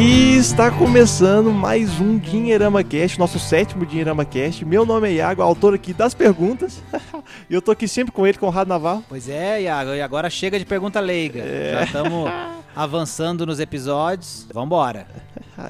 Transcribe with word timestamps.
E 0.00 0.36
está 0.36 0.70
começando 0.70 1.50
mais 1.50 1.98
um 1.98 2.18
Dinheirama 2.18 2.84
Cast, 2.84 3.18
nosso 3.18 3.36
sétimo 3.36 3.84
Dinheirama 3.84 4.24
Cast. 4.24 4.64
Meu 4.64 4.86
nome 4.86 5.08
é 5.08 5.14
Iago, 5.14 5.42
autor 5.42 5.74
aqui 5.74 5.92
das 5.92 6.14
perguntas. 6.14 6.80
e 7.50 7.54
eu 7.54 7.60
tô 7.60 7.72
aqui 7.72 7.88
sempre 7.88 8.12
com 8.12 8.24
ele, 8.24 8.38
Conrado 8.38 8.68
Navarro. 8.68 9.02
Pois 9.08 9.28
é, 9.28 9.62
Iago, 9.62 9.94
e 9.94 10.00
agora 10.00 10.30
chega 10.30 10.56
de 10.56 10.64
pergunta 10.64 11.00
leiga. 11.00 11.40
É. 11.40 11.72
Já 11.72 11.82
estamos 11.82 12.30
avançando 12.76 13.44
nos 13.44 13.58
episódios. 13.58 14.46
Vambora. 14.54 15.08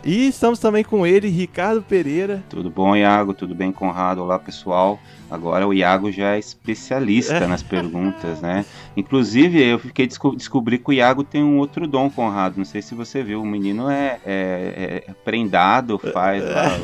E 0.05 0.29
estamos 0.29 0.59
também 0.59 0.85
com 0.85 1.07
ele, 1.07 1.31
Ricardo 1.31 1.81
Pereira. 1.81 2.45
Tudo 2.51 2.69
bom, 2.69 2.95
Iago? 2.95 3.33
Tudo 3.33 3.55
bem, 3.55 3.73
Conrado? 3.73 4.23
Olá, 4.23 4.39
pessoal. 4.39 5.01
Agora 5.31 5.67
o 5.67 5.75
Iago 5.75 6.11
já 6.11 6.35
é 6.35 6.39
especialista 6.39 7.35
é. 7.35 7.47
nas 7.47 7.63
perguntas, 7.63 8.41
né? 8.41 8.65
Inclusive, 8.97 9.63
eu 9.63 9.79
fiquei 9.79 10.07
desco 10.07 10.35
descobri 10.35 10.79
que 10.79 10.91
o 10.91 10.93
Iago 10.93 11.23
tem 11.23 11.43
um 11.43 11.59
outro 11.59 11.87
dom, 11.87 12.09
Conrado. 12.09 12.57
Não 12.57 12.65
sei 12.65 12.81
se 12.81 12.95
você 12.95 13.23
viu. 13.23 13.43
O 13.43 13.47
menino 13.47 13.91
é, 13.91 14.19
é, 14.25 15.05
é 15.07 15.13
prendado, 15.25 15.99
faz 15.99 16.43
lá, 16.43 16.79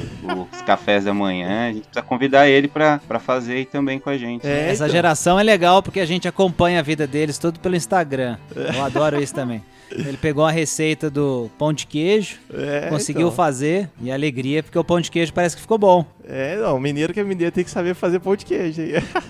os 0.52 0.62
cafés 0.62 1.04
da 1.04 1.14
manhã. 1.14 1.68
A 1.68 1.72
gente 1.72 1.84
precisa 1.84 2.02
convidar 2.02 2.48
ele 2.48 2.68
para 2.68 3.00
fazer 3.18 3.54
aí 3.54 3.64
também 3.64 3.98
com 3.98 4.10
a 4.10 4.18
gente. 4.18 4.46
É, 4.46 4.70
Essa 4.70 4.84
então. 4.84 4.92
geração 4.92 5.40
é 5.40 5.42
legal 5.42 5.82
porque 5.82 6.00
a 6.00 6.06
gente 6.06 6.28
acompanha 6.28 6.80
a 6.80 6.82
vida 6.82 7.06
deles 7.06 7.38
tudo 7.38 7.58
pelo 7.58 7.76
Instagram. 7.76 8.36
Eu 8.54 8.84
adoro 8.84 9.20
isso 9.22 9.34
também. 9.34 9.62
Ele 9.96 10.16
pegou 10.16 10.44
a 10.44 10.50
receita 10.50 11.08
do 11.08 11.48
pão 11.56 11.72
de 11.72 11.86
queijo, 11.86 12.38
é, 12.52 12.88
conseguiu 12.88 13.28
então. 13.28 13.36
fazer, 13.36 13.88
e 14.02 14.10
alegria, 14.10 14.62
porque 14.62 14.78
o 14.78 14.82
pão 14.82 15.00
de 15.00 15.10
queijo 15.10 15.32
parece 15.32 15.54
que 15.54 15.62
ficou 15.62 15.78
bom. 15.78 16.04
É, 16.26 16.56
não, 16.56 16.80
mineiro 16.80 17.12
que 17.12 17.20
é 17.20 17.24
mineiro 17.24 17.52
tem 17.52 17.62
que 17.62 17.70
saber 17.70 17.94
fazer 17.94 18.18
pão 18.18 18.34
de 18.34 18.44
queijo. 18.44 18.82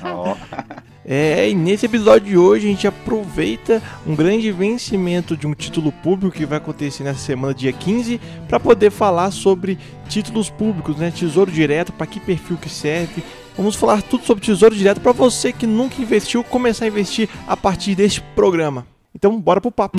Oh. 0.02 0.34
é, 1.05 1.50
e 1.50 1.55
nesse 1.55 1.84
episódio 1.84 2.28
de 2.28 2.39
hoje 2.39 2.66
a 2.66 2.70
gente 2.70 2.86
aproveita 2.86 3.83
um 4.06 4.16
grande 4.16 4.50
vencimento 4.50 5.36
de 5.36 5.47
um 5.47 5.52
título 5.52 5.92
público 5.92 6.34
que 6.34 6.47
vai 6.47 6.58
acontecer 6.58 7.05
nessa 7.05 7.20
semana, 7.20 7.52
dia 7.52 7.72
15, 7.72 8.19
para 8.48 8.58
poder 8.58 8.91
falar 8.91 9.30
sobre 9.33 9.78
títulos 10.08 10.48
públicos, 10.48 10.96
né? 10.96 11.11
Tesouro 11.11 11.50
direto, 11.50 11.92
para 11.92 12.06
que 12.06 12.19
perfil 12.20 12.56
que 12.56 12.70
serve. 12.70 13.22
Vamos 13.56 13.77
falar 13.77 14.02
tudo 14.02 14.24
sobre 14.24 14.44
tesouro 14.44 14.74
direto 14.74 15.00
para 15.00 15.12
você 15.12 15.52
que 15.52 15.67
nunca 15.67 16.00
investiu 16.00 16.42
começar 16.42 16.86
a 16.86 16.89
investir 16.89 17.28
a 17.46 17.56
partir 17.56 17.94
deste 17.94 18.20
programa. 18.34 18.86
Então, 19.14 19.41
bora 19.41 19.61
pro 19.61 19.70
papo. 19.70 19.98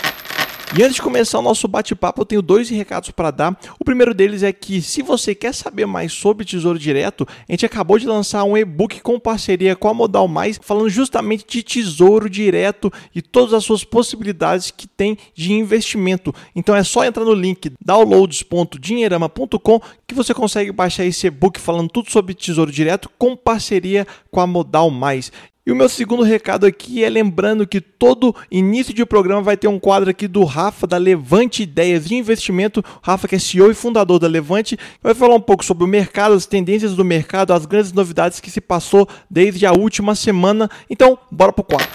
E 0.73 0.81
antes 0.83 0.95
de 0.95 1.01
começar 1.01 1.37
o 1.37 1.41
nosso 1.41 1.67
bate-papo, 1.67 2.21
eu 2.21 2.25
tenho 2.25 2.41
dois 2.41 2.69
recados 2.69 3.11
para 3.11 3.29
dar. 3.29 3.59
O 3.77 3.83
primeiro 3.83 4.13
deles 4.13 4.41
é 4.41 4.53
que, 4.53 4.81
se 4.81 5.01
você 5.01 5.35
quer 5.35 5.53
saber 5.53 5.85
mais 5.85 6.13
sobre 6.13 6.45
Tesouro 6.45 6.79
Direto, 6.79 7.27
a 7.47 7.51
gente 7.51 7.65
acabou 7.65 7.99
de 7.99 8.07
lançar 8.07 8.45
um 8.45 8.55
e-book 8.55 9.01
com 9.01 9.19
parceria 9.19 9.75
com 9.75 9.89
a 9.89 9.93
Modal 9.93 10.29
Mais, 10.29 10.57
falando 10.63 10.89
justamente 10.89 11.45
de 11.45 11.61
Tesouro 11.61 12.29
Direto 12.29 12.91
e 13.13 13.21
todas 13.21 13.53
as 13.53 13.65
suas 13.65 13.83
possibilidades 13.83 14.71
que 14.71 14.87
tem 14.87 15.17
de 15.35 15.51
investimento. 15.51 16.33
Então 16.55 16.73
é 16.73 16.85
só 16.85 17.03
entrar 17.03 17.25
no 17.25 17.33
link 17.33 17.73
downloads.dinheirama.com 17.85 19.81
que 20.07 20.15
você 20.15 20.33
consegue 20.33 20.71
baixar 20.71 21.03
esse 21.03 21.27
e-book 21.27 21.59
falando 21.59 21.89
tudo 21.89 22.09
sobre 22.09 22.33
Tesouro 22.33 22.71
Direto 22.71 23.09
com 23.17 23.35
parceria 23.35 24.07
com 24.31 24.39
a 24.39 24.47
Modal 24.47 24.89
Mais. 24.89 25.33
E 25.63 25.71
o 25.71 25.75
meu 25.75 25.87
segundo 25.87 26.23
recado 26.23 26.65
aqui 26.65 27.03
é 27.03 27.09
lembrando 27.09 27.67
que 27.67 27.79
todo 27.79 28.35
início 28.49 28.95
de 28.95 29.05
programa 29.05 29.43
vai 29.43 29.55
ter 29.55 29.67
um 29.67 29.79
quadro 29.79 30.09
aqui 30.09 30.27
do 30.27 30.43
Rafa 30.43 30.87
da 30.87 30.97
Levante 30.97 31.61
Ideias 31.61 32.07
de 32.07 32.15
Investimento. 32.15 32.83
Rafa, 32.99 33.27
que 33.27 33.35
é 33.35 33.39
CEO 33.39 33.69
e 33.69 33.75
fundador 33.75 34.17
da 34.17 34.27
Levante, 34.27 34.75
vai 35.03 35.13
falar 35.13 35.35
um 35.35 35.39
pouco 35.39 35.63
sobre 35.63 35.83
o 35.83 35.87
mercado, 35.87 36.33
as 36.33 36.47
tendências 36.47 36.95
do 36.95 37.05
mercado, 37.05 37.53
as 37.53 37.67
grandes 37.67 37.93
novidades 37.93 38.39
que 38.39 38.49
se 38.49 38.59
passou 38.59 39.07
desde 39.29 39.63
a 39.67 39.71
última 39.71 40.15
semana. 40.15 40.67
Então, 40.89 41.15
bora 41.29 41.53
pro 41.53 41.63
quadro. 41.63 41.87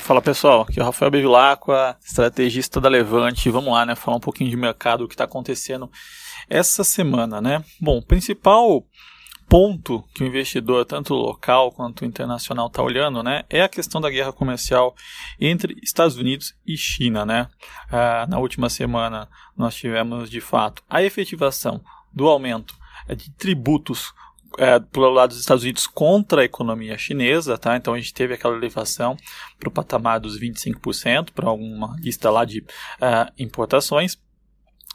Fala 0.00 0.22
pessoal, 0.22 0.62
aqui 0.62 0.80
é 0.80 0.82
o 0.82 0.86
Rafael 0.86 1.10
Bevilacqua, 1.10 1.98
estrategista 2.02 2.80
da 2.80 2.88
Levante. 2.88 3.50
Vamos 3.50 3.74
lá, 3.74 3.84
né? 3.84 3.94
Falar 3.94 4.16
um 4.16 4.20
pouquinho 4.20 4.48
de 4.48 4.56
mercado, 4.56 5.04
o 5.04 5.06
que 5.06 5.12
está 5.12 5.24
acontecendo 5.24 5.90
essa 6.48 6.82
semana, 6.82 7.42
né? 7.42 7.62
Bom, 7.78 8.00
principal 8.00 8.86
ponto 9.48 10.04
que 10.14 10.22
o 10.22 10.26
investidor, 10.26 10.84
tanto 10.84 11.14
local 11.14 11.72
quanto 11.72 12.04
internacional, 12.04 12.66
está 12.66 12.82
olhando, 12.82 13.22
né, 13.22 13.44
é 13.48 13.62
a 13.62 13.68
questão 13.68 14.00
da 14.00 14.10
guerra 14.10 14.32
comercial 14.32 14.94
entre 15.40 15.76
Estados 15.82 16.16
Unidos 16.16 16.54
e 16.66 16.76
China, 16.76 17.24
né. 17.24 17.48
Ah, 17.90 18.26
na 18.28 18.38
última 18.38 18.68
semana 18.68 19.28
nós 19.56 19.74
tivemos 19.74 20.30
de 20.30 20.40
fato 20.40 20.82
a 20.88 21.02
efetivação 21.02 21.80
do 22.12 22.28
aumento 22.28 22.74
é, 23.08 23.14
de 23.14 23.30
tributos 23.30 24.12
é, 24.58 24.80
pelo 24.80 25.10
lado 25.10 25.30
dos 25.30 25.40
Estados 25.40 25.62
Unidos 25.62 25.86
contra 25.86 26.42
a 26.42 26.44
economia 26.44 26.98
chinesa, 26.98 27.56
tá? 27.58 27.76
Então 27.76 27.94
a 27.94 27.98
gente 27.98 28.14
teve 28.14 28.34
aquela 28.34 28.56
elevação 28.56 29.16
para 29.58 29.68
o 29.68 29.72
patamar 29.72 30.20
dos 30.20 30.38
25% 30.38 31.30
para 31.32 31.48
alguma 31.48 31.96
lista 32.00 32.30
lá 32.30 32.44
de 32.44 32.60
uh, 32.60 33.32
importações. 33.38 34.18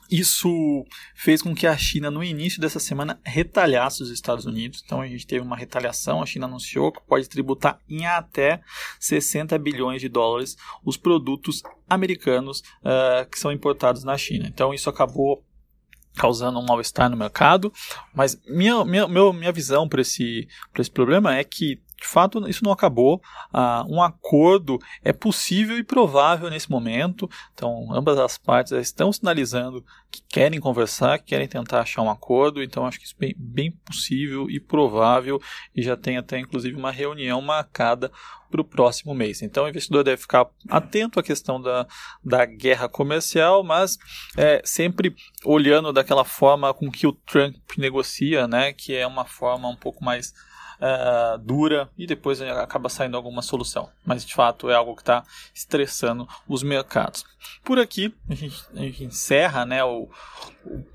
Isso 0.09 0.85
fez 1.15 1.41
com 1.41 1.55
que 1.55 1.65
a 1.65 1.77
China, 1.77 2.11
no 2.11 2.23
início 2.23 2.61
dessa 2.61 2.79
semana, 2.79 3.19
retalhasse 3.23 4.03
os 4.03 4.09
Estados 4.09 4.45
Unidos. 4.45 4.83
Então 4.85 5.01
a 5.01 5.07
gente 5.07 5.25
teve 5.25 5.45
uma 5.45 5.55
retaliação. 5.55 6.21
A 6.21 6.25
China 6.25 6.45
anunciou 6.45 6.91
que 6.91 7.01
pode 7.01 7.27
tributar 7.29 7.79
em 7.89 8.05
até 8.05 8.61
60 8.99 9.57
bilhões 9.57 10.01
de 10.01 10.09
dólares 10.09 10.57
os 10.83 10.97
produtos 10.97 11.61
americanos 11.89 12.59
uh, 12.81 13.29
que 13.29 13.39
são 13.39 13.51
importados 13.51 14.03
na 14.03 14.17
China. 14.17 14.47
Então 14.47 14.73
isso 14.73 14.89
acabou 14.89 15.43
causando 16.15 16.59
um 16.59 16.65
mal-estar 16.65 17.09
no 17.09 17.17
mercado. 17.17 17.73
Mas 18.13 18.39
minha, 18.47 18.83
minha, 18.85 19.07
minha 19.07 19.51
visão 19.51 19.87
para 19.87 20.01
esse, 20.01 20.47
esse 20.77 20.91
problema 20.91 21.35
é 21.35 21.43
que 21.43 21.81
de 22.03 22.09
fato, 22.09 22.45
isso 22.49 22.65
não 22.65 22.71
acabou. 22.73 23.21
Ah, 23.53 23.85
um 23.87 24.03
acordo 24.03 24.77
é 25.01 25.13
possível 25.13 25.77
e 25.77 25.83
provável 25.85 26.49
nesse 26.49 26.69
momento. 26.69 27.29
Então, 27.53 27.87
ambas 27.93 28.19
as 28.19 28.37
partes 28.37 28.73
estão 28.73 29.09
sinalizando 29.13 29.83
que 30.11 30.21
querem 30.27 30.59
conversar, 30.59 31.17
que 31.17 31.27
querem 31.27 31.47
tentar 31.47 31.79
achar 31.79 32.01
um 32.01 32.09
acordo. 32.09 32.61
Então, 32.61 32.85
acho 32.85 32.99
que 32.99 33.05
isso 33.05 33.15
é 33.15 33.27
bem, 33.27 33.35
bem 33.37 33.71
possível 33.71 34.49
e 34.49 34.59
provável. 34.59 35.41
E 35.73 35.81
já 35.81 35.95
tem 35.95 36.17
até, 36.17 36.37
inclusive, 36.37 36.75
uma 36.75 36.91
reunião 36.91 37.41
marcada 37.41 38.11
para 38.51 38.59
o 38.59 38.65
próximo 38.65 39.15
mês. 39.15 39.41
Então, 39.41 39.63
o 39.63 39.69
investidor 39.69 40.03
deve 40.03 40.21
ficar 40.21 40.45
atento 40.69 41.21
à 41.21 41.23
questão 41.23 41.59
da, 41.61 41.87
da 42.21 42.45
guerra 42.45 42.89
comercial, 42.89 43.63
mas 43.63 43.97
é, 44.35 44.61
sempre 44.65 45.15
olhando 45.45 45.93
daquela 45.93 46.25
forma 46.25 46.73
com 46.73 46.91
que 46.91 47.07
o 47.07 47.13
Trump 47.13 47.55
negocia, 47.77 48.45
né, 48.45 48.73
que 48.73 48.93
é 48.93 49.07
uma 49.07 49.23
forma 49.23 49.69
um 49.69 49.75
pouco 49.75 50.03
mais 50.03 50.33
uh, 50.83 51.37
dura 51.37 51.89
e 51.97 52.05
depois 52.05 52.41
acaba 52.41 52.89
saindo 52.89 53.15
alguma 53.15 53.41
solução. 53.41 53.89
Mas 54.05 54.25
de 54.25 54.33
fato 54.33 54.69
é 54.69 54.75
algo 54.75 54.95
que 54.95 55.01
está 55.01 55.23
estressando 55.53 56.27
os 56.47 56.61
mercados. 56.61 57.25
Por 57.63 57.79
aqui 57.79 58.13
a 58.29 58.35
gente, 58.35 58.65
a 58.75 58.79
gente 58.79 59.03
encerra 59.05 59.65
né, 59.65 59.83
o, 59.83 60.09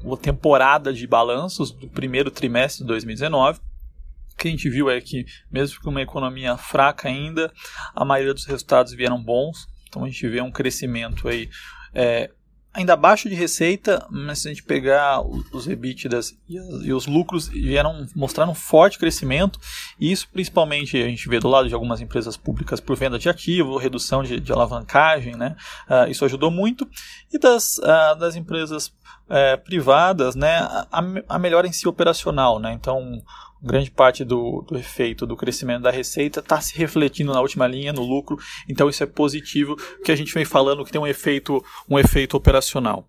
o, 0.05 0.15
a 0.15 0.17
temporada 0.19 0.93
de 0.93 1.07
balanços 1.07 1.71
do 1.71 1.89
primeiro 1.89 2.31
trimestre 2.31 2.83
de 2.83 2.89
2019 2.89 3.61
o 3.61 4.41
que 4.41 4.47
a 4.47 4.51
gente 4.53 4.71
viu 4.71 4.89
é 4.89 5.01
que, 5.01 5.27
mesmo 5.51 5.81
com 5.81 5.91
uma 5.91 6.01
economia 6.01 6.57
fraca 6.57 7.09
ainda, 7.09 7.53
a 7.93 8.05
maioria 8.05 8.33
dos 8.33 8.45
resultados 8.45 8.93
vieram 8.93 9.21
bons. 9.21 9.67
Então 9.89 10.05
a 10.05 10.07
gente 10.07 10.29
vê 10.29 10.41
um 10.41 10.53
crescimento 10.53 11.27
aí 11.27 11.51
é, 11.93 12.31
ainda 12.73 12.93
abaixo 12.93 13.29
de 13.29 13.35
receita, 13.35 14.07
mas 14.11 14.41
se 14.41 14.49
a 14.49 14.51
gente 14.51 14.63
pegar 14.63 15.21
os 15.53 15.67
EBITDAs 15.67 16.37
e 16.49 16.93
os 16.93 17.07
lucros 17.07 17.49
vieram 17.49 18.07
mostrando 18.15 18.53
um 18.53 18.55
forte 18.55 18.99
crescimento, 18.99 19.59
e 19.99 20.13
isso 20.13 20.29
principalmente 20.33 20.97
a 20.97 21.09
gente 21.09 21.29
vê 21.29 21.41
do 21.41 21.49
lado 21.49 21.69
de 21.69 21.75
algumas 21.75 22.01
empresas 22.01 22.37
públicas 22.37 22.79
por 22.79 22.97
venda 22.97 23.19
de 23.19 23.29
ativo, 23.29 23.77
redução 23.79 24.23
de, 24.23 24.39
de 24.39 24.53
alavancagem, 24.53 25.35
né? 25.35 25.57
Uh, 25.89 26.11
isso 26.11 26.25
ajudou 26.25 26.51
muito, 26.51 26.89
e 27.33 27.39
das, 27.39 27.79
uh, 27.79 28.17
das 28.19 28.37
empresas 28.37 28.89
uh, 28.89 29.59
privadas, 29.65 30.35
né, 30.35 30.59
a, 30.59 31.03
a 31.29 31.39
melhora 31.39 31.67
em 31.67 31.73
si 31.73 31.89
operacional, 31.89 32.59
né? 32.59 32.73
Então, 32.73 33.23
grande 33.63 33.91
parte 33.91 34.25
do, 34.25 34.63
do 34.63 34.79
efeito 34.79 35.27
do 35.27 35.37
crescimento 35.37 35.83
da 35.83 35.91
receita 35.91 36.41
está 36.41 36.61
se 36.61 36.77
refletindo 36.77 37.33
na 37.33 37.41
última 37.41 37.67
linha, 37.67 37.93
no 37.93 38.03
lucro, 38.03 38.39
então 38.69 38.89
isso 38.89 39.03
é 39.03 39.07
positivo, 39.07 39.77
que 40.05 40.13
a 40.13 40.17
gente 40.17 40.33
vem 40.33 40.45
falando 40.45 40.85
que 40.85 40.93
tem 40.93 41.01
um 41.01 41.07
efeito, 41.07 41.63
um 41.89 41.99
efeito 41.99 42.37
operacional. 42.37 43.09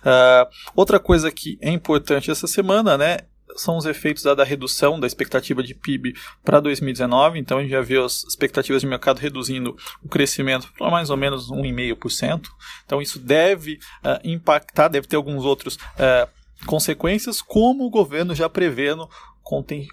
Uh, 0.00 0.48
outra 0.74 1.00
coisa 1.00 1.30
que 1.30 1.58
é 1.60 1.70
importante 1.70 2.30
essa 2.30 2.46
semana, 2.46 2.96
né, 2.96 3.18
são 3.56 3.76
os 3.76 3.86
efeitos 3.86 4.22
da, 4.22 4.34
da 4.34 4.44
redução 4.44 4.98
da 4.98 5.06
expectativa 5.06 5.62
de 5.62 5.74
PIB 5.74 6.14
para 6.44 6.60
2019. 6.60 7.38
Então 7.38 7.58
a 7.58 7.62
gente 7.62 7.70
já 7.70 7.80
viu 7.80 8.04
as 8.04 8.24
expectativas 8.24 8.80
de 8.80 8.86
mercado 8.86 9.18
reduzindo 9.18 9.76
o 10.02 10.08
crescimento 10.08 10.72
para 10.76 10.90
mais 10.90 11.10
ou 11.10 11.16
menos 11.16 11.50
1,5%. 11.50 12.46
Então 12.84 13.00
isso 13.00 13.18
deve 13.18 13.74
uh, 13.74 14.20
impactar, 14.24 14.88
deve 14.88 15.06
ter 15.06 15.16
alguns 15.16 15.44
outros 15.44 15.76
uh, 15.76 16.28
consequências, 16.66 17.42
como 17.42 17.84
o 17.84 17.90
governo 17.90 18.34
já 18.34 18.48
prevendo 18.48 19.08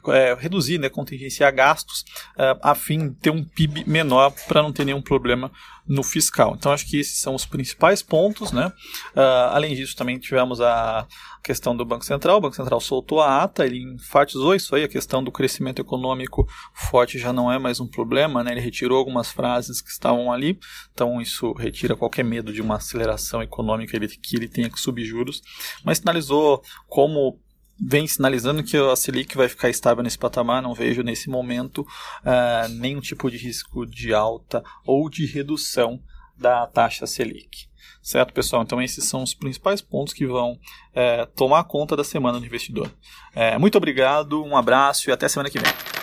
é, 0.09 0.33
reduzir, 0.33 0.77
né, 0.77 0.89
contingenciar 0.89 1.53
gastos 1.53 2.01
uh, 2.38 2.57
a 2.62 2.74
fim 2.74 3.09
de 3.09 3.15
ter 3.15 3.30
um 3.30 3.44
PIB 3.44 3.83
menor 3.86 4.33
para 4.48 4.62
não 4.62 4.71
ter 4.71 4.86
nenhum 4.86 5.01
problema 5.01 5.51
no 5.88 6.03
fiscal. 6.03 6.56
Então 6.57 6.71
acho 6.71 6.88
que 6.88 6.98
esses 6.98 7.19
são 7.19 7.36
os 7.36 7.45
principais 7.45 8.01
pontos, 8.01 8.51
né? 8.51 8.71
Uh, 9.15 9.50
além 9.51 9.75
disso, 9.75 9.95
também 9.95 10.18
tivemos 10.19 10.62
a 10.62 11.06
questão 11.44 11.75
do 11.75 11.83
Banco 11.83 12.06
Central. 12.06 12.38
O 12.38 12.42
Banco 12.42 12.56
Central 12.56 12.80
soltou 12.80 13.19
a 13.19 13.44
ata, 13.44 13.65
ele 13.65 13.81
enfatizou 13.81 14.56
isso 14.56 14.75
aí, 14.75 14.83
a 14.83 14.88
questão 14.88 15.24
do 15.24 15.31
crescimento 15.31 15.81
econômico 15.81 16.48
forte 16.74 17.18
já 17.18 17.33
não 17.33 17.51
é 17.51 17.59
mais 17.59 17.80
um 17.80 17.88
problema, 17.88 18.44
né? 18.44 18.51
Ele 18.51 18.62
retirou 18.62 18.98
algumas 18.98 19.31
frases 19.31 19.81
que 19.81 19.89
estavam 19.89 20.31
ali, 20.31 20.57
então 20.94 21.19
isso 21.19 21.51
retira 21.53 21.95
qualquer 21.95 22.24
medo 22.24 22.53
de 22.53 22.62
uma 22.62 22.75
aceleração 22.75 23.42
econômica 23.42 23.95
ele, 23.95 24.07
que 24.07 24.36
ele 24.36 24.48
tenha 24.48 24.69
que 24.69 24.80
subir 24.80 25.03
juros, 25.03 25.42
mas 25.83 25.98
sinalizou 25.98 26.62
como 26.88 27.39
vem 27.81 28.06
sinalizando 28.07 28.63
que 28.63 28.78
a 28.78 28.95
Selic 28.95 29.36
vai 29.36 29.50
ficar 29.50 29.69
estável 29.69 30.04
nesse 30.04 30.18
patamar, 30.18 30.62
não 30.62 30.74
vejo 30.74 31.01
nesse 31.01 31.30
momento 31.30 31.80
uh, 31.80 32.68
nenhum 32.69 33.01
tipo 33.01 33.30
de 33.31 33.38
risco 33.38 33.86
de 33.86 34.13
alta 34.13 34.63
ou 34.86 35.10
de 35.10 35.25
redução 35.25 36.01
da 36.38 36.68
taxa 36.68 37.07
Selic. 37.07 37.69
Certo, 38.01 38.33
pessoal? 38.33 38.63
Então, 38.63 38.81
esses 38.81 39.06
são 39.06 39.22
os 39.22 39.33
principais 39.33 39.80
pontos 39.80 40.13
que 40.13 40.25
vão 40.25 40.60
é, 40.94 41.25
tomar 41.36 41.63
conta 41.66 41.95
da 41.95 42.04
semana 42.04 42.39
do 42.39 42.45
investidor. 42.45 42.92
É, 43.36 43.57
muito 43.60 43.78
obrigado, 43.78 44.44
um 44.44 44.57
abraço 44.57 45.10
e 45.10 45.13
até 45.13 45.27
semana 45.27 45.51
que 45.51 45.60
vem. 45.60 46.00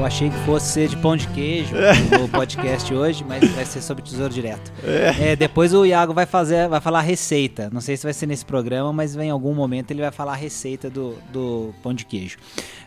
Eu 0.00 0.06
achei 0.06 0.30
que 0.30 0.36
fosse 0.46 0.66
ser 0.72 0.88
de 0.88 0.96
pão 0.96 1.14
de 1.14 1.28
queijo 1.28 1.76
é. 1.76 2.24
o 2.24 2.26
podcast 2.26 2.92
hoje, 2.94 3.22
mas 3.22 3.46
vai 3.50 3.66
ser 3.66 3.82
sobre 3.82 4.02
tesouro 4.02 4.32
direto. 4.32 4.72
É. 4.82 5.32
É, 5.32 5.36
depois 5.36 5.74
o 5.74 5.84
Iago 5.84 6.14
vai 6.14 6.24
fazer, 6.24 6.70
vai 6.70 6.80
falar 6.80 7.00
a 7.00 7.02
receita. 7.02 7.68
Não 7.70 7.82
sei 7.82 7.98
se 7.98 8.04
vai 8.04 8.14
ser 8.14 8.24
nesse 8.24 8.46
programa, 8.46 8.94
mas 8.94 9.14
em 9.14 9.28
algum 9.28 9.52
momento 9.52 9.90
ele 9.90 10.00
vai 10.00 10.10
falar 10.10 10.32
a 10.32 10.36
receita 10.36 10.88
do, 10.88 11.16
do 11.30 11.74
pão 11.82 11.92
de 11.92 12.06
queijo. 12.06 12.38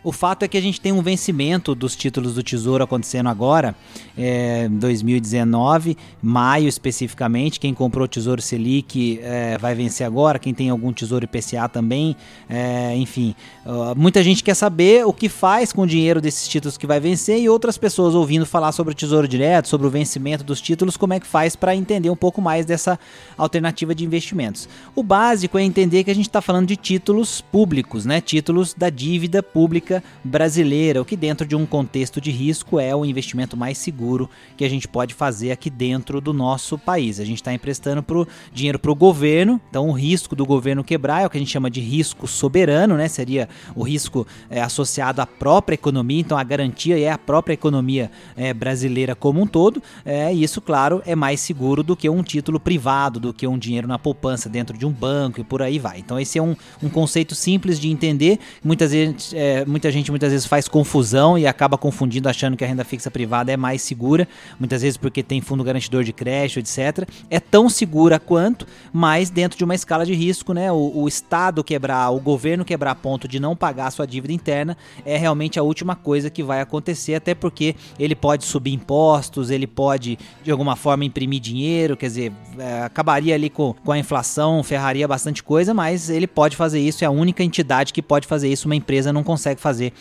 O 0.02 0.10
fato 0.10 0.42
é 0.42 0.48
que 0.48 0.58
a 0.58 0.60
gente 0.60 0.80
tem 0.80 0.90
um 0.90 1.00
vencimento 1.02 1.72
dos 1.72 1.94
títulos 1.94 2.34
do 2.34 2.42
Tesouro 2.42 2.82
acontecendo 2.82 3.28
agora, 3.28 3.76
é, 4.18 4.68
2019, 4.68 5.96
maio 6.20 6.66
especificamente. 6.66 7.60
Quem 7.60 7.72
comprou 7.72 8.08
Tesouro 8.08 8.42
Selic 8.42 9.20
é, 9.22 9.56
vai 9.56 9.74
vencer 9.74 10.04
agora. 10.04 10.36
Quem 10.38 10.52
tem 10.52 10.68
algum 10.68 10.92
Tesouro 10.92 11.24
IPCA 11.24 11.68
também. 11.68 12.16
É, 12.50 12.94
enfim, 12.96 13.36
uh, 13.64 13.96
muita 13.96 14.20
gente 14.22 14.42
quer 14.42 14.54
saber 14.54 15.06
o 15.06 15.12
que 15.12 15.28
faz 15.28 15.72
com 15.72 15.82
o 15.82 15.86
dinheiro 15.86 16.20
desses 16.20 16.48
títulos 16.48 16.76
que 16.76 16.86
vai 16.86 17.03
vencer 17.04 17.38
e 17.38 17.50
outras 17.50 17.76
pessoas 17.76 18.14
ouvindo 18.14 18.46
falar 18.46 18.72
sobre 18.72 18.92
o 18.92 18.96
Tesouro 18.96 19.28
Direto, 19.28 19.68
sobre 19.68 19.86
o 19.86 19.90
vencimento 19.90 20.42
dos 20.42 20.58
títulos, 20.58 20.96
como 20.96 21.12
é 21.12 21.20
que 21.20 21.26
faz 21.26 21.54
para 21.54 21.76
entender 21.76 22.08
um 22.08 22.16
pouco 22.16 22.40
mais 22.40 22.64
dessa 22.64 22.98
alternativa 23.36 23.94
de 23.94 24.06
investimentos. 24.06 24.66
O 24.96 25.02
básico 25.02 25.58
é 25.58 25.62
entender 25.62 26.02
que 26.02 26.10
a 26.10 26.14
gente 26.14 26.28
está 26.28 26.40
falando 26.40 26.66
de 26.66 26.76
títulos 26.76 27.42
públicos, 27.42 28.06
né? 28.06 28.22
Títulos 28.22 28.72
da 28.72 28.88
dívida 28.88 29.42
pública 29.42 30.02
brasileira, 30.24 31.02
o 31.02 31.04
que 31.04 31.14
dentro 31.14 31.46
de 31.46 31.54
um 31.54 31.66
contexto 31.66 32.22
de 32.22 32.30
risco 32.30 32.80
é 32.80 32.96
o 32.96 33.04
investimento 33.04 33.54
mais 33.54 33.76
seguro 33.76 34.30
que 34.56 34.64
a 34.64 34.70
gente 34.70 34.88
pode 34.88 35.12
fazer 35.12 35.50
aqui 35.52 35.68
dentro 35.68 36.22
do 36.22 36.32
nosso 36.32 36.78
país. 36.78 37.20
A 37.20 37.24
gente 37.26 37.42
está 37.42 37.52
emprestando 37.52 38.02
pro, 38.02 38.26
dinheiro 38.50 38.78
para 38.78 38.90
o 38.90 38.94
governo, 38.94 39.60
então 39.68 39.90
o 39.90 39.92
risco 39.92 40.34
do 40.34 40.46
governo 40.46 40.82
quebrar 40.82 41.22
é 41.22 41.26
o 41.26 41.30
que 41.30 41.36
a 41.36 41.40
gente 41.40 41.52
chama 41.52 41.68
de 41.68 41.82
risco 41.82 42.26
soberano, 42.26 42.96
né? 42.96 43.08
Seria 43.08 43.46
o 43.74 43.82
risco 43.82 44.26
é, 44.48 44.62
associado 44.62 45.20
à 45.20 45.26
própria 45.26 45.74
economia, 45.74 46.20
então 46.20 46.38
a 46.38 46.42
garantia 46.42 46.93
é 47.02 47.10
a 47.10 47.18
própria 47.18 47.54
economia 47.54 48.10
é, 48.36 48.52
brasileira 48.52 49.14
como 49.14 49.40
um 49.40 49.46
todo. 49.46 49.82
É, 50.04 50.32
e 50.32 50.42
isso, 50.42 50.60
claro, 50.60 51.02
é 51.06 51.14
mais 51.14 51.40
seguro 51.40 51.82
do 51.82 51.96
que 51.96 52.08
um 52.08 52.22
título 52.22 52.60
privado, 52.60 53.20
do 53.20 53.32
que 53.32 53.46
um 53.46 53.58
dinheiro 53.58 53.88
na 53.88 53.98
poupança 53.98 54.48
dentro 54.48 54.76
de 54.76 54.86
um 54.86 54.90
banco 54.90 55.40
e 55.40 55.44
por 55.44 55.62
aí 55.62 55.78
vai. 55.78 55.98
Então 55.98 56.18
esse 56.18 56.38
é 56.38 56.42
um, 56.42 56.56
um 56.82 56.88
conceito 56.88 57.34
simples 57.34 57.78
de 57.80 57.90
entender. 57.90 58.38
Muitas 58.62 58.92
vezes, 58.92 59.32
é, 59.34 59.64
muita 59.64 59.90
gente 59.90 60.10
muitas 60.10 60.30
vezes 60.30 60.46
faz 60.46 60.68
confusão 60.68 61.38
e 61.38 61.46
acaba 61.46 61.76
confundindo 61.76 62.28
achando 62.28 62.56
que 62.56 62.64
a 62.64 62.66
renda 62.66 62.84
fixa 62.84 63.10
privada 63.10 63.52
é 63.52 63.56
mais 63.56 63.82
segura, 63.82 64.28
muitas 64.58 64.82
vezes 64.82 64.96
porque 64.96 65.22
tem 65.22 65.40
fundo 65.40 65.64
garantidor 65.64 66.04
de 66.04 66.12
crédito, 66.12 66.58
etc. 66.58 67.08
É 67.30 67.40
tão 67.40 67.68
segura 67.68 68.18
quanto, 68.18 68.66
mas 68.92 69.30
dentro 69.30 69.58
de 69.58 69.64
uma 69.64 69.74
escala 69.74 70.04
de 70.06 70.14
risco, 70.14 70.52
né? 70.52 70.70
O, 70.70 71.02
o 71.02 71.08
Estado 71.08 71.64
quebrar, 71.64 72.10
o 72.10 72.20
governo 72.20 72.64
quebrar 72.64 72.94
ponto 72.94 73.26
de 73.26 73.40
não 73.40 73.56
pagar 73.56 73.86
a 73.86 73.90
sua 73.90 74.06
dívida 74.06 74.32
interna 74.32 74.76
é 75.04 75.16
realmente 75.16 75.58
a 75.58 75.62
última 75.62 75.96
coisa 75.96 76.30
que 76.30 76.42
vai 76.42 76.60
acontecer, 76.60 76.83
até 77.16 77.34
porque 77.34 77.74
ele 77.98 78.14
pode 78.14 78.44
subir 78.44 78.72
impostos, 78.72 79.50
ele 79.50 79.66
pode 79.66 80.18
de 80.42 80.50
alguma 80.50 80.76
forma 80.76 81.04
imprimir 81.04 81.40
dinheiro, 81.40 81.96
quer 81.96 82.06
dizer, 82.06 82.32
é, 82.58 82.82
acabaria 82.82 83.34
ali 83.34 83.48
com, 83.48 83.74
com 83.84 83.92
a 83.92 83.98
inflação, 83.98 84.62
ferraria 84.62 85.06
bastante 85.06 85.42
coisa, 85.42 85.72
mas 85.72 86.10
ele 86.10 86.26
pode 86.26 86.56
fazer 86.56 86.80
isso, 86.80 87.04
é 87.04 87.06
a 87.06 87.10
única 87.10 87.42
entidade 87.42 87.92
que 87.92 88.02
pode 88.02 88.26
fazer 88.26 88.48
isso, 88.48 88.66
uma 88.66 88.76
empresa 88.76 89.12
não 89.12 89.22
consegue 89.22 89.60
fazer 89.60 89.92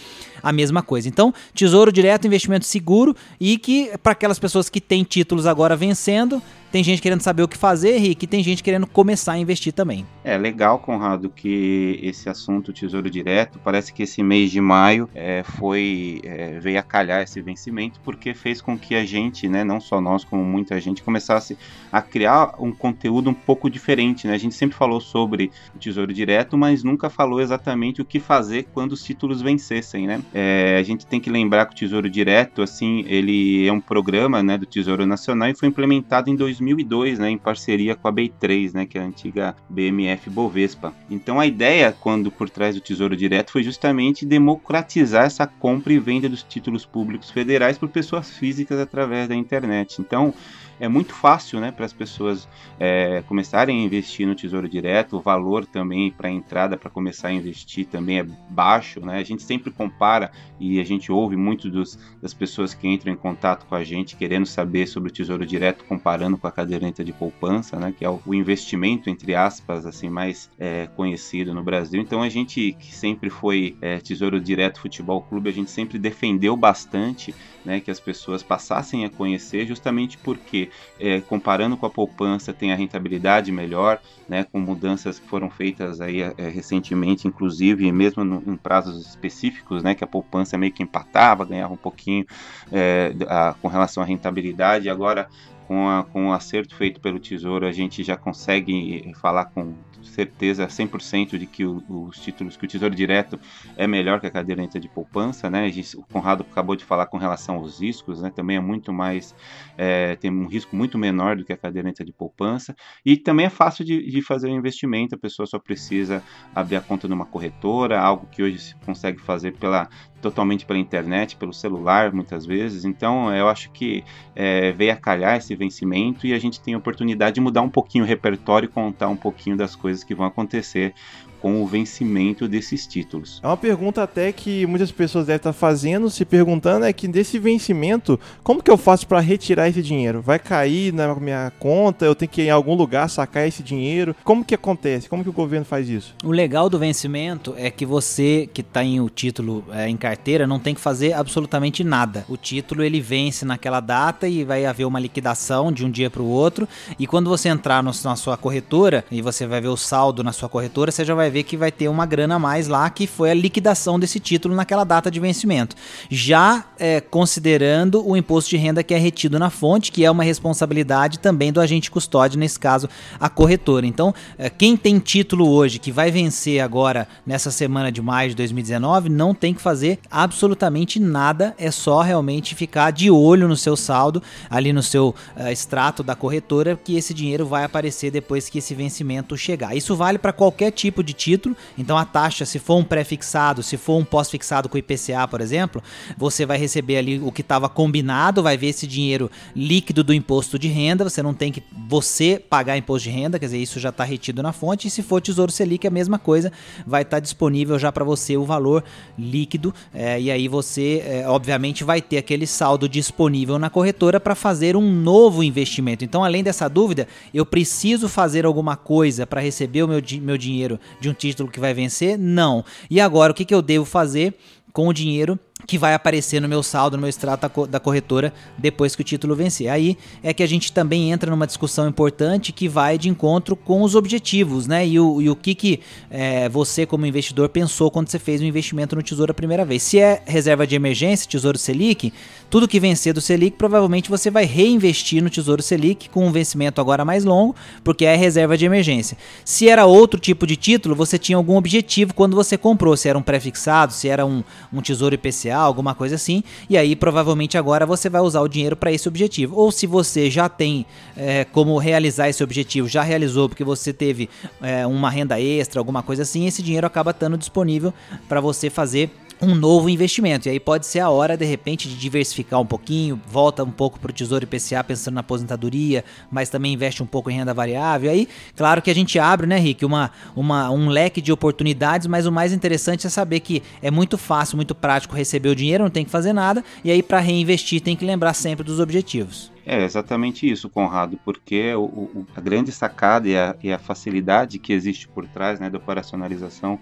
a 0.42 0.52
mesma 0.52 0.82
coisa. 0.82 1.08
Então, 1.08 1.34
tesouro 1.54 1.92
direto, 1.92 2.28
investimento 2.28 2.66
seguro 2.66 3.16
e 3.40 3.58
que 3.58 3.92
para 4.02 4.12
aquelas 4.12 4.40
pessoas 4.40 4.70
que 4.70 4.82
têm 4.82 5.04
títulos 5.04 5.48
agora 5.48 5.76
vencendo, 5.76 6.42
tem 6.74 6.84
gente 6.84 7.04
querendo 7.04 7.22
saber 7.22 7.44
o 7.44 7.48
que 7.48 7.56
fazer, 7.56 8.00
Rick, 8.00 8.26
e 8.26 8.28
tem 8.28 8.42
gente 8.42 8.64
querendo 8.64 8.88
começar 8.88 9.34
a 9.34 9.38
investir 9.38 9.72
também. 9.72 10.04
É 10.24 10.36
legal, 10.40 10.80
Conrado, 10.80 11.30
que 11.30 12.00
esse 12.02 12.28
assunto 12.28 12.74
Tesouro 12.74 13.12
Direto, 13.12 13.60
parece 13.64 13.94
que 13.94 14.02
esse 14.02 14.24
mês 14.24 14.50
de 14.50 14.60
maio 14.60 15.08
é, 15.14 15.44
foi 15.44 16.20
é, 16.24 16.60
veio 16.60 16.80
a 16.80 16.82
calhar 16.82 17.22
esse 17.22 17.40
vencimento, 17.42 18.00
porque 18.04 18.34
fez 18.34 18.60
com 18.60 18.76
que 18.76 18.96
a 18.96 19.06
gente, 19.06 19.48
né, 19.48 19.64
não 19.64 19.80
só 19.80 20.02
nós, 20.02 20.24
como 20.24 20.44
muita 20.44 20.82
gente, 20.82 21.04
começasse 21.04 21.56
a 21.92 22.02
criar 22.02 22.56
um 22.58 22.72
conteúdo 22.72 23.30
um 23.30 23.36
pouco 23.36 23.70
diferente. 23.70 24.26
Né? 24.26 24.34
A 24.34 24.40
gente 24.40 24.56
sempre 24.56 24.76
falou 24.76 25.00
sobre 25.00 25.52
o 25.76 25.78
Tesouro 25.78 26.12
Direto, 26.12 26.58
mas 26.58 26.84
nunca 26.84 27.08
falou 27.08 27.40
exatamente 27.40 28.02
o 28.02 28.06
que 28.06 28.20
fazer 28.20 28.66
quando 28.74 28.94
os 28.94 29.04
títulos 29.04 29.44
vencessem. 29.44 30.08
Né? 30.08 30.24
É, 30.34 30.78
a 30.80 30.82
gente 30.82 31.06
tem 31.06 31.20
que 31.20 31.30
lembrar 31.30 31.68
que 31.68 31.74
o 31.74 31.78
Tesouro 31.78 32.10
Direto, 32.10 32.64
assim, 32.64 33.06
ele 33.08 33.68
é 33.68 33.72
um 33.72 33.80
programa 33.80 34.42
né, 34.42 34.58
do 34.58 34.66
Tesouro 34.66 35.06
Nacional 35.06 35.50
e 35.50 35.56
foi 35.56 35.68
implementado 35.68 36.32
em 36.32 36.36
2000 36.36 36.63
2002, 36.64 37.20
né, 37.20 37.30
em 37.30 37.38
parceria 37.38 37.96
com 37.96 38.08
a 38.08 38.14
B3, 38.14 38.74
né, 38.74 38.86
que 38.86 38.98
é 38.98 39.02
a 39.02 39.06
antiga 39.06 39.56
BMF 39.70 40.30
Bovespa. 40.30 40.94
Então 41.10 41.40
a 41.40 41.46
ideia, 41.46 41.92
quando 41.92 42.32
por 42.32 42.50
trás 42.50 42.76
do 42.76 42.82
Tesouro 42.82 43.16
Direto, 43.16 43.52
foi 43.52 43.64
justamente 43.64 44.26
democratizar 44.26 45.26
essa 45.26 45.46
compra 45.46 45.94
e 45.94 46.00
venda 46.00 46.30
dos 46.30 46.44
títulos 46.44 46.86
públicos 46.86 47.30
federais 47.30 47.78
por 47.78 47.90
pessoas 47.90 48.32
físicas 48.32 48.80
através 48.80 49.28
da 49.28 49.36
internet. 49.36 50.00
Então 50.00 50.34
é 50.80 50.88
muito 50.88 51.14
fácil 51.14 51.60
né, 51.60 51.72
para 51.72 51.86
as 51.86 51.94
pessoas 51.94 52.48
é, 52.80 53.24
começarem 53.28 53.82
a 53.82 53.84
investir 53.84 54.28
no 54.28 54.36
Tesouro 54.36 54.68
Direto. 54.68 55.18
O 55.18 55.22
valor 55.22 55.66
também 55.66 56.12
para 56.12 56.30
entrada 56.30 56.78
para 56.78 56.90
começar 56.90 57.30
a 57.30 57.34
investir 57.34 57.86
também 57.86 58.20
é 58.20 58.24
baixo. 58.50 59.00
Né? 59.00 59.18
A 59.18 59.24
gente 59.24 59.44
sempre 59.44 59.72
compara 59.72 60.32
e 60.60 60.80
a 60.80 60.84
gente 60.84 61.12
ouve 61.12 61.36
muito 61.36 61.70
dos, 61.70 61.98
das 62.22 62.34
pessoas 62.34 62.74
que 62.74 62.88
entram 62.88 63.14
em 63.14 63.16
contato 63.16 63.66
com 63.66 63.76
a 63.76 63.84
gente 63.84 64.16
querendo 64.16 64.46
saber 64.46 64.88
sobre 64.88 65.10
o 65.10 65.14
Tesouro 65.14 65.46
Direto, 65.46 65.84
comparando 65.86 66.38
com 66.38 66.48
a 66.48 66.52
caderneta 66.52 67.04
de 67.04 67.14
poupança, 67.14 67.78
né, 67.78 67.94
que 67.98 68.06
é 68.06 68.10
o, 68.10 68.34
investimento, 68.34 69.10
entre 69.10 69.36
aspas, 69.36 69.86
assim 69.86 70.10
mais 70.10 70.50
é, 70.60 70.88
conhecido 70.96 71.54
no 71.54 71.64
Brasil. 71.64 72.02
Então 72.02 72.22
a 72.22 72.30
gente 72.30 72.76
que 72.80 72.94
sempre 72.94 73.30
foi 73.30 73.78
é, 73.82 74.00
Tesouro 74.00 74.40
Direto 74.40 74.80
Futebol 74.80 75.22
Clube, 75.22 75.50
a 75.50 75.54
gente 75.54 75.72
sempre 75.72 75.98
defendeu 76.00 76.56
bastante 76.56 77.34
né, 77.66 77.80
que 77.80 77.92
as 77.92 78.00
pessoas 78.00 78.44
passassem 78.44 79.06
a 79.06 79.10
conhecer, 79.10 79.66
justamente 79.66 80.18
porque, 80.18 80.63
é, 81.00 81.22
comparando 81.22 81.78
com 81.78 81.86
a 81.86 81.90
poupança, 81.90 82.54
tem 82.54 82.72
a 82.72 82.76
rentabilidade 82.76 83.52
melhor, 83.52 84.00
né, 84.28 84.44
com 84.44 84.60
mudanças 84.60 85.20
que 85.20 85.28
foram 85.28 85.50
feitas 85.50 86.02
aí 86.02 86.22
é, 86.22 86.34
recentemente, 86.50 87.28
inclusive, 87.28 87.92
mesmo 87.92 88.24
no, 88.24 88.44
em 88.46 88.58
prazos 88.58 89.06
específicos, 89.08 89.84
né, 89.84 89.96
que 89.96 90.04
a 90.04 90.08
poupança 90.08 90.58
meio 90.58 90.72
que 90.72 90.84
empatava, 90.84 91.46
ganhava 91.46 91.74
um 91.74 91.78
pouquinho 91.78 92.26
é, 92.72 93.14
a, 93.28 93.56
com 93.62 93.68
relação 93.68 94.02
à 94.02 94.06
rentabilidade, 94.06 94.90
agora 94.90 95.28
com, 95.68 95.90
a, 95.90 96.04
com 96.04 96.30
o 96.30 96.34
acerto 96.34 96.76
feito 96.76 97.00
pelo 97.00 97.20
Tesouro, 97.20 97.66
a 97.66 97.72
gente 97.72 98.04
já 98.04 98.18
consegue 98.18 99.12
falar 99.16 99.46
com 99.46 99.74
certeza 100.04 100.68
100% 100.68 101.38
de 101.38 101.46
que 101.46 101.66
o, 101.66 101.84
os 101.88 102.20
títulos, 102.20 102.58
que 102.58 102.66
o 102.66 102.68
Tesouro 102.68 102.96
Direto 102.96 103.40
é 103.76 103.88
melhor 103.88 104.20
que 104.20 104.28
a 104.28 104.32
caderneta 104.32 104.80
de 104.80 104.88
poupança, 104.88 105.50
né? 105.50 105.72
o 105.96 106.04
Conrado 106.04 106.46
acabou 106.50 106.76
de 106.76 106.84
falar 106.84 107.08
com 107.08 107.18
relação 107.18 107.56
aos 107.56 107.80
riscos, 107.80 108.22
né? 108.22 108.30
Também 108.30 108.58
é 108.58 108.60
muito 108.60 108.92
mais, 108.94 109.36
é, 109.78 110.16
tem 110.16 110.32
um 110.32 110.48
risco 110.48 110.76
muito 110.76 110.98
menor 110.98 111.36
do 111.36 111.46
que 111.46 111.54
a 111.54 111.58
caderneta 111.58 112.04
de 112.04 112.12
poupança 112.12 112.76
e 113.06 113.18
também 113.18 113.46
é 113.46 113.50
fácil 113.50 113.84
de, 113.86 114.10
de 114.10 114.22
fazer 114.22 114.48
o 114.48 114.56
investimento, 114.56 115.16
a 115.16 115.18
pessoa 115.18 115.46
só 115.46 115.60
precisa 115.60 116.24
abrir 116.54 116.76
a 116.76 116.82
conta 116.82 117.08
numa 117.08 117.26
corretora, 117.26 118.00
algo 118.00 118.28
que 118.28 118.44
hoje 118.44 118.60
se 118.60 118.76
consegue 118.86 119.20
fazer 119.20 119.54
pela 119.54 119.90
totalmente 120.24 120.66
pela 120.66 120.80
internet, 120.80 121.36
pelo 121.36 121.54
celular, 121.54 122.12
muitas 122.14 122.46
vezes. 122.46 122.86
Então, 122.86 123.34
eu 123.36 123.48
acho 123.48 123.70
que 123.72 124.04
é, 124.36 124.72
veio 124.72 124.94
a 124.94 124.96
calhar 124.96 125.38
esse 125.38 125.54
vencimento 125.56 126.26
e 126.26 126.34
a 126.34 126.40
gente 126.40 126.60
tem 126.60 126.74
a 126.74 126.78
oportunidade 126.78 127.36
de 127.36 127.42
mudar 127.42 127.62
um 127.62 127.70
pouquinho 127.70 128.04
o 128.04 128.08
repertório 128.08 128.70
contar 128.70 129.10
um 129.10 129.16
pouquinho 129.16 129.58
das 129.58 129.76
coisas 129.76 130.04
que 130.04 130.16
vão 130.16 130.26
acontecer 130.26 130.94
com 131.44 131.62
o 131.62 131.68
vencimento 131.68 132.48
desses 132.48 132.88
títulos. 132.88 133.42
É 133.44 133.48
uma 133.48 133.58
pergunta 133.58 134.02
até 134.02 134.32
que 134.32 134.66
muitas 134.66 134.94
pessoas 134.94 135.26
devem 135.26 135.36
estar 135.36 135.52
fazendo, 135.52 136.10
se 136.10 136.24
perguntando, 136.24 136.86
é 136.86 136.94
que 136.94 137.06
desse 137.06 137.38
vencimento, 137.38 138.18
como 138.42 138.64
que 138.64 138.72
eu 138.72 138.78
faço 138.78 139.06
para 139.06 139.20
retirar 139.20 139.68
esse 139.68 139.82
dinheiro? 139.82 140.22
Vai 140.22 140.40
cair 140.40 140.94
na 140.94 141.14
minha 141.16 141.52
conta? 141.60 142.06
Eu 142.06 142.16
tenho 142.16 142.32
que 142.32 142.44
ir 142.44 142.46
em 142.46 142.50
algum 142.50 142.76
lugar 142.76 143.10
sacar 143.10 143.46
esse 143.46 143.62
dinheiro? 143.62 144.16
Como 144.24 144.46
que 144.46 144.56
acontece? 144.56 145.10
Como 145.10 145.22
que 145.22 145.30
o 145.30 145.34
governo 145.34 145.66
faz 145.66 145.90
isso? 145.90 146.16
O 146.24 146.32
legal 146.32 146.70
do 146.70 146.80
vencimento 146.80 147.54
é 147.58 147.70
que 147.70 147.86
você 147.86 148.50
que 148.54 148.62
está 148.62 148.82
em 148.82 149.02
o 149.02 149.10
título 149.10 149.66
é, 149.74 149.90
em 149.90 149.98
carteira 149.98 150.48
não 150.48 150.60
tem 150.60 150.74
que 150.74 150.80
fazer 150.80 151.12
absolutamente 151.12 151.84
nada. 151.84 152.24
O 152.30 152.38
título 152.38 152.86
ele 152.86 153.02
vence 153.02 153.44
naquela 153.44 153.82
data 153.82 154.30
e 154.30 154.46
vai 154.46 154.66
haver 154.66 154.86
uma 154.86 155.00
liquidação 155.00 155.74
de 155.74 155.86
um 155.86 155.92
dia 155.92 156.10
para 156.10 156.22
o 156.22 156.30
outro. 156.30 156.70
E 156.98 157.06
quando 157.06 157.30
você 157.30 157.50
entrar 157.50 157.84
no, 157.84 157.92
na 158.06 158.16
sua 158.16 158.38
corretora 158.38 159.04
e 159.12 159.22
você 159.22 159.46
vai 159.46 159.60
ver 159.60 159.68
o 159.68 159.76
saldo 159.76 160.24
na 160.24 160.32
sua 160.32 160.48
corretora, 160.48 160.90
você 160.90 161.04
já 161.04 161.14
vai 161.14 161.33
ver 161.34 161.44
que 161.44 161.58
vai 161.58 161.72
ter 161.72 161.88
uma 161.88 162.06
grana 162.06 162.36
a 162.36 162.40
mais 162.40 162.68
lá, 162.68 162.90
que 162.90 163.08
foi 163.08 163.32
a 163.32 163.34
liquidação 163.34 164.00
desse 164.00 164.20
título 164.20 164.56
naquela 164.56 164.84
data 164.84 165.12
de 165.12 165.20
vencimento. 165.20 165.76
Já 166.10 166.64
é, 166.80 167.02
considerando 167.02 168.08
o 168.08 168.16
imposto 168.16 168.52
de 168.52 168.58
renda 168.58 168.84
que 168.84 168.94
é 168.94 168.98
retido 168.98 169.38
na 169.38 169.50
fonte, 169.50 169.92
que 169.92 170.06
é 170.06 170.12
uma 170.12 170.24
responsabilidade 170.24 171.20
também 171.20 171.52
do 171.52 171.60
agente 171.60 171.92
custódio, 171.92 172.40
nesse 172.40 172.60
caso 172.60 172.88
a 173.20 173.30
corretora. 173.30 173.86
Então, 173.86 174.14
é, 174.38 174.50
quem 174.50 174.78
tem 174.78 175.00
título 175.00 175.50
hoje 175.50 175.80
que 175.80 175.92
vai 175.92 176.12
vencer 176.12 176.62
agora 176.62 177.08
nessa 177.26 177.52
semana 177.52 177.92
de 177.92 178.02
maio 178.02 178.30
de 178.30 178.36
2019, 178.36 179.10
não 179.10 179.34
tem 179.34 179.54
que 179.54 179.62
fazer 179.62 180.00
absolutamente 180.10 181.00
nada, 181.00 181.56
é 181.58 181.72
só 181.72 182.02
realmente 182.02 182.56
ficar 182.56 182.92
de 182.92 183.10
olho 183.10 183.48
no 183.48 183.58
seu 183.58 183.76
saldo, 183.76 184.22
ali 184.50 184.72
no 184.72 184.84
seu 184.84 185.16
uh, 185.36 185.48
extrato 185.50 186.04
da 186.04 186.16
corretora, 186.16 186.80
que 186.82 186.96
esse 186.96 187.14
dinheiro 187.14 187.46
vai 187.46 187.64
aparecer 187.64 188.12
depois 188.12 188.50
que 188.50 188.60
esse 188.60 188.76
vencimento 188.76 189.36
chegar. 189.36 189.76
Isso 189.76 189.96
vale 189.96 190.18
para 190.18 190.32
qualquer 190.32 190.72
tipo 190.72 191.04
de 191.04 191.14
título. 191.24 191.56
Então 191.78 191.98
a 191.98 192.04
taxa, 192.04 192.46
se 192.46 192.60
for 192.60 192.76
um 192.76 192.84
pré-fixado, 192.84 193.64
se 193.64 193.78
for 193.78 193.98
um 193.98 194.04
pós-fixado 194.04 194.68
com 194.68 194.78
IPCA, 194.78 195.28
por 195.30 195.40
exemplo, 195.40 195.82
você 196.18 196.46
vai 196.46 196.58
receber 196.58 196.98
ali 196.98 197.20
o 197.20 197.32
que 197.32 197.42
estava 197.42 197.70
combinado, 197.70 198.44
vai 198.44 198.58
ver 198.58 198.68
esse 198.68 198.86
dinheiro 198.86 199.32
líquido 199.56 200.04
do 200.04 200.14
imposto 200.14 200.60
de 200.60 200.68
renda. 200.68 201.04
Você 201.04 201.24
não 201.24 201.34
tem 201.34 201.52
que 201.52 201.64
você 201.88 202.38
pagar 202.38 202.78
imposto 202.78 203.10
de 203.10 203.16
renda, 203.16 203.40
quer 203.40 203.46
dizer, 203.46 203.58
isso 203.58 203.80
já 203.80 203.90
está 203.90 204.04
retido 204.04 204.44
na 204.44 204.52
fonte. 204.52 204.88
E 204.88 204.92
se 204.92 205.02
for 205.02 205.22
Tesouro 205.22 205.52
Selic, 205.52 205.88
a 205.88 205.92
mesma 205.92 206.20
coisa, 206.20 206.52
vai 206.86 207.04
estar 207.04 207.18
tá 207.18 207.22
disponível 207.22 207.80
já 207.80 207.92
para 207.92 208.04
você 208.04 208.36
o 208.36 208.44
valor 208.44 208.84
líquido. 209.18 209.74
É, 209.94 210.20
e 210.20 210.30
aí 210.30 210.48
você, 210.48 211.04
é, 211.06 211.28
obviamente, 211.28 211.84
vai 211.84 212.02
ter 212.02 212.18
aquele 212.18 212.46
saldo 212.46 212.90
disponível 212.90 213.58
na 213.58 213.70
corretora 213.70 214.20
para 214.20 214.36
fazer 214.36 214.76
um 214.76 214.92
novo 214.92 215.44
investimento. 215.44 216.04
Então, 216.04 216.24
além 216.24 216.44
dessa 216.44 216.68
dúvida, 216.68 217.08
eu 217.34 217.46
preciso 217.46 218.10
fazer 218.10 218.46
alguma 218.46 218.76
coisa 218.76 219.26
para 219.26 219.40
receber 219.40 219.84
o 219.84 219.88
meu, 219.88 220.02
meu 220.22 220.38
dinheiro 220.38 220.80
de 221.00 221.10
um 221.10 221.13
um 221.14 221.16
título 221.16 221.50
que 221.50 221.60
vai 221.60 221.74
vencer? 221.74 222.18
Não. 222.18 222.66
E 222.90 223.00
agora, 223.00 223.32
o 223.32 223.36
que, 223.36 223.46
que 223.46 223.54
eu 223.54 223.62
devo 223.62 223.86
fazer 223.86 224.34
com 224.74 224.88
o 224.88 224.94
dinheiro 224.94 225.40
que 225.66 225.78
vai 225.78 225.94
aparecer 225.94 226.42
no 226.42 226.48
meu 226.48 226.62
saldo, 226.62 226.98
no 226.98 227.02
meu 227.02 227.10
extrato 227.10 227.68
da 227.68 227.80
corretora 227.80 228.34
depois 228.58 228.96
que 228.96 229.02
o 229.02 229.06
título 229.06 229.36
vencer. 229.36 229.70
Aí 229.70 229.98
é 230.22 230.34
que 230.34 230.44
a 230.44 230.48
gente 230.48 230.72
também 230.72 231.12
entra 231.12 231.30
numa 231.30 231.48
discussão 231.48 231.88
importante 231.88 232.52
que 232.52 232.68
vai 232.68 232.98
de 232.98 233.10
encontro 233.10 233.56
com 233.56 233.82
os 233.82 233.96
objetivos, 233.96 234.68
né? 234.68 234.86
E 234.86 235.00
o, 235.00 235.22
e 235.22 235.30
o 235.30 235.36
que, 235.36 235.56
que 235.56 235.80
é, 236.10 236.50
você, 236.50 236.86
como 236.86 237.06
investidor, 237.06 237.50
pensou 237.50 237.90
quando 237.90 238.10
você 238.10 238.20
fez 238.20 238.42
um 238.42 238.46
investimento 238.46 238.96
no 238.96 239.04
Tesouro 239.04 239.32
a 239.32 239.36
primeira 239.36 239.66
vez. 239.66 239.84
Se 239.84 240.00
é 240.00 240.22
reserva 240.26 240.68
de 240.68 240.76
emergência, 240.76 241.30
Tesouro 241.30 241.58
Selic, 241.58 242.14
tudo 242.50 242.68
que 242.68 242.80
vencer 242.80 243.14
do 243.14 243.22
Selic, 243.22 243.58
provavelmente 243.58 244.10
você 244.10 244.30
vai 244.30 244.46
reinvestir 244.46 245.24
no 245.24 245.30
Tesouro 245.30 245.62
Selic 245.62 246.10
com 246.10 246.28
um 246.28 246.32
vencimento 246.32 246.80
agora 246.80 247.04
mais 247.04 247.24
longo, 247.24 247.56
porque 247.84 248.06
é 248.06 248.16
reserva 248.16 248.58
de 248.58 248.66
emergência. 248.66 249.18
Se 249.44 249.70
era 249.70 249.86
outro 249.86 250.20
tipo 250.20 250.46
de 250.46 250.56
título, 250.56 250.96
você 250.96 251.18
tinha 251.18 251.38
algum 251.38 251.56
objetivo 251.56 252.14
quando 252.14 252.36
você 252.36 252.58
comprou, 252.58 252.96
se 252.96 253.10
era 253.10 253.18
um 253.18 253.22
pré-fixado, 253.22 253.94
se 253.94 254.08
era 254.08 254.26
um, 254.26 254.44
um 254.72 254.82
Tesouro 254.82 255.16
IPCA, 255.16 255.53
alguma 255.60 255.96
coisa 255.96 256.16
assim, 256.16 256.44
e 256.70 256.78
aí 256.78 256.96
provavelmente 256.96 257.58
agora 257.58 257.86
você 257.86 258.10
vai 258.10 258.22
usar 258.22 258.42
o 258.42 258.48
dinheiro 258.48 258.76
para 258.76 258.92
esse 258.92 259.08
objetivo. 259.08 259.56
Ou 259.56 259.72
se 259.72 259.88
você 259.88 260.30
já 260.30 260.50
tem 260.50 260.86
é, 261.16 261.46
como 261.46 261.78
realizar 261.78 262.30
esse 262.30 262.44
objetivo, 262.44 262.88
já 262.88 263.02
realizou 263.02 263.48
porque 263.48 263.64
você 263.64 263.94
teve 263.94 264.30
é, 264.62 264.86
uma 264.86 265.10
renda 265.10 265.40
extra, 265.40 265.80
alguma 265.80 266.04
coisa 266.04 266.24
assim, 266.24 266.46
esse 266.46 266.62
dinheiro 266.62 266.88
acaba 266.88 267.12
estando 267.12 267.38
disponível 267.38 267.94
para 268.28 268.42
você 268.42 268.70
fazer 268.70 269.10
um 269.44 269.56
novo 269.56 269.90
investimento. 269.90 270.48
E 270.48 270.52
aí 270.52 270.60
pode 270.60 270.86
ser 270.86 271.00
a 271.00 271.10
hora, 271.10 271.36
de 271.38 271.46
repente, 271.46 271.88
de 271.88 271.96
diversificar 271.96 272.60
um 272.60 272.66
pouquinho, 272.66 273.22
volta 273.28 273.64
um 273.64 273.72
pouco 273.72 274.00
para 274.00 274.10
o 274.10 274.14
Tesouro 274.14 274.44
IPCA 274.44 274.84
pensando 274.84 275.16
na 275.16 275.22
aposentadoria, 275.22 276.04
mas 276.32 276.50
também 276.50 276.74
investe 276.74 277.04
um 277.04 277.06
pouco 277.06 277.30
em 277.30 277.36
renda 277.36 277.54
variável. 277.54 278.10
Aí, 278.12 278.28
claro 278.56 278.82
que 278.82 278.90
a 278.90 278.96
gente 278.96 279.20
abre, 279.20 279.46
né, 279.46 279.58
Rick, 279.58 279.86
uma, 279.86 280.12
uma, 280.36 280.70
um 280.72 280.90
leque 280.90 281.22
de 281.22 281.32
oportunidades, 281.32 282.08
mas 282.08 282.26
o 282.26 282.32
mais 282.32 282.54
interessante 282.54 283.08
é 283.08 283.10
saber 283.10 283.40
que 283.42 283.62
é 283.82 283.92
muito 283.92 284.18
fácil, 284.18 284.56
muito 284.56 284.74
prático 284.74 285.16
receber 285.16 285.50
o 285.50 285.56
dinheiro, 285.56 285.84
não 285.84 285.92
tem 285.92 286.06
que 286.06 286.12
fazer 286.12 286.34
nada, 286.34 286.64
e 286.84 286.92
aí 286.92 287.04
para 287.04 287.20
reinvestir 287.20 287.82
tem 287.82 287.96
que 287.96 288.06
lembrar 288.06 288.34
sempre 288.34 288.64
dos 288.64 288.80
objetivos. 288.80 289.52
É 289.66 289.82
exatamente 289.84 290.50
isso, 290.50 290.70
Conrado, 290.70 291.18
porque 291.24 291.74
o, 291.74 291.84
o, 291.84 292.28
a 292.36 292.42
grande 292.42 292.72
sacada 292.72 293.30
e 293.30 293.38
a, 293.38 293.56
e 293.64 293.72
a 293.72 293.80
facilidade 293.80 294.60
que 294.60 294.74
existe 294.74 295.08
por 295.08 295.26
trás 295.26 295.60
né, 295.60 295.70
da 295.70 295.78
operacionalização 295.78 296.80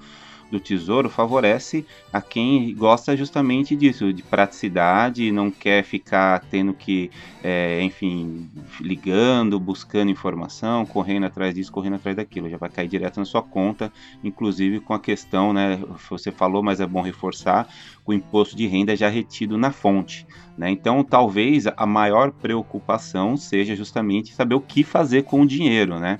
do 0.52 0.60
Tesouro 0.60 1.10
favorece 1.10 1.86
a 2.12 2.22
quem 2.22 2.76
gosta 2.76 3.16
justamente 3.16 3.76
disso, 3.76 4.12
de 4.12 4.22
praticidade, 4.22 5.32
não 5.32 5.50
quer 5.50 5.84
ficar 5.84 6.42
tendo 6.52 6.74
que, 6.74 7.10
é, 7.42 7.82
enfim, 7.82 8.50
ligando, 8.80 9.60
buscando 9.60 10.12
informação, 10.12 10.86
correndo 10.86 11.26
atrás 11.26 11.56
disso, 11.56 11.72
correndo 11.72 11.96
atrás 11.96 12.18
daquilo. 12.18 12.50
Já 12.50 12.58
vai 12.58 12.70
cair 12.70 12.90
direto 12.90 13.18
na 13.18 13.26
sua 13.26 13.42
conta, 13.42 13.92
inclusive 14.24 14.82
com 14.82 14.94
a 14.94 15.00
questão, 15.00 15.54
né? 15.54 15.80
Você 16.10 16.32
falou, 16.32 16.62
mas 16.62 16.82
é 16.82 16.86
bom 16.86 17.02
reforçar, 17.02 17.68
o 18.06 18.14
imposto 18.14 18.56
de 18.56 18.68
renda 18.68 18.96
já 18.96 19.08
retido 19.08 19.58
na 19.58 19.72
fonte. 19.72 20.28
Né? 20.58 20.70
Então, 20.70 21.04
talvez 21.04 21.66
a 21.66 21.86
maior 21.86 22.32
preocupação 22.32 23.38
seja 23.38 23.76
justamente 23.76 24.34
saber 24.34 24.56
o 24.56 24.62
que 24.62 24.84
fazer 24.84 25.24
com 25.24 25.42
o 25.42 25.48
dinheiro, 25.48 25.98
né? 25.98 26.20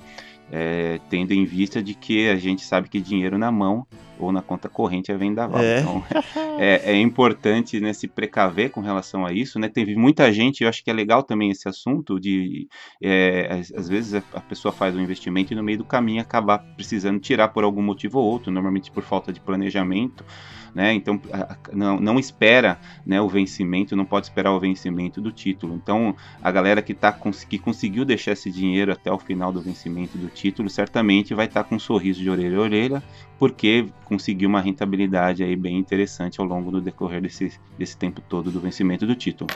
É, 0.50 1.00
tendo 1.08 1.32
em 1.32 1.44
vista 1.46 1.82
de 1.82 1.94
que 1.94 2.28
a 2.28 2.36
gente 2.36 2.62
sabe 2.62 2.88
que 2.88 3.00
dinheiro 3.00 3.38
na 3.38 3.50
mão 3.50 3.86
ou 4.24 4.32
na 4.32 4.42
conta 4.42 4.68
corrente 4.68 5.10
é 5.10 5.16
vendaval. 5.16 5.62
É. 5.62 5.80
Então, 5.80 6.04
é, 6.58 6.92
é, 6.92 7.00
importante 7.00 7.80
né, 7.80 7.92
se 7.92 8.08
precaver 8.08 8.70
com 8.70 8.80
relação 8.80 9.24
a 9.24 9.32
isso. 9.32 9.58
Né? 9.58 9.68
Teve 9.68 9.94
muita 9.96 10.32
gente, 10.32 10.62
eu 10.62 10.68
acho 10.68 10.82
que 10.82 10.90
é 10.90 10.92
legal 10.92 11.22
também 11.22 11.50
esse 11.50 11.68
assunto 11.68 12.18
de, 12.18 12.68
é, 13.02 13.48
às, 13.50 13.72
às, 13.72 13.88
vezes 13.88 14.22
a 14.32 14.40
pessoa 14.40 14.72
faz 14.72 14.94
um 14.96 15.00
investimento 15.00 15.52
e 15.52 15.56
no 15.56 15.62
meio 15.62 15.78
do 15.78 15.84
caminho 15.84 16.20
acabar 16.20 16.58
precisando 16.76 17.20
tirar 17.20 17.48
por 17.48 17.64
algum 17.64 17.82
motivo 17.82 18.18
ou 18.18 18.30
outro, 18.30 18.52
normalmente 18.52 18.90
por 18.90 19.02
falta 19.02 19.32
de 19.32 19.40
planejamento 19.40 20.24
né? 20.74 20.92
Então 20.94 21.20
não, 21.72 22.00
não 22.00 22.18
espera 22.18 22.78
né, 23.04 23.20
o 23.20 23.28
vencimento, 23.28 23.96
não 23.96 24.04
pode 24.04 24.26
esperar 24.26 24.52
o 24.52 24.60
vencimento 24.60 25.20
do 25.20 25.30
título. 25.30 25.74
Então 25.74 26.14
a 26.42 26.50
galera 26.50 26.82
que, 26.82 26.94
tá, 26.94 27.12
que 27.48 27.58
conseguiu 27.58 28.04
deixar 28.04 28.32
esse 28.32 28.50
dinheiro 28.50 28.92
até 28.92 29.10
o 29.10 29.18
final 29.18 29.52
do 29.52 29.60
vencimento 29.60 30.16
do 30.16 30.28
título 30.28 30.68
certamente 30.70 31.34
vai 31.34 31.46
estar 31.46 31.62
tá 31.62 31.68
com 31.68 31.76
um 31.76 31.80
sorriso 31.80 32.20
de 32.20 32.30
orelha 32.30 32.58
a 32.58 32.60
orelha, 32.60 33.02
porque 33.38 33.86
conseguiu 34.04 34.48
uma 34.48 34.60
rentabilidade 34.60 35.42
aí 35.42 35.56
bem 35.56 35.76
interessante 35.78 36.40
ao 36.40 36.46
longo 36.46 36.70
do 36.70 36.80
decorrer 36.80 37.20
desse, 37.20 37.52
desse 37.78 37.96
tempo 37.96 38.20
todo 38.20 38.50
do 38.50 38.60
vencimento 38.60 39.06
do 39.06 39.14
título. 39.14 39.50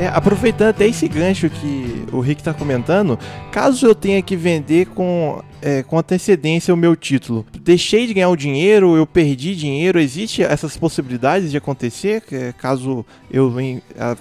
É, 0.00 0.08
aproveitando 0.08 0.70
até 0.70 0.86
esse 0.86 1.06
gancho 1.06 1.50
que 1.50 2.06
o 2.10 2.20
Rick 2.20 2.40
está 2.40 2.54
comentando, 2.54 3.18
caso 3.52 3.86
eu 3.86 3.94
tenha 3.94 4.22
que 4.22 4.34
vender 4.34 4.86
com, 4.86 5.42
é, 5.60 5.82
com 5.82 5.98
antecedência 5.98 6.72
o 6.72 6.76
meu 6.76 6.96
título, 6.96 7.44
deixei 7.60 8.06
de 8.06 8.14
ganhar 8.14 8.30
o 8.30 8.36
dinheiro, 8.36 8.96
eu 8.96 9.06
perdi 9.06 9.54
dinheiro, 9.54 10.00
existe 10.00 10.42
essas 10.42 10.74
possibilidades 10.74 11.50
de 11.50 11.58
acontecer? 11.58 12.22
Caso 12.56 13.04
eu, 13.30 13.52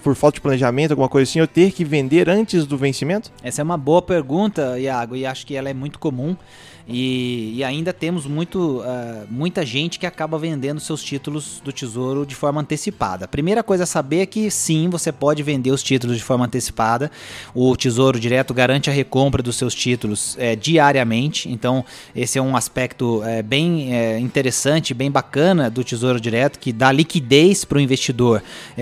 por 0.04 0.16
falta 0.16 0.36
de 0.36 0.42
planejamento, 0.42 0.92
alguma 0.92 1.08
coisa 1.08 1.30
assim, 1.30 1.40
eu 1.40 1.48
ter 1.48 1.72
que 1.72 1.86
vender 1.86 2.30
antes 2.30 2.66
do 2.66 2.78
vencimento? 2.78 3.32
Essa 3.42 3.62
é 3.62 3.64
uma 3.64 3.78
boa 3.78 4.02
pergunta, 4.02 4.78
Iago, 4.78 5.16
e 5.16 5.26
acho 5.26 5.48
que 5.48 5.56
ela 5.56 5.70
é 5.70 5.74
muito 5.74 5.98
comum. 5.98 6.36
E, 6.92 7.54
e 7.56 7.64
ainda 7.64 7.94
temos 7.94 8.26
muito, 8.26 8.80
uh, 8.80 9.28
muita 9.30 9.64
gente 9.64 10.00
que 10.00 10.08
acaba 10.08 10.40
vendendo 10.40 10.80
seus 10.80 11.04
títulos 11.04 11.62
do 11.64 11.72
Tesouro 11.72 12.26
de 12.26 12.34
forma 12.34 12.62
antecipada. 12.62 13.26
A 13.26 13.28
primeira 13.28 13.62
coisa 13.62 13.84
a 13.84 13.88
saber 13.88 14.22
é 14.22 14.26
que 14.26 14.50
sim, 14.50 14.90
você 14.90 15.12
pode 15.12 15.44
vender 15.44 15.70
os 15.70 15.84
títulos 15.84 16.18
de 16.18 16.24
forma 16.24 16.46
antecipada. 16.46 17.12
O 17.54 17.78
Tesouro 17.78 18.20
Direto 18.20 18.56
garante 18.56 18.90
a 18.90 18.94
recompra 18.94 19.44
dos 19.44 19.56
seus 19.56 19.76
títulos 19.76 20.36
é, 20.40 20.56
diariamente. 20.56 21.48
Então, 21.52 21.86
esse 22.16 22.40
é 22.40 22.42
um 22.42 22.56
aspecto 22.56 23.22
é, 23.24 23.44
bem 23.44 23.94
é, 23.94 24.18
interessante, 24.18 24.94
bem 24.94 25.12
bacana 25.12 25.70
do 25.70 25.84
Tesouro 25.84 26.20
Direto, 26.20 26.58
que 26.58 26.74
dá 26.74 26.92
liquidez 26.92 27.64
para 27.64 27.78
o 27.78 27.82
investidor 27.82 28.42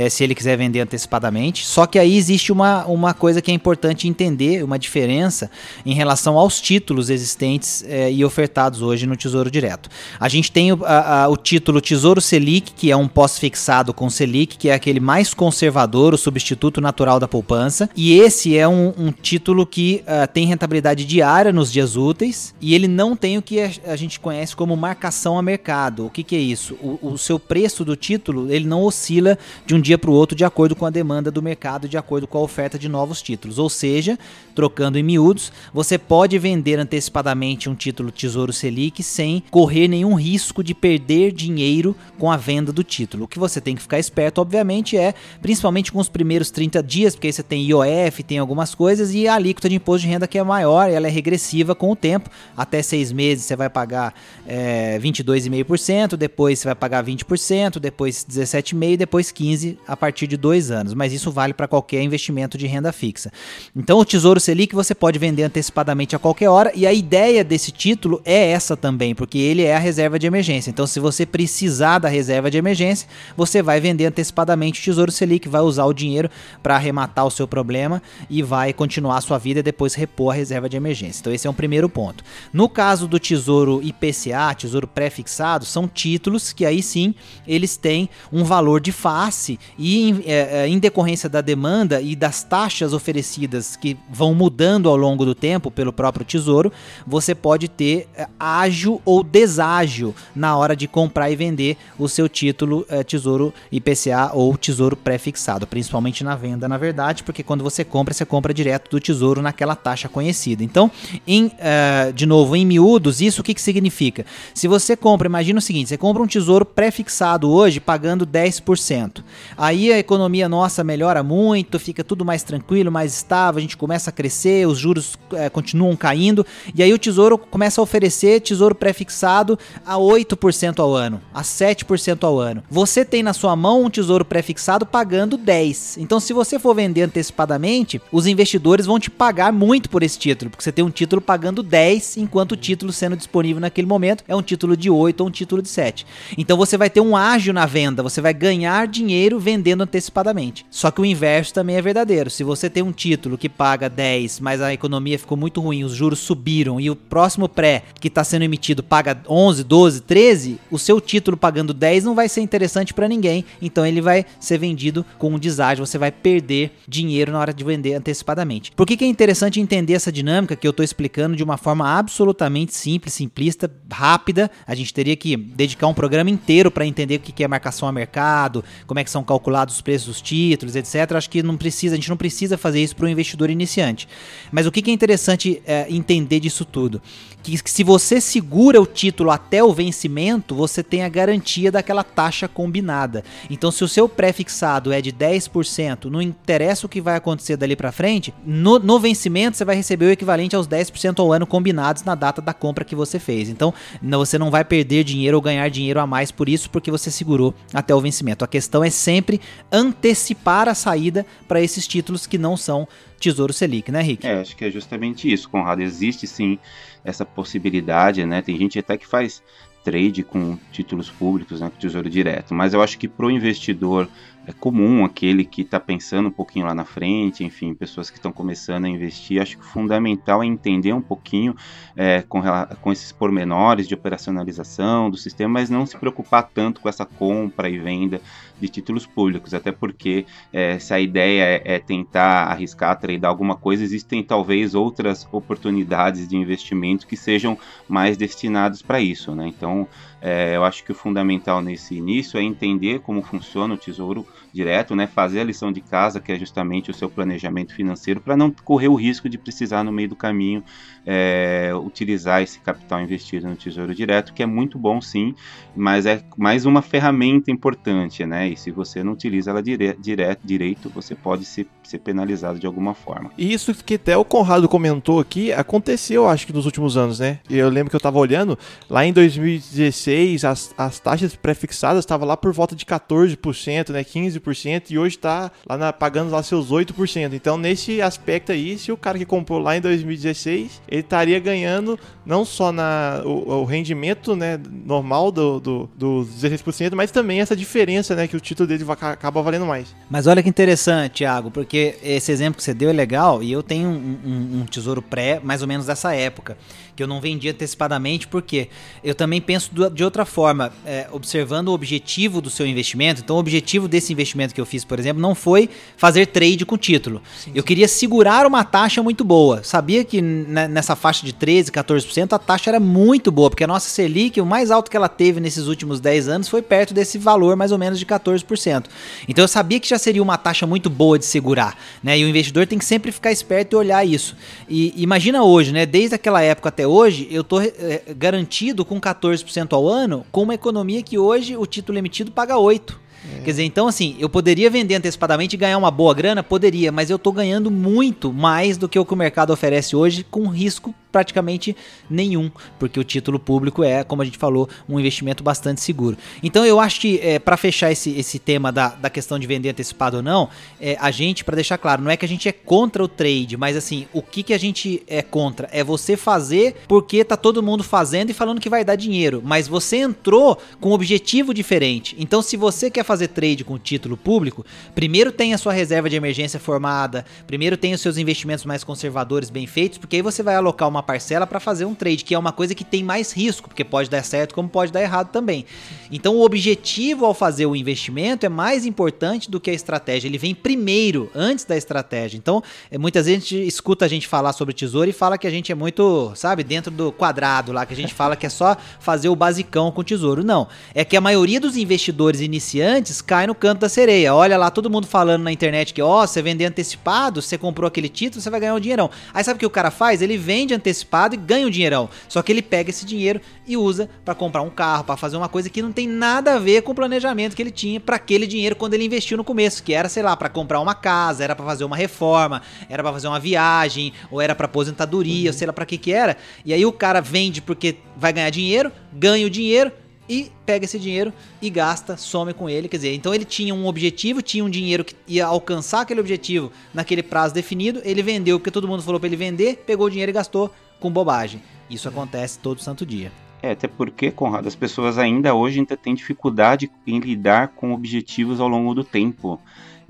se 0.09 0.23
ele 0.23 0.35
quiser 0.35 0.57
vender 0.57 0.79
antecipadamente. 0.79 1.65
Só 1.65 1.85
que 1.85 1.99
aí 1.99 2.15
existe 2.15 2.51
uma, 2.51 2.85
uma 2.85 3.13
coisa 3.13 3.41
que 3.41 3.51
é 3.51 3.53
importante 3.53 4.07
entender, 4.07 4.63
uma 4.63 4.77
diferença 4.79 5.49
em 5.85 5.93
relação 5.93 6.37
aos 6.37 6.61
títulos 6.61 7.09
existentes 7.09 7.83
é, 7.97 8.11
e 8.11 8.23
ofertados 8.23 8.81
hoje 8.83 9.07
no 9.07 9.17
Tesouro 9.17 9.49
Direto. 9.49 9.89
A 10.19 10.29
gente 10.29 10.51
tem 10.51 10.71
o, 10.71 10.85
a, 10.85 11.23
a, 11.23 11.27
o 11.29 11.35
título 11.35 11.81
Tesouro 11.81 12.21
Selic, 12.21 12.71
que 12.73 12.91
é 12.91 12.95
um 12.95 13.07
pós-fixado 13.07 13.93
com 13.93 14.07
Selic, 14.07 14.57
que 14.57 14.69
é 14.69 14.73
aquele 14.73 14.99
mais 14.99 15.33
conservador, 15.33 16.13
o 16.13 16.17
substituto 16.17 16.79
natural 16.79 17.19
da 17.19 17.27
poupança. 17.27 17.89
E 17.95 18.19
esse 18.19 18.55
é 18.55 18.67
um, 18.67 18.93
um 18.97 19.11
título 19.11 19.65
que 19.65 20.03
uh, 20.03 20.31
tem 20.31 20.45
rentabilidade 20.45 21.05
diária 21.05 21.51
nos 21.51 21.71
dias 21.71 21.95
úteis 21.95 22.53
e 22.61 22.75
ele 22.75 22.87
não 22.87 23.15
tem 23.15 23.37
o 23.37 23.41
que 23.41 23.59
a, 23.59 23.71
a 23.87 23.95
gente 23.95 24.19
conhece 24.19 24.55
como 24.55 24.77
marcação 24.77 25.39
a 25.39 25.41
mercado. 25.41 26.05
O 26.05 26.09
que, 26.09 26.23
que 26.23 26.35
é 26.35 26.39
isso? 26.39 26.75
O, 26.75 27.13
o, 27.13 27.17
seu 27.17 27.39
preço 27.39 27.83
do 27.83 27.95
título 27.95 28.51
ele 28.51 28.67
não 28.67 28.83
oscila 28.83 29.37
de 29.65 29.73
um 29.73 29.81
dia 29.81 29.97
para 29.97 30.11
o 30.11 30.13
outro 30.13 30.35
de 30.35 30.45
acordo 30.45 30.75
com 30.75 30.85
a 30.85 30.89
demanda 30.91 31.31
do 31.31 31.41
mercado, 31.41 31.89
de 31.89 31.97
acordo 31.97 32.27
com 32.27 32.37
a 32.37 32.41
oferta 32.41 32.77
de 32.77 32.87
novos 32.87 33.21
títulos. 33.21 33.57
Ou 33.57 33.69
seja, 33.69 34.19
trocando 34.53 34.99
em 34.99 35.03
miúdos, 35.03 35.51
você 35.73 35.97
pode 35.97 36.37
vender 36.37 36.77
antecipadamente 36.79 37.69
um 37.69 37.75
título 37.75 37.86
Tesouro 38.11 38.53
Selic 38.53 39.03
sem 39.03 39.43
correr 39.51 39.87
nenhum 39.87 40.15
risco 40.15 40.63
de 40.63 40.73
perder 40.73 41.31
dinheiro 41.31 41.95
com 42.17 42.31
a 42.31 42.37
venda 42.37 42.71
do 42.71 42.83
título. 42.83 43.25
O 43.25 43.27
que 43.27 43.39
você 43.39 43.61
tem 43.61 43.75
que 43.75 43.81
ficar 43.81 43.99
esperto, 43.99 44.41
obviamente, 44.41 44.97
é 44.97 45.13
principalmente 45.41 45.91
com 45.91 45.99
os 45.99 46.09
primeiros 46.09 46.51
30 46.51 46.81
dias, 46.83 47.15
porque 47.15 47.27
aí 47.27 47.33
você 47.33 47.43
tem 47.43 47.65
IOF, 47.65 48.23
tem 48.23 48.39
algumas 48.39 48.73
coisas, 48.73 49.13
e 49.13 49.27
a 49.27 49.35
alíquota 49.35 49.69
de 49.69 49.75
imposto 49.75 50.05
de 50.05 50.13
renda 50.13 50.27
que 50.27 50.37
é 50.37 50.43
maior, 50.43 50.89
ela 50.89 51.07
é 51.07 51.09
regressiva 51.09 51.75
com 51.75 51.91
o 51.91 51.95
tempo. 51.95 52.29
Até 52.55 52.81
seis 52.81 53.11
meses 53.11 53.45
você 53.45 53.55
vai 53.55 53.69
pagar 53.69 54.13
é, 54.45 54.99
22,5%, 54.99 56.15
depois 56.15 56.59
você 56.59 56.67
vai 56.67 56.75
pagar 56.75 57.03
20%, 57.03 57.79
depois 57.79 58.25
17,5%, 58.29 58.97
depois 58.97 59.31
15% 59.31 59.77
a 59.87 59.95
partir 59.95 60.27
de 60.27 60.37
dois 60.37 60.71
anos. 60.71 60.93
Mas 60.93 61.13
isso 61.13 61.31
vale 61.31 61.53
para 61.53 61.67
qualquer 61.67 62.01
investimento 62.01 62.57
de 62.57 62.67
renda 62.67 62.91
fixa. 62.91 63.31
Então 63.75 63.99
o 63.99 64.05
Tesouro 64.05 64.39
Selic 64.39 64.73
você 64.73 64.95
pode 64.95 65.19
vender 65.19 65.43
antecipadamente 65.43 66.15
a 66.15 66.19
qualquer 66.19 66.49
hora, 66.49 66.71
e 66.75 66.85
a 66.85 66.93
ideia 66.93 67.43
desse 67.43 67.66
título 67.71 68.21
é 68.25 68.51
essa 68.51 68.75
também, 68.77 69.15
porque 69.15 69.37
ele 69.37 69.63
é 69.63 69.75
a 69.75 69.79
reserva 69.79 70.19
de 70.19 70.27
emergência. 70.27 70.69
Então, 70.69 70.85
se 70.85 70.99
você 70.99 71.25
precisar 71.25 71.99
da 71.99 72.07
reserva 72.07 72.49
de 72.51 72.57
emergência, 72.57 73.07
você 73.35 73.61
vai 73.61 73.79
vender 73.79 74.05
antecipadamente 74.05 74.79
o 74.79 74.83
Tesouro 74.83 75.11
Selic, 75.11 75.47
vai 75.47 75.61
usar 75.61 75.85
o 75.85 75.93
dinheiro 75.93 76.29
para 76.61 76.75
arrematar 76.75 77.25
o 77.25 77.31
seu 77.31 77.47
problema 77.47 78.01
e 78.29 78.43
vai 78.43 78.73
continuar 78.73 79.17
a 79.17 79.21
sua 79.21 79.37
vida 79.37 79.59
e 79.59 79.63
depois 79.63 79.93
repor 79.93 80.33
a 80.33 80.35
reserva 80.37 80.69
de 80.69 80.77
emergência. 80.77 81.21
Então, 81.21 81.33
esse 81.33 81.47
é 81.47 81.49
um 81.49 81.53
primeiro 81.53 81.89
ponto. 81.89 82.23
No 82.53 82.69
caso 82.69 83.07
do 83.07 83.19
Tesouro 83.19 83.81
IPCA, 83.81 84.53
Tesouro 84.55 84.87
Pré-Fixado, 84.87 85.65
são 85.65 85.87
títulos 85.87 86.53
que 86.53 86.65
aí 86.65 86.83
sim 86.83 87.15
eles 87.47 87.77
têm 87.77 88.09
um 88.31 88.43
valor 88.43 88.81
de 88.81 88.91
face 88.91 89.59
e 89.77 90.09
em, 90.09 90.23
é, 90.25 90.63
é, 90.63 90.67
em 90.67 90.77
decorrência 90.77 91.29
da 91.29 91.41
demanda 91.41 92.01
e 92.01 92.15
das 92.15 92.43
taxas 92.43 92.93
oferecidas 92.93 93.75
que 93.75 93.97
vão 94.09 94.33
mudando 94.33 94.89
ao 94.89 94.95
longo 94.95 95.25
do 95.25 95.33
tempo 95.33 95.71
pelo 95.71 95.93
próprio 95.93 96.25
Tesouro, 96.25 96.71
você 97.05 97.33
pode 97.33 97.56
ter 97.65 98.09
é, 98.13 98.27
ágio 98.37 99.01
ou 99.05 99.23
deságio 99.23 100.13
na 100.35 100.57
hora 100.57 100.75
de 100.75 100.85
comprar 100.85 101.31
e 101.31 101.35
vender 101.37 101.77
o 101.97 102.09
seu 102.09 102.27
título 102.27 102.85
é, 102.89 103.03
Tesouro 103.03 103.53
IPCA 103.71 104.31
ou 104.33 104.57
Tesouro 104.57 104.97
pré-fixado, 104.97 105.65
principalmente 105.65 106.25
na 106.25 106.35
venda, 106.35 106.67
na 106.67 106.77
verdade, 106.77 107.23
porque 107.23 107.43
quando 107.43 107.63
você 107.63 107.85
compra, 107.85 108.13
você 108.13 108.25
compra 108.25 108.53
direto 108.53 108.91
do 108.91 108.99
Tesouro 108.99 109.41
naquela 109.41 109.75
taxa 109.75 110.09
conhecida. 110.09 110.63
Então, 110.63 110.91
em, 111.25 111.45
uh, 111.45 112.11
de 112.13 112.25
novo, 112.25 112.55
em 112.55 112.65
miúdos, 112.65 113.21
isso 113.21 113.41
o 113.41 113.43
que, 113.43 113.53
que 113.53 113.61
significa? 113.61 114.25
Se 114.53 114.67
você 114.67 114.97
compra, 114.97 115.27
imagina 115.27 115.59
o 115.59 115.61
seguinte, 115.61 115.89
você 115.89 115.97
compra 115.97 116.21
um 116.21 116.27
Tesouro 116.27 116.65
pré-fixado 116.65 117.49
hoje 117.49 117.79
pagando 117.79 118.27
10%. 118.27 119.23
Aí 119.57 119.93
a 119.93 119.99
economia 119.99 120.49
nossa 120.49 120.83
melhora 120.83 121.23
muito, 121.23 121.79
fica 121.79 122.03
tudo 122.03 122.25
mais 122.25 122.43
tranquilo, 122.43 122.91
mais 122.91 123.13
estável, 123.13 123.59
a 123.59 123.61
gente 123.61 123.77
começa 123.77 124.09
a 124.09 124.13
crescer, 124.13 124.67
os 124.67 124.77
juros 124.77 125.15
uh, 125.31 125.49
continuam 125.51 125.95
caindo, 125.95 126.45
e 126.75 126.83
aí 126.83 126.93
o 126.93 126.97
Tesouro 126.97 127.37
começa 127.49 127.81
a 127.81 127.83
oferecer 127.83 128.41
Tesouro 128.41 128.75
pré-fixado 128.75 129.57
a 129.85 129.95
8% 129.95 130.79
ao 130.79 130.93
ano, 130.93 131.21
a 131.33 131.41
7% 131.41 132.23
ao 132.23 132.39
ano. 132.39 132.63
Você 132.69 133.03
tem 133.03 133.23
na 133.23 133.33
sua 133.33 133.55
mão 133.55 133.83
um 133.83 133.89
tesouro 133.89 134.25
pré-fixado 134.25 134.85
pagando 134.85 135.37
10. 135.37 135.97
Então, 135.97 136.19
se 136.19 136.33
você 136.33 136.59
for 136.59 136.73
vender 136.73 137.03
antecipadamente, 137.03 138.01
os 138.11 138.27
investidores 138.27 138.85
vão 138.85 138.99
te 138.99 139.09
pagar 139.09 139.51
muito 139.51 139.89
por 139.89 140.03
esse 140.03 140.17
título, 140.17 140.51
porque 140.51 140.63
você 140.63 140.71
tem 140.71 140.83
um 140.83 140.89
título 140.89 141.21
pagando 141.21 141.63
10, 141.63 142.17
enquanto 142.17 142.53
o 142.53 142.57
título 142.57 142.91
sendo 142.91 143.15
disponível 143.15 143.61
naquele 143.61 143.87
momento 143.87 144.23
é 144.27 144.35
um 144.35 144.41
título 144.41 144.75
de 144.75 144.89
8 144.89 145.21
ou 145.21 145.27
um 145.27 145.31
título 145.31 145.61
de 145.61 145.69
7. 145.69 146.05
Então, 146.37 146.57
você 146.57 146.77
vai 146.77 146.89
ter 146.89 147.01
um 147.01 147.15
ágio 147.15 147.53
na 147.53 147.65
venda, 147.65 148.03
você 148.03 148.21
vai 148.21 148.33
ganhar 148.33 148.87
dinheiro 148.87 149.39
vendendo 149.39 149.81
antecipadamente. 149.81 150.65
Só 150.69 150.91
que 150.91 151.01
o 151.01 151.05
inverso 151.05 151.53
também 151.53 151.75
é 151.75 151.81
verdadeiro. 151.81 152.29
Se 152.29 152.43
você 152.43 152.69
tem 152.69 152.83
um 152.83 152.91
título 152.91 153.37
que 153.37 153.49
paga 153.49 153.89
10, 153.89 154.39
mas 154.39 154.61
a 154.61 154.73
economia 154.73 155.19
ficou 155.19 155.37
muito 155.37 155.61
ruim, 155.61 155.83
os 155.83 155.93
juros 155.93 156.19
subiram 156.19 156.79
e 156.79 156.89
o 156.89 156.95
próximo 156.95 157.36
pré 157.47 157.83
que 157.99 158.07
está 158.07 158.23
sendo 158.23 158.43
emitido 158.43 158.81
paga 158.81 159.21
11, 159.29 159.63
12, 159.63 160.01
13, 160.01 160.59
o 160.71 160.79
seu 160.79 160.99
título 161.01 161.37
pagando 161.37 161.73
10 161.73 162.05
não 162.05 162.15
vai 162.15 162.29
ser 162.29 162.41
interessante 162.41 162.93
para 162.93 163.07
ninguém, 163.07 163.45
então 163.61 163.85
ele 163.85 164.01
vai 164.01 164.25
ser 164.39 164.57
vendido 164.57 165.05
com 165.19 165.33
um 165.33 165.37
deságio, 165.37 165.85
você 165.85 165.97
vai 165.97 166.11
perder 166.11 166.71
dinheiro 166.87 167.31
na 167.31 167.39
hora 167.39 167.53
de 167.53 167.63
vender 167.63 167.93
antecipadamente. 167.93 168.71
Por 168.71 168.87
que, 168.87 168.97
que 168.97 169.03
é 169.03 169.07
interessante 169.07 169.59
entender 169.59 169.93
essa 169.93 170.11
dinâmica 170.11 170.55
que 170.55 170.65
eu 170.65 170.71
estou 170.71 170.83
explicando 170.83 171.35
de 171.35 171.43
uma 171.43 171.57
forma 171.57 171.97
absolutamente 171.97 172.73
simples, 172.73 173.13
simplista, 173.13 173.69
rápida? 173.91 174.49
A 174.65 174.73
gente 174.73 174.93
teria 174.93 175.15
que 175.15 175.35
dedicar 175.35 175.87
um 175.87 175.93
programa 175.93 176.29
inteiro 176.29 176.71
para 176.71 176.85
entender 176.85 177.15
o 177.15 177.19
que, 177.19 177.31
que 177.31 177.43
é 177.43 177.47
marcação 177.47 177.87
a 177.87 177.91
mercado, 177.91 178.63
como 178.85 178.99
é 178.99 179.03
que 179.03 179.11
são 179.11 179.23
calculados 179.23 179.75
os 179.75 179.81
preços 179.81 180.07
dos 180.07 180.21
títulos, 180.21 180.75
etc. 180.75 181.11
Acho 181.13 181.29
que 181.29 181.43
não 181.43 181.57
precisa, 181.57 181.95
a 181.95 181.97
gente 181.97 182.09
não 182.09 182.17
precisa 182.17 182.57
fazer 182.57 182.81
isso 182.81 182.95
para 182.95 183.05
um 183.05 183.09
investidor 183.09 183.49
iniciante. 183.49 184.07
Mas 184.51 184.65
o 184.65 184.71
que, 184.71 184.81
que 184.81 184.91
é 184.91 184.93
interessante 184.93 185.61
é, 185.65 185.87
entender 185.89 186.39
disso 186.39 186.65
tudo? 186.65 187.01
Que, 187.47 187.63
que 187.63 187.71
se 187.71 187.81
você 187.81 188.19
segura 188.19 188.81
o 188.81 188.85
título 188.85 189.31
até 189.31 189.63
o 189.63 189.71
vencimento, 189.71 190.53
você 190.53 190.83
tem 190.83 191.03
a 191.03 191.07
garantia 191.07 191.71
daquela 191.71 192.03
taxa 192.03 192.45
combinada. 192.45 193.23
Então, 193.49 193.71
se 193.71 193.85
o 193.85 193.87
seu 193.87 194.09
pré-fixado 194.09 194.91
é 194.91 195.01
de 195.01 195.13
10%, 195.13 196.09
não 196.09 196.21
interessa 196.21 196.85
o 196.85 196.89
que 196.89 196.99
vai 196.99 197.15
acontecer 197.15 197.55
dali 197.55 197.73
para 197.73 197.93
frente, 197.93 198.33
no, 198.45 198.79
no, 198.79 198.99
vencimento 198.99 199.55
você 199.55 199.63
vai 199.63 199.77
receber 199.77 200.07
o 200.07 200.11
equivalente 200.11 200.57
aos 200.57 200.67
10% 200.67 201.19
ao 201.19 201.31
ano 201.31 201.47
combinados 201.47 202.03
na 202.03 202.15
data 202.15 202.41
da 202.41 202.53
compra 202.53 202.83
que 202.83 202.97
você 202.97 203.17
fez. 203.17 203.47
Então, 203.47 203.73
você 204.01 204.37
não 204.37 204.51
vai 204.51 204.65
perder 204.65 205.05
dinheiro 205.05 205.37
ou 205.37 205.41
ganhar 205.41 205.69
dinheiro 205.69 206.01
a 206.01 206.05
mais 206.05 206.31
por 206.31 206.49
isso, 206.49 206.69
porque 206.69 206.91
você 206.91 207.09
segurou 207.09 207.53
até 207.73 207.95
o 207.95 208.01
vencimento. 208.01 208.43
A 208.43 208.47
questão 208.47 208.83
é 208.83 208.89
sempre 208.89 209.39
antecipar 209.71 210.67
a 210.67 210.75
saída 210.75 211.25
para 211.47 211.61
esses 211.61 211.87
títulos 211.87 212.27
que 212.27 212.37
não 212.37 212.57
são 212.57 212.85
Tesouro 213.19 213.53
Selic, 213.53 213.91
né, 213.91 214.01
Rick? 214.01 214.27
É, 214.27 214.41
acho 214.41 214.55
que 214.55 214.65
é 214.65 214.69
justamente 214.71 215.31
isso, 215.31 215.49
Conrado. 215.49 215.81
Existe 215.81 216.27
sim 216.27 216.59
essa 217.07 217.25
possibilidade, 217.25 218.25
né? 218.25 218.41
Tem 218.41 218.57
gente 218.57 218.77
até 218.77 218.97
que 218.97 219.07
faz 219.07 219.41
trade 219.87 220.21
com 220.21 220.57
títulos 220.69 221.09
públicos, 221.09 221.61
né, 221.61 221.69
com 221.69 221.77
tesouro 221.77 222.09
direto. 222.09 222.53
Mas 222.53 222.73
eu 222.73 222.81
acho 222.81 222.97
que 222.97 223.07
para 223.07 223.25
o 223.25 223.31
investidor 223.31 224.09
é 224.45 224.53
comum, 224.53 225.03
aquele 225.03 225.43
que 225.43 225.61
está 225.61 225.77
pensando 225.77 226.27
um 226.29 226.31
pouquinho 226.31 226.65
lá 226.65 226.73
na 226.73 226.85
frente, 226.85 227.43
enfim, 227.43 227.73
pessoas 227.73 228.09
que 228.09 228.17
estão 228.17 228.31
começando 228.31 228.85
a 228.85 228.89
investir, 228.89 229.41
acho 229.41 229.57
que 229.57 229.65
fundamental 229.65 230.41
é 230.41 230.45
entender 230.45 230.93
um 230.93 231.01
pouquinho 231.01 231.53
é, 231.97 232.21
com, 232.21 232.41
com 232.81 232.91
esses 232.93 233.11
pormenores 233.11 233.89
de 233.89 233.93
operacionalização 233.93 235.09
do 235.09 235.17
sistema, 235.17 235.53
mas 235.53 235.69
não 235.69 235.85
se 235.85 235.97
preocupar 235.97 236.49
tanto 236.53 236.79
com 236.79 236.87
essa 236.87 237.05
compra 237.05 237.69
e 237.69 237.77
venda 237.77 238.21
de 238.57 238.69
títulos 238.69 239.05
públicos, 239.05 239.53
até 239.53 239.69
porque 239.69 240.25
é, 240.53 240.79
se 240.79 240.93
a 240.93 240.99
ideia 240.99 241.43
é, 241.43 241.75
é 241.75 241.79
tentar 241.79 242.45
arriscar, 242.45 242.97
tradar 242.97 243.29
alguma 243.29 243.55
coisa, 243.57 243.83
existem 243.83 244.23
talvez 244.23 244.73
outras 244.73 245.27
oportunidades 245.29 246.25
de 246.25 246.37
investimento 246.37 247.05
que 247.05 247.17
sejam 247.17 247.57
mais 247.87 248.15
destinados 248.15 248.81
para 248.81 249.01
isso, 249.01 249.35
né? 249.35 249.47
Então, 249.47 249.76
é, 250.21 250.55
eu 250.55 250.63
acho 250.63 250.83
que 250.83 250.91
o 250.91 250.95
fundamental 250.95 251.61
nesse 251.61 251.95
início 251.95 252.39
é 252.39 252.43
entender 252.43 252.99
como 253.01 253.21
funciona 253.21 253.73
o 253.73 253.77
tesouro 253.77 254.25
direto, 254.53 254.95
né? 254.95 255.05
Fazer 255.05 255.41
a 255.41 255.43
lição 255.43 255.71
de 255.71 255.81
casa, 255.81 256.21
que 256.21 256.31
é 256.31 256.39
justamente 256.39 256.89
o 256.89 256.93
seu 256.93 257.09
planejamento 257.09 257.73
financeiro, 257.75 258.21
para 258.21 258.37
não 258.37 258.49
correr 258.49 258.87
o 258.87 258.95
risco 258.95 259.27
de 259.27 259.37
precisar 259.37 259.83
no 259.83 259.91
meio 259.91 260.09
do 260.09 260.15
caminho 260.15 260.63
é, 261.05 261.71
utilizar 261.73 262.41
esse 262.41 262.59
capital 262.59 263.01
investido 263.01 263.47
no 263.47 263.55
tesouro 263.55 263.95
direto, 263.95 264.33
que 264.33 264.43
é 264.43 264.45
muito 264.45 264.77
bom 264.77 264.99
sim, 264.99 265.33
mas 265.75 266.05
é 266.05 266.21
mais 266.35 266.65
uma 266.65 266.81
ferramenta 266.81 267.49
importante, 267.49 268.25
né? 268.25 268.49
E 268.49 268.57
se 268.57 268.71
você 268.71 269.03
não 269.03 269.13
utiliza 269.13 269.51
ela 269.51 269.63
dire 269.63 269.95
direito, 270.43 270.89
você 270.89 271.15
pode 271.15 271.45
ser, 271.45 271.67
ser 271.83 271.99
penalizado 271.99 272.59
de 272.59 272.67
alguma 272.67 272.93
forma. 272.93 273.31
E 273.37 273.53
isso 273.53 273.73
que 273.73 273.93
até 273.93 274.17
o 274.17 274.25
Conrado 274.25 274.67
comentou 274.67 275.19
aqui, 275.19 275.53
aconteceu 275.53 276.27
acho 276.27 276.45
que 276.45 276.53
nos 276.53 276.65
últimos 276.65 276.97
anos, 276.97 277.19
né? 277.19 277.39
Eu 277.49 277.69
lembro 277.69 277.89
que 277.89 277.95
eu 277.95 277.99
estava 277.99 278.19
olhando, 278.19 278.59
lá 278.89 279.05
em 279.05 279.13
2016, 279.59 280.45
as, 280.45 280.73
as 280.77 280.99
taxas 280.99 281.35
pré-fixadas 281.35 281.99
estavam 281.99 282.27
lá 282.27 282.35
por 282.35 282.51
volta 282.53 282.75
de 282.75 282.85
14%, 282.85 283.89
né? 283.89 284.03
15%, 284.03 284.91
e 284.91 284.97
hoje 284.97 285.15
está 285.15 285.51
lá 285.67 285.77
na, 285.77 285.93
pagando 285.93 286.31
lá 286.31 286.41
seus 286.41 286.71
8%. 286.71 287.33
Então, 287.33 287.57
nesse 287.57 288.01
aspecto 288.01 288.51
aí, 288.51 288.77
se 288.77 288.91
o 288.91 288.97
cara 288.97 289.17
que 289.17 289.25
comprou 289.25 289.59
lá 289.59 289.77
em 289.77 289.81
2016, 289.81 290.81
ele 290.87 291.01
estaria 291.01 291.39
ganhando 291.39 291.57
ganhando 291.57 291.99
não 292.25 292.43
só 292.43 292.71
na, 292.71 293.21
o, 293.23 293.61
o 293.61 293.65
rendimento 293.65 294.35
né, 294.35 294.59
normal 294.85 295.31
do, 295.31 295.59
do, 295.59 295.89
dos 295.95 296.27
16%, 296.29 296.93
mas 296.93 297.11
também 297.11 297.39
essa 297.39 297.55
diferença 297.55 298.15
né, 298.15 298.27
que 298.27 298.35
o 298.35 298.39
título 298.39 298.67
dele 298.67 298.85
acaba 298.89 299.41
valendo 299.41 299.65
mais. 299.65 299.95
Mas 300.09 300.27
olha 300.27 300.43
que 300.43 300.49
interessante, 300.49 301.19
Thiago, 301.19 301.49
porque 301.49 301.97
esse 302.03 302.31
exemplo 302.31 302.57
que 302.57 302.63
você 302.63 302.73
deu 302.73 302.89
é 302.89 302.93
legal 302.93 303.41
e 303.41 303.51
eu 303.51 303.63
tenho 303.63 303.89
um, 303.89 304.19
um, 304.25 304.61
um 304.61 304.65
tesouro 304.65 305.01
pré 305.01 305.39
mais 305.41 305.61
ou 305.61 305.67
menos 305.67 305.85
dessa 305.85 306.13
época 306.13 306.57
que 306.97 307.03
eu 307.03 307.07
não 307.07 307.21
vendi 307.21 307.47
antecipadamente, 307.47 308.27
porque 308.27 308.69
eu 309.03 309.13
também 309.13 309.39
penso 309.47 309.71
de 309.89 310.03
outra 310.03 310.25
forma, 310.25 310.73
é, 310.85 311.07
observando 311.09 311.69
o 311.69 311.71
objetivo 311.71 312.41
do 312.41 312.49
seu 312.49 312.67
investimento. 312.67 313.21
Então, 313.21 313.37
o 313.37 313.39
objetivo 313.39 313.87
desse 313.87 314.11
investimento 314.11 314.53
que 314.53 314.59
eu 314.59 314.65
fiz, 314.65 314.83
por 314.83 314.99
exemplo, 314.99 315.21
não 315.21 315.33
foi 315.33 315.69
fazer 315.95 316.27
trade 316.27 316.65
com 316.65 316.77
título. 316.77 317.21
Sim, 317.39 317.51
eu 317.55 317.61
sim. 317.61 317.67
queria 317.67 317.87
segurar 317.87 318.45
uma 318.45 318.65
taxa 318.65 319.01
muito 319.01 319.23
boa. 319.23 319.63
Sabia 319.63 320.03
que 320.03 320.21
nessa 320.21 320.97
faixa 320.97 321.25
de 321.25 321.31
13%, 321.31 321.71
14%, 321.71 322.33
a 322.33 322.37
taxa 322.37 322.69
era 322.69 322.79
muito 322.79 323.31
boa, 323.31 323.49
porque 323.49 323.63
a 323.63 323.67
nossa 323.67 323.87
Selic, 323.87 324.41
o 324.41 324.45
mais 324.45 324.69
alto 324.69 324.91
que 324.91 324.97
ela 324.97 325.07
teve 325.07 325.39
nesses 325.39 325.67
últimos 325.67 326.01
10 326.01 326.27
anos, 326.27 326.49
foi 326.49 326.61
perto 326.61 326.93
desse 326.93 327.17
valor, 327.17 327.55
mais 327.55 327.71
ou 327.71 327.77
menos 327.77 327.97
de 327.97 328.05
14%. 328.05 328.85
Então, 329.29 329.45
eu 329.45 329.47
sabia 329.47 329.79
que 329.79 329.87
já 329.87 329.97
seria 329.97 330.21
uma 330.21 330.37
taxa 330.37 330.67
muito 330.67 330.89
boa 330.89 331.17
de 331.17 331.25
segurar. 331.25 331.77
Né? 332.03 332.19
E 332.19 332.25
o 332.25 332.27
investidor 332.27 332.67
tem 332.67 332.77
que 332.77 332.85
sempre 332.85 333.13
ficar 333.13 333.31
esperto 333.31 333.73
e 333.73 333.75
olhar 333.77 334.05
isso. 334.05 334.35
E 334.67 334.93
imagina 334.97 335.41
hoje, 335.41 335.71
né? 335.71 335.85
desde 335.85 336.15
aquela 336.15 336.41
época 336.41 336.67
até 336.67 336.85
hoje, 336.85 337.29
eu 337.31 337.41
estou 337.41 337.61
é, 337.61 338.01
garantido 338.13 338.83
com 338.83 338.99
14% 338.99 339.36
ao 339.75 339.87
ano, 339.87 340.25
com 340.31 340.43
uma 340.43 340.53
economia 340.53 341.01
que 341.03 341.17
hoje 341.17 341.55
o 341.57 341.65
título 341.65 341.97
emitido 341.97 342.31
paga 342.31 342.55
8%. 342.55 342.95
É. 343.27 343.41
Quer 343.41 343.51
dizer, 343.51 343.63
então 343.63 343.87
assim, 343.87 344.15
eu 344.19 344.29
poderia 344.29 344.69
vender 344.69 344.95
antecipadamente 344.95 345.55
e 345.55 345.57
ganhar 345.57 345.77
uma 345.77 345.91
boa 345.91 346.13
grana? 346.13 346.43
Poderia, 346.43 346.91
mas 346.91 347.09
eu 347.09 347.17
estou 347.17 347.33
ganhando 347.33 347.69
muito 347.69 348.31
mais 348.31 348.77
do 348.77 348.87
que 348.87 348.97
o 348.97 349.05
que 349.05 349.13
o 349.13 349.17
mercado 349.17 349.51
oferece 349.51 349.95
hoje, 349.95 350.23
com 350.23 350.47
risco 350.47 350.93
praticamente 351.17 351.75
nenhum, 352.07 352.51
porque 352.77 352.99
o 352.99 353.03
título 353.03 353.39
público 353.39 353.83
é, 353.83 354.03
como 354.03 354.21
a 354.21 354.25
gente 354.25 354.37
falou, 354.37 354.69
um 354.87 354.99
investimento 354.99 355.43
bastante 355.43 355.81
seguro. 355.81 356.15
Então 356.43 356.63
eu 356.63 356.79
acho 356.79 357.01
que, 357.01 357.19
é, 357.23 357.39
para 357.39 357.57
fechar 357.57 357.91
esse, 357.91 358.11
esse 358.11 358.37
tema 358.37 358.71
da, 358.71 358.89
da 358.89 359.09
questão 359.09 359.39
de 359.39 359.47
vender 359.47 359.69
antecipado 359.69 360.17
ou 360.17 360.23
não, 360.23 360.47
é, 360.79 360.95
a 360.99 361.09
gente, 361.09 361.43
para 361.43 361.55
deixar 361.55 361.79
claro, 361.79 362.03
não 362.03 362.11
é 362.11 362.15
que 362.15 362.23
a 362.23 362.27
gente 362.27 362.47
é 362.47 362.51
contra 362.51 363.03
o 363.03 363.07
trade, 363.07 363.57
mas 363.57 363.75
assim, 363.75 364.05
o 364.13 364.21
que, 364.21 364.43
que 364.43 364.53
a 364.53 364.59
gente 364.59 365.01
é 365.07 365.23
contra? 365.23 365.67
É 365.71 365.83
você 365.83 366.15
fazer 366.15 366.75
porque 366.87 367.23
tá 367.23 367.35
todo 367.35 367.63
mundo 367.63 367.83
fazendo 367.83 368.29
e 368.29 368.33
falando 368.33 368.61
que 368.61 368.69
vai 368.69 368.85
dar 368.85 368.95
dinheiro, 368.95 369.41
mas 369.43 369.67
você 369.67 369.97
entrou 369.97 370.59
com 370.79 370.89
um 370.89 370.93
objetivo 370.93 371.51
diferente. 371.51 372.15
Então, 372.19 372.43
se 372.43 372.55
você 372.55 372.91
quer 372.91 373.03
fazer 373.03 373.29
trade 373.29 373.63
com 373.63 373.79
título 373.79 374.15
público, 374.15 374.63
primeiro 374.93 375.31
tenha 375.31 375.55
a 375.55 375.57
sua 375.57 375.73
reserva 375.73 376.07
de 376.11 376.15
emergência 376.15 376.59
formada, 376.59 377.25
primeiro 377.47 377.75
tenha 377.75 377.95
os 377.95 378.01
seus 378.01 378.17
investimentos 378.17 378.65
mais 378.65 378.83
conservadores 378.83 379.49
bem 379.49 379.65
feitos, 379.65 379.97
porque 379.97 380.17
aí 380.17 380.21
você 380.21 380.43
vai 380.43 380.55
alocar 380.55 380.87
uma 380.87 381.01
parcela 381.07 381.47
para 381.47 381.61
fazer 381.61 381.85
um 381.85 381.95
trade, 381.95 382.25
que 382.25 382.35
é 382.35 382.37
uma 382.37 382.51
coisa 382.51 382.75
que 382.75 382.83
tem 382.83 383.01
mais 383.01 383.31
risco, 383.31 383.69
porque 383.69 383.85
pode 383.85 384.09
dar 384.09 384.21
certo 384.23 384.53
como 384.53 384.67
pode 384.67 384.91
dar 384.91 385.01
errado 385.01 385.31
também. 385.31 385.65
Então 386.11 386.35
o 386.35 386.43
objetivo 386.43 387.25
ao 387.25 387.33
fazer 387.33 387.65
o 387.65 387.75
investimento 387.75 388.45
é 388.45 388.49
mais 388.49 388.85
importante 388.85 389.49
do 389.49 389.59
que 389.59 389.69
a 389.69 389.73
estratégia. 389.73 390.27
Ele 390.27 390.37
vem 390.37 390.53
primeiro, 390.53 391.31
antes 391.33 391.63
da 391.63 391.77
estratégia. 391.77 392.37
Então, 392.37 392.61
é, 392.91 392.97
muitas 392.97 393.25
vezes 393.25 393.37
a 393.37 393.41
gente 393.41 393.67
escuta 393.67 394.03
a 394.03 394.07
gente 394.07 394.27
falar 394.27 394.51
sobre 394.51 394.73
tesouro 394.73 395.09
e 395.09 395.13
fala 395.13 395.37
que 395.37 395.47
a 395.47 395.49
gente 395.49 395.71
é 395.71 395.75
muito, 395.75 396.33
sabe, 396.35 396.63
dentro 396.63 396.91
do 396.91 397.11
quadrado 397.11 397.71
lá, 397.71 397.85
que 397.85 397.93
a 397.93 397.97
gente 397.97 398.13
fala 398.13 398.35
que 398.35 398.45
é 398.45 398.49
só 398.49 398.75
fazer 398.99 399.29
o 399.29 399.35
basicão 399.35 399.91
com 399.91 400.03
tesouro. 400.03 400.43
Não. 400.43 400.67
É 400.93 401.05
que 401.05 401.15
a 401.15 401.21
maioria 401.21 401.59
dos 401.59 401.77
investidores 401.77 402.41
iniciantes 402.41 403.21
cai 403.21 403.47
no 403.47 403.55
canto 403.55 403.79
da 403.79 403.89
sereia. 403.89 404.35
Olha 404.35 404.57
lá, 404.57 404.69
todo 404.69 404.89
mundo 404.89 405.07
falando 405.07 405.43
na 405.43 405.51
internet 405.53 405.93
que, 405.93 406.01
ó, 406.01 406.23
oh, 406.23 406.27
você 406.27 406.41
vender 406.41 406.65
antecipado, 406.65 407.41
você 407.41 407.57
comprou 407.57 407.87
aquele 407.87 408.09
título, 408.09 408.41
você 408.41 408.49
vai 408.49 408.59
ganhar 408.59 408.75
um 408.75 408.79
dinheirão. 408.79 409.09
Aí 409.33 409.41
sabe 409.43 409.55
o 409.55 409.59
que 409.59 409.65
o 409.65 409.69
cara 409.69 409.89
faz? 409.89 410.21
Ele 410.21 410.37
vende 410.37 410.73
antecipado 410.73 410.86
antecipado 410.87 411.35
e 411.35 411.37
ganha 411.37 411.67
um 411.67 411.69
dinheirão. 411.69 412.09
Só 412.29 412.41
que 412.41 412.51
ele 412.51 412.61
pega 412.61 412.89
esse 412.89 413.05
dinheiro 413.05 413.41
e 413.65 413.75
usa 413.75 414.09
para 414.23 414.33
comprar 414.33 414.61
um 414.61 414.69
carro, 414.69 415.03
para 415.03 415.17
fazer 415.17 415.35
uma 415.37 415.49
coisa 415.49 415.69
que 415.69 415.81
não 415.81 415.91
tem 415.91 416.07
nada 416.07 416.55
a 416.55 416.59
ver 416.59 416.81
com 416.81 416.91
o 416.91 416.95
planejamento 416.95 417.55
que 417.55 417.61
ele 417.61 417.71
tinha 417.71 417.99
para 417.99 418.15
aquele 418.15 418.47
dinheiro 418.47 418.75
quando 418.75 418.93
ele 418.93 419.05
investiu 419.05 419.37
no 419.37 419.43
começo, 419.43 419.83
que 419.83 419.93
era, 419.93 420.07
sei 420.07 420.23
lá, 420.23 420.35
para 420.35 420.49
comprar 420.49 420.79
uma 420.79 420.95
casa, 420.95 421.43
era 421.43 421.55
para 421.55 421.65
fazer 421.65 421.83
uma 421.83 421.95
reforma, 421.95 422.61
era 422.89 423.03
para 423.03 423.13
fazer 423.13 423.27
uma 423.27 423.39
viagem, 423.39 424.13
ou 424.31 424.41
era 424.41 424.55
para 424.55 424.65
aposentadoria, 424.65 425.41
uhum. 425.41 425.47
ou 425.47 425.53
sei 425.53 425.67
lá 425.67 425.73
para 425.73 425.85
que 425.85 425.97
que 425.97 426.13
era. 426.13 426.37
E 426.65 426.73
aí 426.73 426.85
o 426.85 426.91
cara 426.91 427.21
vende 427.21 427.61
porque 427.61 427.97
vai 428.15 428.31
ganhar 428.31 428.49
dinheiro, 428.49 428.91
ganha 429.13 429.45
o 429.45 429.49
dinheiro, 429.49 429.91
e 430.29 430.51
pega 430.65 430.85
esse 430.85 430.99
dinheiro 430.99 431.33
e 431.61 431.69
gasta, 431.69 432.17
some 432.17 432.53
com 432.53 432.69
ele. 432.69 432.87
Quer 432.87 432.97
dizer, 432.97 433.13
então 433.13 433.33
ele 433.33 433.45
tinha 433.45 433.73
um 433.73 433.85
objetivo, 433.87 434.41
tinha 434.41 434.63
um 434.63 434.69
dinheiro 434.69 435.03
que 435.03 435.15
ia 435.27 435.45
alcançar 435.45 436.01
aquele 436.01 436.19
objetivo 436.19 436.71
naquele 436.93 437.23
prazo 437.23 437.53
definido, 437.53 438.01
ele 438.03 438.21
vendeu 438.21 438.59
porque 438.59 438.71
todo 438.71 438.87
mundo 438.87 439.03
falou 439.03 439.19
para 439.19 439.27
ele 439.27 439.35
vender, 439.35 439.83
pegou 439.85 440.07
o 440.07 440.09
dinheiro 440.09 440.29
e 440.29 440.33
gastou 440.33 440.73
com 440.99 441.11
bobagem. 441.11 441.61
Isso 441.89 442.09
acontece 442.09 442.59
todo 442.59 442.81
santo 442.81 443.05
dia. 443.05 443.31
É, 443.61 443.71
até 443.71 443.87
porque, 443.87 444.29
Conrado, 444.29 444.67
as 444.67 444.75
pessoas 444.75 445.17
ainda 445.17 445.53
hoje 445.53 445.79
ainda 445.79 445.97
têm 445.97 446.13
dificuldade 446.13 446.91
em 447.05 447.19
lidar 447.19 447.69
com 447.69 447.91
objetivos 447.91 448.59
ao 448.59 448.67
longo 448.67 448.93
do 448.93 449.03
tempo. 449.03 449.59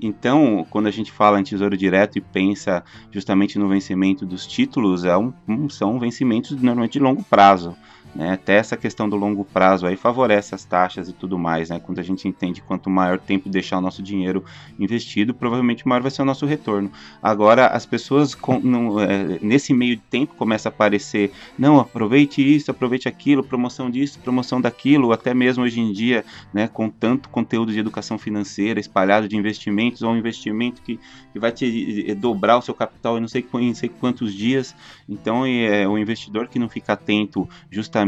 Então, 0.00 0.64
quando 0.70 0.86
a 0.86 0.90
gente 0.90 1.10
fala 1.10 1.40
em 1.40 1.42
tesouro 1.42 1.76
direto 1.76 2.18
e 2.18 2.20
pensa 2.20 2.84
justamente 3.10 3.58
no 3.58 3.68
vencimento 3.68 4.24
dos 4.24 4.46
títulos, 4.46 5.04
é 5.04 5.16
um, 5.16 5.32
são 5.68 5.98
vencimentos 5.98 6.52
normalmente 6.52 6.92
de 6.92 7.00
longo 7.00 7.22
prazo. 7.24 7.76
Né? 8.18 8.32
Até 8.32 8.56
essa 8.56 8.76
questão 8.76 9.08
do 9.08 9.14
longo 9.14 9.44
prazo 9.44 9.86
aí 9.86 9.96
favorece 9.96 10.52
as 10.52 10.64
taxas 10.64 11.08
e 11.08 11.12
tudo 11.12 11.38
mais, 11.38 11.70
né? 11.70 11.78
Quando 11.78 12.00
a 12.00 12.02
gente 12.02 12.26
entende 12.26 12.60
quanto 12.60 12.90
maior 12.90 13.16
tempo 13.16 13.48
deixar 13.48 13.78
o 13.78 13.80
nosso 13.80 14.02
dinheiro 14.02 14.44
investido, 14.76 15.32
provavelmente 15.32 15.86
maior 15.86 16.02
vai 16.02 16.10
ser 16.10 16.22
o 16.22 16.24
nosso 16.24 16.44
retorno. 16.44 16.90
Agora, 17.22 17.68
as 17.68 17.86
pessoas 17.86 18.34
com, 18.34 18.60
é, 19.00 19.38
nesse 19.40 19.72
meio 19.72 19.94
de 19.94 20.02
tempo 20.02 20.34
começa 20.34 20.68
a 20.68 20.70
aparecer, 20.70 21.30
não, 21.56 21.78
aproveite 21.78 22.42
isso, 22.42 22.72
aproveite 22.72 23.06
aquilo, 23.06 23.44
promoção 23.44 23.88
disso, 23.88 24.18
promoção 24.18 24.60
daquilo, 24.60 25.12
até 25.12 25.32
mesmo 25.32 25.62
hoje 25.62 25.78
em 25.78 25.92
dia, 25.92 26.24
né, 26.52 26.66
com 26.66 26.90
tanto 26.90 27.28
conteúdo 27.28 27.72
de 27.72 27.78
educação 27.78 28.18
financeira 28.18 28.80
espalhado 28.80 29.28
de 29.28 29.36
investimentos, 29.36 30.02
ou 30.02 30.10
um 30.10 30.16
investimento 30.16 30.82
que, 30.82 30.98
que 31.32 31.38
vai 31.38 31.52
te 31.52 32.10
é, 32.10 32.16
dobrar 32.16 32.58
o 32.58 32.62
seu 32.62 32.74
capital 32.74 33.16
em 33.16 33.20
não 33.20 33.28
sei, 33.28 33.46
em 33.54 33.68
não 33.68 33.74
sei 33.76 33.88
quantos 33.88 34.34
dias. 34.34 34.74
Então, 35.08 35.46
é, 35.46 35.86
o 35.86 35.96
investidor 35.96 36.48
que 36.48 36.58
não 36.58 36.68
fica 36.68 36.94
atento 36.94 37.48
justamente 37.70 38.07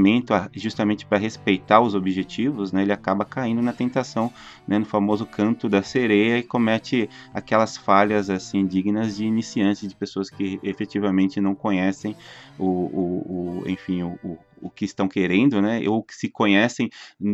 justamente 0.55 1.05
para 1.07 1.19
respeitar 1.19 1.81
os 1.81 1.95
objetivos, 1.95 2.73
né, 2.73 2.83
ele 2.83 2.93
acaba 2.93 3.25
caindo 3.25 3.63
na 3.63 3.73
tentação, 3.73 4.33
né, 4.67 4.79
no 4.79 4.85
famoso 4.85 5.27
canto 5.27 5.69
da 5.69 5.83
sereia 5.83 6.39
e 6.39 6.43
comete 6.43 7.09
aquelas 7.35 7.77
falhas 7.77 8.31
assim 8.31 8.67
dignas 8.67 9.17
de 9.17 9.25
iniciantes, 9.25 9.89
de 9.89 9.95
pessoas 9.95 10.31
que 10.31 10.59
efetivamente 10.63 11.41
não 11.41 11.55
conhecem 11.55 12.17
o, 12.59 12.67
o, 12.67 13.63
o 13.63 13.69
enfim, 13.69 14.03
o, 14.03 14.39
o 14.61 14.71
que 14.71 14.85
estão 14.85 15.09
querendo, 15.09 15.61
né? 15.61 15.81
Ou 15.89 16.03
que 16.03 16.15
se 16.15 16.29
conhecem, 16.29 16.91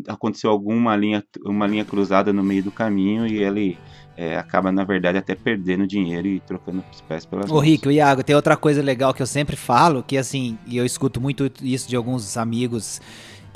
aconteceu 0.07 0.51
alguma 0.51 0.97
linha, 0.97 1.25
uma 1.45 1.67
linha 1.67 1.85
cruzada 1.85 2.33
no 2.33 2.43
meio 2.43 2.63
do 2.63 2.71
caminho 2.71 3.27
e 3.27 3.43
ele 3.43 3.79
é, 4.17 4.37
acaba, 4.37 4.73
na 4.73 4.83
verdade, 4.83 5.19
até 5.19 5.35
perdendo 5.35 5.87
dinheiro 5.87 6.27
e 6.27 6.41
trocando 6.41 6.83
os 6.91 7.01
pés 7.03 7.27
pelas 7.27 7.51
Ô, 7.51 7.59
Rick, 7.59 7.87
o 7.87 7.91
Iago, 7.91 8.23
tem 8.23 8.35
outra 8.35 8.57
coisa 8.57 8.83
legal 8.83 9.13
que 9.13 9.23
eu 9.23 9.27
sempre 9.27 9.57
falo, 9.57 10.03
que 10.03 10.17
assim, 10.17 10.59
e 10.67 10.77
eu 10.77 10.87
escuto 10.87 11.21
muito 11.21 11.51
isso 11.63 11.89
de 11.89 11.97
alguns 11.97 12.37
amigos 12.37 13.01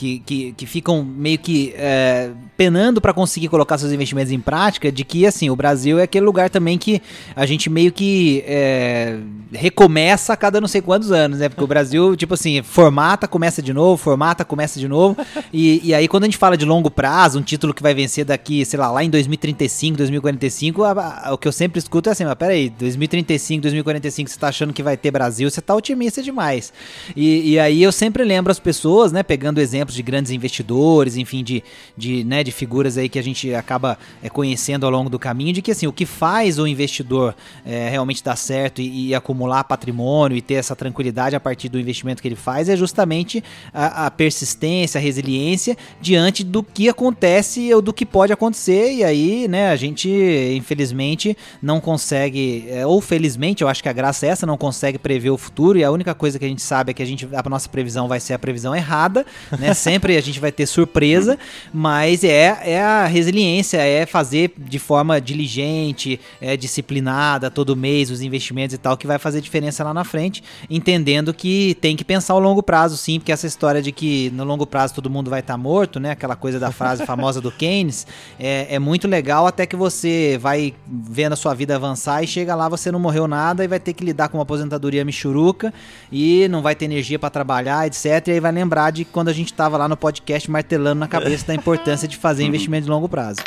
que, 0.01 0.19
que, 0.21 0.53
que 0.53 0.65
ficam 0.65 1.05
meio 1.05 1.39
que 1.39 1.75
é, 1.77 2.31
penando 2.57 3.03
para 3.03 3.13
conseguir 3.13 3.49
colocar 3.49 3.77
seus 3.77 3.93
investimentos 3.93 4.33
em 4.33 4.41
prática, 4.41 4.91
de 4.91 5.05
que 5.05 5.27
assim, 5.27 5.51
o 5.51 5.57
Brasil 5.57 5.99
é 5.99 6.05
aquele 6.05 6.25
lugar 6.25 6.49
também 6.49 6.79
que 6.79 7.03
a 7.37 7.45
gente 7.45 7.69
meio 7.69 7.93
que 7.93 8.43
é, 8.47 9.19
recomeça 9.53 10.33
a 10.33 10.37
cada 10.39 10.59
não 10.59 10.69
sei 10.69 10.81
quantos 10.81 11.13
anos, 11.13 11.41
né? 11.41 11.51
Porque 11.51 11.63
o 11.63 11.67
Brasil, 11.67 12.17
tipo 12.17 12.33
assim, 12.33 12.63
formata, 12.63 13.29
começa 13.29 13.61
de 13.61 13.75
novo, 13.75 14.03
formata, 14.03 14.43
começa 14.43 14.81
de 14.81 14.89
novo. 14.89 15.19
E, 15.53 15.83
e 15.85 15.93
aí, 15.93 16.09
quando 16.09 16.23
a 16.25 16.27
gente 16.27 16.39
fala 16.39 16.57
de 16.57 16.65
longo 16.65 16.91
prazo, 16.91 17.39
um 17.39 17.43
título 17.43 17.75
que 17.75 17.83
vai 17.83 17.93
vencer 17.93 18.25
daqui, 18.25 18.65
sei 18.65 18.79
lá, 18.79 18.91
lá 18.91 19.05
em 19.05 19.11
2035, 19.11 19.99
2045, 19.99 20.83
a, 20.83 21.27
a, 21.27 21.35
o 21.35 21.37
que 21.37 21.47
eu 21.47 21.53
sempre 21.53 21.79
escuto 21.79 22.09
é 22.09 22.13
assim, 22.13 22.25
mas 22.25 22.37
peraí, 22.37 22.71
2035, 22.71 23.61
2045, 23.61 24.31
você 24.31 24.39
tá 24.39 24.49
achando 24.49 24.73
que 24.73 24.83
vai 24.83 24.97
ter 24.97 25.11
Brasil, 25.11 25.51
você 25.51 25.61
tá 25.61 25.75
otimista 25.75 26.23
demais. 26.23 26.73
E, 27.15 27.53
e 27.53 27.59
aí 27.59 27.83
eu 27.83 27.93
sempre 27.93 28.25
lembro 28.25 28.51
as 28.51 28.59
pessoas, 28.59 29.13
né, 29.13 29.23
pegando 29.23 29.61
exemplo 29.61 29.90
de 29.95 30.03
grandes 30.03 30.33
investidores, 30.33 31.17
enfim, 31.17 31.43
de, 31.43 31.63
de, 31.97 32.25
né, 32.25 32.43
de 32.43 32.53
figuras 32.53 32.97
aí 32.97 33.09
que 33.09 33.19
a 33.19 33.23
gente 33.23 33.55
acaba 33.55 33.99
é, 34.23 34.29
conhecendo 34.29 34.85
ao 34.85 34.93
longo 34.93 35.11
do 35.11 35.19
caminho, 35.19 35.53
de 35.53 35.63
que 35.63 35.71
assim, 35.71 35.87
o 35.87 35.93
que 35.93 36.07
faz 36.07 36.59
o 36.59 36.67
investidor 36.67 37.35
é, 37.65 37.89
realmente 37.89 38.23
dar 38.23 38.37
certo 38.37 38.81
e, 38.81 39.09
e, 39.09 39.15
acumular 39.15 39.65
patrimônio 39.65 40.37
e 40.37 40.41
ter 40.41 40.55
essa 40.55 40.77
tranquilidade 40.77 41.37
a 41.37 41.41
partir 41.41 41.69
do 41.69 41.79
investimento 41.79 42.23
que 42.23 42.29
ele 42.29 42.37
faz 42.37 42.69
é 42.69 42.77
justamente 42.77 43.43
a, 43.73 44.07
a 44.07 44.11
persistência, 44.11 44.99
a 44.99 45.03
resiliência 45.03 45.77
diante 46.01 46.45
do 46.45 46.63
que 46.63 46.89
acontece 46.89 47.73
ou 47.73 47.83
do 47.83 47.93
que 47.93 48.07
pode 48.07 48.33
acontecer. 48.33 48.93
E 48.93 49.05
aí, 49.05 49.49
né, 49.49 49.71
a 49.71 49.77
gente, 49.77 50.09
infelizmente, 50.57 51.37
não 51.63 51.81
consegue, 51.81 52.67
é, 52.69 52.87
ou 52.87 53.01
felizmente, 53.01 53.63
eu 53.63 53.69
acho 53.69 53.83
que 53.83 53.89
a 53.89 53.93
graça 53.93 54.27
é 54.27 54.31
essa, 54.31 54.47
não 54.47 54.57
consegue 54.57 54.99
prever 54.99 55.31
o 55.31 55.39
futuro, 55.39 55.79
e 55.79 55.85
a 55.85 55.91
única 55.91 56.15
coisa 56.15 56.39
que 56.39 56.45
a 56.45 56.49
gente 56.49 56.63
sabe 56.63 56.91
é 56.91 56.95
que 56.95 57.03
a, 57.03 57.07
gente, 57.07 57.29
a 57.33 57.49
nossa 57.49 57.69
previsão 57.69 58.09
vai 58.09 58.21
ser 58.21 58.35
a 58.35 58.39
previsão 58.39 58.75
errada, 58.75 59.25
né? 59.59 59.75
Sempre 59.81 60.17
a 60.17 60.21
gente 60.21 60.39
vai 60.39 60.53
ter 60.53 60.67
surpresa, 60.67 61.39
mas 61.73 62.23
é, 62.23 62.59
é 62.65 62.83
a 62.83 63.07
resiliência, 63.07 63.79
é 63.79 64.05
fazer 64.05 64.53
de 64.59 64.79
forma 64.79 65.21
diligente, 65.21 66.21
é 66.41 66.57
disciplinada 66.57 67.51
todo 67.51 67.75
mês 67.75 68.11
os 68.11 68.21
investimentos 68.21 68.75
e 68.75 68.79
tal 68.79 68.97
que 68.97 69.07
vai 69.07 69.19
fazer 69.19 69.41
diferença 69.41 69.83
lá 69.83 69.95
na 69.95 70.05
frente, 70.05 70.43
entendendo 70.69 71.33
que 71.33 71.77
tem 71.81 71.97
que 71.97 72.05
pensar 72.05 72.35
o 72.35 72.39
longo 72.39 72.63
prazo 72.63 72.97
sim, 72.97 73.19
porque 73.19 73.33
essa 73.33 73.47
história 73.47 73.81
de 73.81 73.91
que 73.91 74.31
no 74.31 74.45
longo 74.45 74.67
prazo 74.67 74.95
todo 74.95 75.09
mundo 75.09 75.31
vai 75.31 75.41
estar 75.41 75.55
tá 75.55 75.59
morto, 75.59 75.99
né? 75.99 76.11
Aquela 76.11 76.37
coisa 76.37 76.59
da 76.59 76.71
frase 76.71 77.07
famosa 77.07 77.41
do 77.41 77.51
Keynes, 77.51 78.07
é, 78.39 78.75
é 78.75 78.79
muito 78.79 79.09
legal 79.09 79.47
até 79.47 79.67
que 79.67 79.77
você 79.77 80.39
vai 80.41 80.75
vendo 80.87 81.33
a 81.33 81.37
sua 81.37 81.55
vida 81.55 81.75
avançar 81.75 82.23
e 82.23 82.27
chega 82.27 82.55
lá 82.55 82.69
você 82.69 82.93
não 82.93 83.01
morreu 83.01 83.27
nada 83.27 83.65
e 83.65 83.69
vai 83.69 83.81
ter 83.81 83.93
que 83.95 84.05
lidar 84.05 84.29
com 84.29 84.37
uma 84.37 84.43
aposentadoria 84.43 85.05
michuruca 85.05 85.73
e 86.13 86.47
não 86.49 86.63
vai 86.63 86.75
ter 86.75 86.85
energia 86.85 87.19
para 87.19 87.31
trabalhar, 87.31 87.87
etc. 87.87 88.29
E 88.29 88.31
aí 88.33 88.41
vai 88.41 88.53
lembrar 88.53 88.91
de 88.91 89.05
quando 89.05 89.29
a 89.29 89.33
gente 89.33 89.53
estava 89.53 89.70
lá 89.79 89.89
no 89.89 89.97
podcast 89.97 90.51
martelando 90.51 91.01
na 91.01 91.09
cabeça 91.09 91.47
da 91.47 91.55
importância 91.55 92.07
de 92.07 92.17
fazer 92.17 92.45
investimento 92.45 92.85
de 92.85 92.91
longo 92.91 93.09
prazo. 93.09 93.41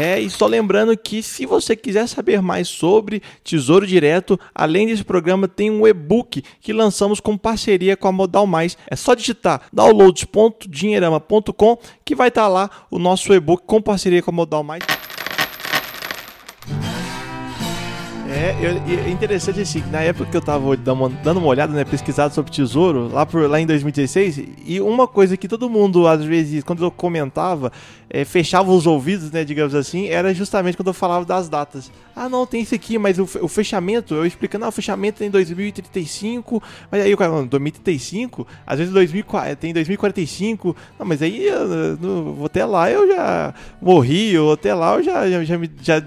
É, 0.00 0.18
e 0.18 0.28
só 0.28 0.46
lembrando 0.46 0.96
que 0.96 1.22
se 1.22 1.46
você 1.46 1.76
quiser 1.76 2.08
saber 2.08 2.42
mais 2.42 2.66
sobre 2.66 3.22
Tesouro 3.44 3.86
Direto, 3.86 4.36
além 4.52 4.88
desse 4.88 5.04
programa, 5.04 5.46
tem 5.46 5.70
um 5.70 5.86
e-book 5.86 6.42
que 6.60 6.72
lançamos 6.72 7.20
com 7.20 7.38
parceria 7.38 7.96
com 7.96 8.08
a 8.08 8.12
Modal 8.12 8.46
Mais. 8.46 8.76
É 8.90 8.96
só 8.96 9.14
digitar 9.14 9.62
downloads.dinheirama.com 9.72 11.78
que 12.04 12.16
vai 12.16 12.26
estar 12.28 12.48
lá 12.48 12.68
o 12.90 12.98
nosso 12.98 13.32
e-book 13.32 13.62
com 13.66 13.80
parceria 13.80 14.20
com 14.20 14.32
a 14.32 14.34
Modal 14.34 14.64
Mais. 14.64 14.82
É, 18.30 18.54
é 19.06 19.10
interessante 19.10 19.60
assim, 19.60 19.82
na 19.90 20.02
época 20.02 20.30
que 20.30 20.36
eu 20.36 20.42
tava 20.42 20.76
dando 20.76 21.38
uma 21.38 21.46
olhada, 21.46 21.72
né, 21.72 21.82
pesquisado 21.82 22.34
sobre 22.34 22.52
tesouro, 22.52 23.08
lá, 23.08 23.24
por, 23.24 23.48
lá 23.48 23.58
em 23.58 23.66
2016, 23.66 24.42
e 24.66 24.80
uma 24.82 25.08
coisa 25.08 25.34
que 25.34 25.48
todo 25.48 25.70
mundo, 25.70 26.06
às 26.06 26.22
vezes, 26.22 26.62
quando 26.62 26.84
eu 26.84 26.90
comentava, 26.90 27.72
é, 28.10 28.24
fechava 28.24 28.70
os 28.70 28.86
ouvidos, 28.86 29.30
né, 29.30 29.44
digamos 29.44 29.74
assim, 29.74 30.08
era 30.08 30.32
justamente 30.34 30.76
quando 30.76 30.88
eu 30.88 30.94
falava 30.94 31.24
das 31.24 31.48
datas. 31.48 31.90
Ah, 32.14 32.28
não, 32.28 32.46
tem 32.46 32.62
isso 32.62 32.74
aqui, 32.74 32.98
mas 32.98 33.18
o, 33.18 33.26
fechamento, 33.48 34.14
eu 34.14 34.26
explicando, 34.26 34.64
ah, 34.64 34.68
o 34.68 34.72
fechamento 34.72 35.18
tem 35.18 35.30
2035, 35.30 36.62
mas 36.90 37.02
aí 37.02 37.14
o 37.14 37.16
cara, 37.16 37.42
2035, 37.44 38.46
às 38.66 38.78
vezes 38.78 38.92
2040, 38.92 39.56
tem 39.56 39.72
2045, 39.72 40.76
não, 40.98 41.06
mas 41.06 41.22
aí 41.22 41.46
eu, 41.46 41.96
vou 42.34 42.46
até 42.46 42.64
lá 42.64 42.90
eu 42.90 43.06
já 43.08 43.54
morri, 43.80 44.36
ou 44.38 44.52
até 44.52 44.74
lá 44.74 44.96
eu 44.96 45.02
já, 45.02 45.30
já, 45.30 45.44
já, 45.44 45.58
já 45.80 46.02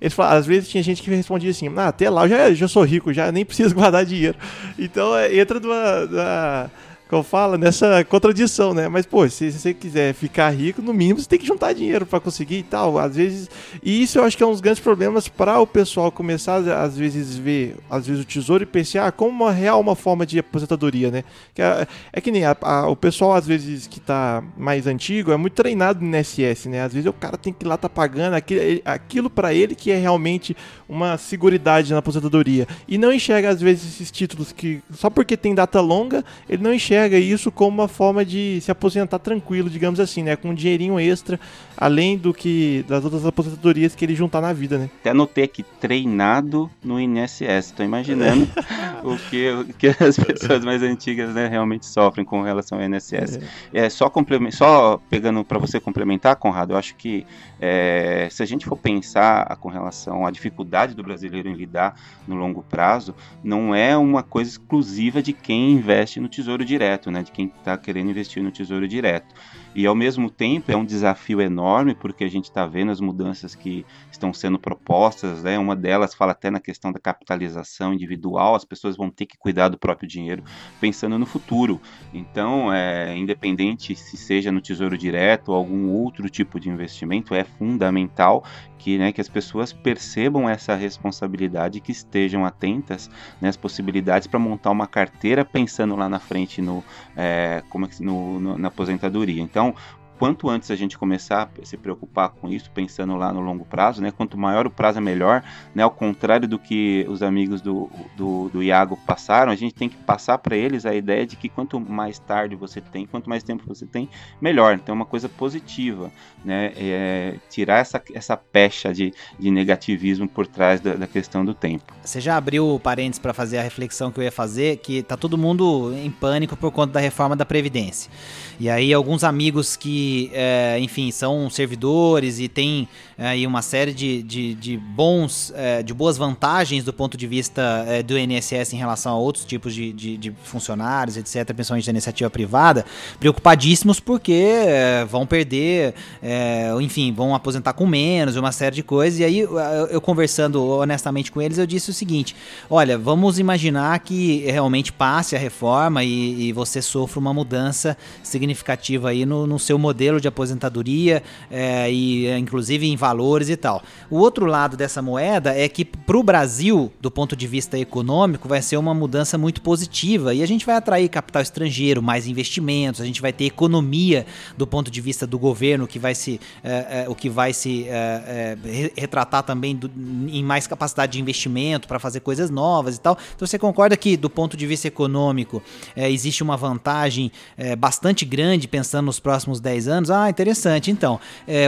eles 0.00 0.14
falavam, 0.14 0.38
às 0.38 0.46
vezes 0.46 0.68
tinha 0.68 0.82
gente 0.82 1.02
que 1.02 1.10
respondia 1.10 1.50
assim, 1.50 1.65
ah, 1.76 1.88
até 1.88 2.08
lá 2.08 2.24
eu 2.24 2.28
já, 2.28 2.54
já 2.54 2.68
sou 2.68 2.82
rico, 2.82 3.12
já 3.12 3.30
nem 3.30 3.44
preciso 3.44 3.74
guardar 3.76 4.04
dinheiro. 4.04 4.36
Então 4.78 5.16
é, 5.16 5.36
entra 5.36 5.60
numa, 5.60 6.70
que 7.08 7.14
eu 7.14 7.22
falo, 7.22 7.56
nessa 7.56 8.04
contradição, 8.04 8.74
né? 8.74 8.88
Mas, 8.88 9.06
pô, 9.06 9.28
se, 9.28 9.52
se, 9.52 9.58
você 9.60 9.72
quiser 9.72 10.12
ficar 10.12 10.50
rico, 10.50 10.82
no 10.82 10.92
mínimo 10.92 11.20
você 11.20 11.28
tem 11.28 11.38
que 11.38 11.46
juntar 11.46 11.72
dinheiro 11.72 12.04
para 12.04 12.18
conseguir 12.18 12.58
e 12.58 12.62
tal. 12.64 12.98
Às 12.98 13.14
vezes. 13.14 13.48
E 13.82 14.02
isso 14.02 14.18
eu 14.18 14.24
acho 14.24 14.36
que 14.36 14.42
é 14.42 14.46
um 14.46 14.50
dos 14.50 14.60
grandes 14.60 14.82
problemas 14.82 15.28
para 15.28 15.60
o 15.60 15.66
pessoal 15.66 16.10
começar, 16.10 16.56
às 16.56 16.98
vezes, 16.98 17.36
ver, 17.36 17.76
às 17.88 18.08
vezes, 18.08 18.22
o 18.22 18.26
tesouro 18.26 18.64
e 18.64 18.66
PCA 18.66 19.12
como 19.12 19.44
uma 19.44 19.52
real 19.52 19.80
uma 19.80 19.94
forma 19.94 20.26
de 20.26 20.40
aposentadoria, 20.40 21.10
né? 21.10 21.22
Que 21.54 21.62
é, 21.62 21.86
é 22.12 22.20
que 22.20 22.32
nem 22.32 22.44
a, 22.44 22.56
a, 22.60 22.88
o 22.88 22.96
pessoal, 22.96 23.34
às 23.34 23.46
vezes, 23.46 23.86
que 23.86 24.00
tá 24.00 24.42
mais 24.56 24.88
antigo, 24.88 25.30
é 25.30 25.36
muito 25.36 25.54
treinado 25.54 26.04
no 26.04 26.16
INSS, 26.16 26.66
né? 26.66 26.82
Às 26.82 26.92
vezes 26.92 27.08
o 27.08 27.12
cara 27.12 27.36
tem 27.36 27.52
que 27.52 27.64
ir 27.64 27.68
lá 27.68 27.76
tá 27.76 27.88
pagando 27.88 28.34
aquilo, 28.34 28.60
aquilo 28.84 29.30
para 29.30 29.54
ele 29.54 29.76
que 29.76 29.92
é 29.92 29.96
realmente 29.96 30.56
uma 30.88 31.16
seguridade 31.16 31.92
na 31.92 32.00
aposentadoria. 32.00 32.66
E 32.88 32.98
não 32.98 33.12
enxerga, 33.12 33.50
às 33.50 33.60
vezes, 33.60 33.94
esses 33.94 34.10
títulos 34.10 34.50
que, 34.50 34.82
só 34.92 35.08
porque 35.08 35.36
tem 35.36 35.54
data 35.54 35.80
longa, 35.80 36.24
ele 36.48 36.62
não 36.62 36.74
enxerga 36.74 36.95
enxerga 36.96 37.18
isso 37.18 37.52
como 37.52 37.82
uma 37.82 37.88
forma 37.88 38.24
de 38.24 38.58
se 38.62 38.70
aposentar 38.70 39.18
tranquilo, 39.18 39.68
digamos 39.68 40.00
assim, 40.00 40.22
né? 40.22 40.34
Com 40.34 40.50
um 40.50 40.54
dinheirinho 40.54 40.98
extra, 40.98 41.38
além 41.76 42.16
do 42.16 42.32
que 42.32 42.84
das 42.88 43.04
outras 43.04 43.26
aposentadorias 43.26 43.94
que 43.94 44.04
ele 44.04 44.14
juntar 44.14 44.40
na 44.40 44.52
vida, 44.52 44.78
né? 44.78 44.90
Até 45.00 45.10
anotei 45.10 45.44
aqui, 45.44 45.62
treinado 45.78 46.70
no 46.82 46.98
INSS. 46.98 47.66
Estou 47.66 47.84
imaginando 47.84 48.48
o, 49.04 49.16
que, 49.28 49.50
o 49.50 49.64
que 49.74 49.88
as 49.88 50.16
pessoas 50.16 50.64
mais 50.64 50.82
antigas 50.82 51.34
né, 51.34 51.46
realmente 51.46 51.84
sofrem 51.86 52.24
com 52.24 52.42
relação 52.42 52.78
ao 52.78 52.84
INSS. 52.84 53.38
É, 53.72 53.86
é 53.86 53.90
só, 53.90 54.10
só 54.50 55.00
pegando 55.10 55.44
para 55.44 55.58
você 55.58 55.78
complementar, 55.78 56.36
Conrado, 56.36 56.72
eu 56.72 56.78
acho 56.78 56.94
que 56.96 57.26
é, 57.60 58.28
se 58.30 58.42
a 58.42 58.46
gente 58.46 58.66
for 58.66 58.76
pensar 58.76 59.56
com 59.56 59.68
relação 59.68 60.26
à 60.26 60.30
dificuldade 60.30 60.94
do 60.94 61.02
brasileiro 61.02 61.48
em 61.48 61.54
lidar 61.54 61.98
no 62.26 62.34
longo 62.34 62.62
prazo, 62.62 63.14
não 63.42 63.74
é 63.74 63.96
uma 63.96 64.22
coisa 64.22 64.50
exclusiva 64.50 65.22
de 65.22 65.32
quem 65.32 65.72
investe 65.72 66.20
no 66.20 66.28
Tesouro 66.28 66.64
Direto, 66.64 67.10
né, 67.10 67.22
de 67.22 67.32
quem 67.32 67.46
está 67.46 67.76
querendo 67.76 68.10
investir 68.10 68.42
no 68.42 68.50
Tesouro 68.50 68.86
Direto. 68.86 69.34
E 69.76 69.86
ao 69.86 69.94
mesmo 69.94 70.30
tempo 70.30 70.72
é 70.72 70.76
um 70.76 70.86
desafio 70.86 71.38
enorme, 71.38 71.94
porque 71.94 72.24
a 72.24 72.28
gente 72.30 72.44
está 72.44 72.66
vendo 72.66 72.90
as 72.90 72.98
mudanças 72.98 73.54
que 73.54 73.84
estão 74.10 74.32
sendo 74.32 74.58
propostas, 74.58 75.42
né? 75.42 75.58
Uma 75.58 75.76
delas 75.76 76.14
fala 76.14 76.32
até 76.32 76.50
na 76.50 76.58
questão 76.58 76.90
da 76.90 76.98
capitalização 76.98 77.92
individual, 77.92 78.54
as 78.54 78.64
pessoas 78.64 78.96
vão 78.96 79.10
ter 79.10 79.26
que 79.26 79.36
cuidar 79.36 79.68
do 79.68 79.76
próprio 79.76 80.08
dinheiro 80.08 80.42
pensando 80.80 81.18
no 81.18 81.26
futuro. 81.26 81.78
Então, 82.14 82.72
é, 82.72 83.14
independente 83.18 83.94
se 83.94 84.16
seja 84.16 84.50
no 84.50 84.62
Tesouro 84.62 84.96
Direto 84.96 85.50
ou 85.50 85.54
algum 85.54 85.90
outro 85.90 86.30
tipo 86.30 86.58
de 86.58 86.70
investimento, 86.70 87.34
é 87.34 87.44
fundamental 87.44 88.46
que, 88.78 88.98
né, 88.98 89.12
que 89.12 89.20
as 89.20 89.28
pessoas 89.28 89.72
percebam 89.72 90.48
essa 90.48 90.74
responsabilidade, 90.74 91.80
que 91.80 91.92
estejam 91.92 92.44
atentas 92.44 93.10
né, 93.40 93.48
às 93.48 93.56
possibilidades 93.56 94.26
para 94.26 94.38
montar 94.38 94.70
uma 94.70 94.86
carteira 94.86 95.44
pensando 95.44 95.96
lá 95.96 96.08
na 96.08 96.18
frente 96.18 96.60
no, 96.60 96.84
é, 97.16 97.62
como 97.68 97.86
é 97.86 97.88
que, 97.88 98.02
no, 98.02 98.38
no, 98.38 98.58
na 98.58 98.68
aposentadoria. 98.68 99.42
Então, 99.42 99.74
quanto 100.18 100.48
antes 100.48 100.70
a 100.70 100.76
gente 100.76 100.98
começar 100.98 101.50
a 101.60 101.64
se 101.64 101.76
preocupar 101.76 102.30
com 102.30 102.48
isso, 102.48 102.70
pensando 102.70 103.16
lá 103.16 103.32
no 103.32 103.40
longo 103.40 103.64
prazo, 103.64 104.02
né? 104.02 104.10
Quanto 104.10 104.36
maior 104.36 104.66
o 104.66 104.70
prazo 104.70 104.98
é 104.98 105.00
melhor, 105.00 105.42
né? 105.74 105.82
Ao 105.82 105.90
contrário 105.90 106.48
do 106.48 106.58
que 106.58 107.04
os 107.08 107.22
amigos 107.22 107.60
do, 107.60 107.90
do, 108.16 108.48
do 108.48 108.62
Iago 108.62 108.98
passaram, 109.06 109.52
a 109.52 109.56
gente 109.56 109.74
tem 109.74 109.88
que 109.88 109.96
passar 109.96 110.38
para 110.38 110.56
eles 110.56 110.86
a 110.86 110.94
ideia 110.94 111.26
de 111.26 111.36
que 111.36 111.48
quanto 111.48 111.78
mais 111.78 112.18
tarde 112.18 112.54
você 112.54 112.80
tem, 112.80 113.06
quanto 113.06 113.28
mais 113.28 113.42
tempo 113.42 113.64
você 113.66 113.86
tem, 113.86 114.08
melhor. 114.40 114.74
Então 114.74 114.92
é 114.92 114.96
uma 114.96 115.06
coisa 115.06 115.28
positiva, 115.28 116.10
né? 116.44 116.72
É 116.76 117.36
tirar 117.50 117.78
essa, 117.78 118.02
essa 118.14 118.36
pecha 118.36 118.92
de, 118.92 119.12
de 119.38 119.50
negativismo 119.50 120.28
por 120.28 120.46
trás 120.46 120.80
da, 120.80 120.94
da 120.94 121.06
questão 121.06 121.44
do 121.44 121.54
tempo. 121.54 121.92
Você 122.02 122.20
já 122.20 122.36
abriu 122.36 122.80
parênteses 122.82 123.18
para 123.18 123.34
fazer 123.34 123.58
a 123.58 123.62
reflexão 123.62 124.10
que 124.10 124.20
eu 124.20 124.24
ia 124.24 124.32
fazer, 124.32 124.78
que 124.78 125.02
tá 125.02 125.16
todo 125.16 125.36
mundo 125.36 125.92
em 125.94 126.10
pânico 126.10 126.56
por 126.56 126.70
conta 126.70 126.94
da 126.94 127.00
reforma 127.00 127.36
da 127.36 127.44
Previdência. 127.44 128.10
E 128.58 128.70
aí 128.70 128.92
alguns 128.92 129.22
amigos 129.22 129.76
que, 129.76 130.05
é, 130.32 130.78
enfim, 130.80 131.10
são 131.10 131.48
servidores 131.50 132.38
e 132.38 132.48
têm 132.48 132.88
é, 133.18 133.28
aí 133.28 133.46
uma 133.46 133.62
série 133.62 133.92
de, 133.92 134.22
de, 134.22 134.54
de 134.54 134.76
bons, 134.76 135.52
é, 135.54 135.82
de 135.82 135.94
boas 135.94 136.16
vantagens 136.16 136.84
do 136.84 136.92
ponto 136.92 137.16
de 137.16 137.26
vista 137.26 137.84
é, 137.88 138.02
do 138.02 138.18
INSS 138.18 138.72
em 138.72 138.76
relação 138.76 139.12
a 139.12 139.16
outros 139.16 139.44
tipos 139.44 139.74
de, 139.74 139.92
de, 139.92 140.16
de, 140.16 140.34
funcionários, 140.44 141.16
etc., 141.16 141.52
principalmente 141.54 141.86
da 141.86 141.90
iniciativa 141.90 142.28
privada, 142.30 142.84
preocupadíssimos 143.18 144.00
porque 144.00 144.32
é, 144.32 145.04
vão 145.04 145.26
perder, 145.26 145.94
é, 146.22 146.70
enfim, 146.80 147.12
vão 147.12 147.34
aposentar 147.34 147.72
com 147.72 147.86
menos, 147.86 148.36
uma 148.36 148.52
série 148.52 148.76
de 148.76 148.82
coisas. 148.82 149.20
E 149.20 149.24
aí 149.24 149.38
eu, 149.40 149.58
eu 149.58 150.00
conversando 150.00 150.62
honestamente 150.62 151.30
com 151.30 151.40
eles, 151.40 151.58
eu 151.58 151.66
disse 151.66 151.90
o 151.90 151.94
seguinte: 151.94 152.34
olha, 152.68 152.98
vamos 152.98 153.38
imaginar 153.38 153.98
que 154.00 154.44
realmente 154.50 154.92
passe 154.92 155.36
a 155.36 155.38
reforma 155.38 156.04
e, 156.04 156.48
e 156.48 156.52
você 156.52 156.82
sofra 156.82 157.18
uma 157.18 157.32
mudança 157.32 157.96
significativa 158.22 158.56
significativa 158.56 159.10
aí 159.10 159.26
no, 159.26 159.46
no 159.46 159.58
seu 159.58 159.78
modelo 159.78 160.20
de 160.20 160.28
aposentadoria 160.28 161.22
é, 161.50 161.90
e 161.90 162.30
inclusive 162.38 162.86
em 162.86 162.96
valores 163.06 163.48
e 163.48 163.56
tal. 163.56 163.82
O 164.10 164.18
outro 164.18 164.46
lado 164.46 164.76
dessa 164.76 165.00
moeda 165.00 165.56
é 165.56 165.68
que 165.68 165.84
para 165.84 166.16
o 166.16 166.22
Brasil, 166.22 166.92
do 167.00 167.10
ponto 167.10 167.36
de 167.36 167.46
vista 167.46 167.78
econômico, 167.78 168.48
vai 168.48 168.60
ser 168.60 168.76
uma 168.76 168.92
mudança 168.92 169.38
muito 169.38 169.62
positiva 169.62 170.34
e 170.34 170.42
a 170.42 170.46
gente 170.46 170.66
vai 170.66 170.76
atrair 170.76 171.08
capital 171.08 171.40
estrangeiro, 171.40 172.02
mais 172.02 172.26
investimentos, 172.26 173.00
a 173.00 173.04
gente 173.04 173.22
vai 173.22 173.32
ter 173.32 173.44
economia 173.44 174.26
do 174.56 174.66
ponto 174.66 174.90
de 174.90 175.00
vista 175.00 175.26
do 175.26 175.38
governo 175.38 175.86
que 175.86 175.98
vai 175.98 176.14
se 176.14 176.40
é, 176.62 177.04
é, 177.04 177.08
o 177.08 177.14
que 177.14 177.30
vai 177.30 177.52
se 177.52 177.86
é, 177.88 178.58
retratar 178.96 179.42
também 179.42 179.76
do, 179.76 179.90
em 180.28 180.42
mais 180.42 180.66
capacidade 180.66 181.12
de 181.12 181.20
investimento 181.20 181.86
para 181.86 181.98
fazer 181.98 182.20
coisas 182.20 182.50
novas 182.50 182.96
e 182.96 183.00
tal. 183.00 183.16
Então 183.34 183.46
você 183.46 183.58
concorda 183.58 183.96
que 183.96 184.16
do 184.16 184.28
ponto 184.28 184.56
de 184.56 184.66
vista 184.66 184.88
econômico 184.88 185.62
existe 185.96 186.42
uma 186.42 186.56
vantagem 186.56 187.30
bastante 187.78 188.24
grande 188.24 188.66
pensando 188.68 189.06
nos 189.06 189.20
próximos 189.20 189.60
10 189.60 189.76
10 189.76 189.88
anos, 189.88 190.10
ah, 190.10 190.28
interessante. 190.28 190.90
Então, 190.90 191.20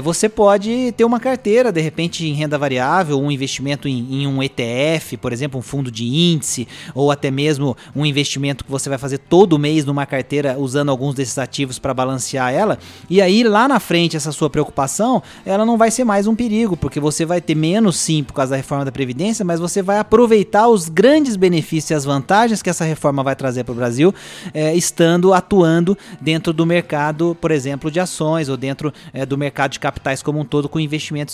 você 0.03 0.29
pode 0.29 0.93
ter 0.93 1.05
uma 1.05 1.21
carteira, 1.29 1.71
de 1.71 1.81
repente, 1.81 2.27
em 2.27 2.33
renda 2.33 2.57
variável, 2.57 3.21
um 3.21 3.31
investimento 3.31 3.87
em, 3.87 4.23
em, 4.23 4.27
um 4.27 4.43
ETF, 4.43 5.19
por 5.19 5.31
exemplo, 5.31 5.61
um 5.61 5.63
fundo 5.63 5.91
de 5.91 6.07
índice, 6.07 6.67
ou 6.95 7.11
até 7.11 7.31
mesmo 7.31 7.77
um 7.95 8.07
investimento 8.07 8.65
que 8.65 8.71
você 8.71 8.89
vai 8.89 8.97
fazer 8.97 9.19
todo 9.19 9.59
mês 9.59 9.85
numa 9.85 10.07
carteira 10.07 10.59
usando 10.59 10.89
alguns 10.89 11.15
desses 11.15 11.37
ativos 11.37 11.79
para 11.79 11.93
balancear 11.93 12.53
ela. 12.53 12.79
E 13.11 13.21
aí, 13.21 13.45
lá 13.45 13.69
na 13.69 13.79
frente, 13.79 14.17
essa 14.17 14.33
sua 14.33 14.49
preocupação, 14.49 15.23
ela 15.45 15.67
não 15.67 15.77
vai 15.77 15.91
ser 15.91 16.05
mais 16.05 16.27
um 16.27 16.35
perigo, 16.35 16.79
porque 16.79 16.99
você 16.99 17.27
vai 17.27 17.43
ter 17.43 17.55
menos 17.55 17.97
sim 17.97 18.25
por 18.25 18.33
causa 18.33 18.53
da 18.53 18.57
reforma 18.57 18.87
da 18.87 18.93
Previdência, 18.93 19.45
mas 19.45 19.61
você 19.61 19.83
vai 19.83 19.99
aproveitar 19.99 20.67
os 20.69 20.89
grandes 20.89 21.37
benefícios 21.37 21.91
e 21.91 21.95
as 21.95 22.07
vantagens 22.07 22.63
que 22.63 22.71
essa 22.71 22.85
reforma 22.85 23.23
vai 23.23 23.37
trazer 23.37 23.65
para 23.65 23.73
o 23.73 23.77
Brasil, 23.77 24.15
é, 24.55 24.75
estando 24.75 25.35
atuando 25.35 25.97
dentro 26.21 26.55
do 26.55 26.65
mercado, 26.65 27.37
por 27.39 27.51
exemplo, 27.51 27.91
de 27.91 28.01
ações 28.01 28.49
ou 28.49 28.57
dentro 28.57 28.93
é, 29.13 29.27
do 29.27 29.37
mercado 29.37 29.73
de 29.73 29.81
capitais 29.81 30.23
como 30.23 30.41
um 30.41 30.45
todo 30.45 30.71
com 30.71 30.81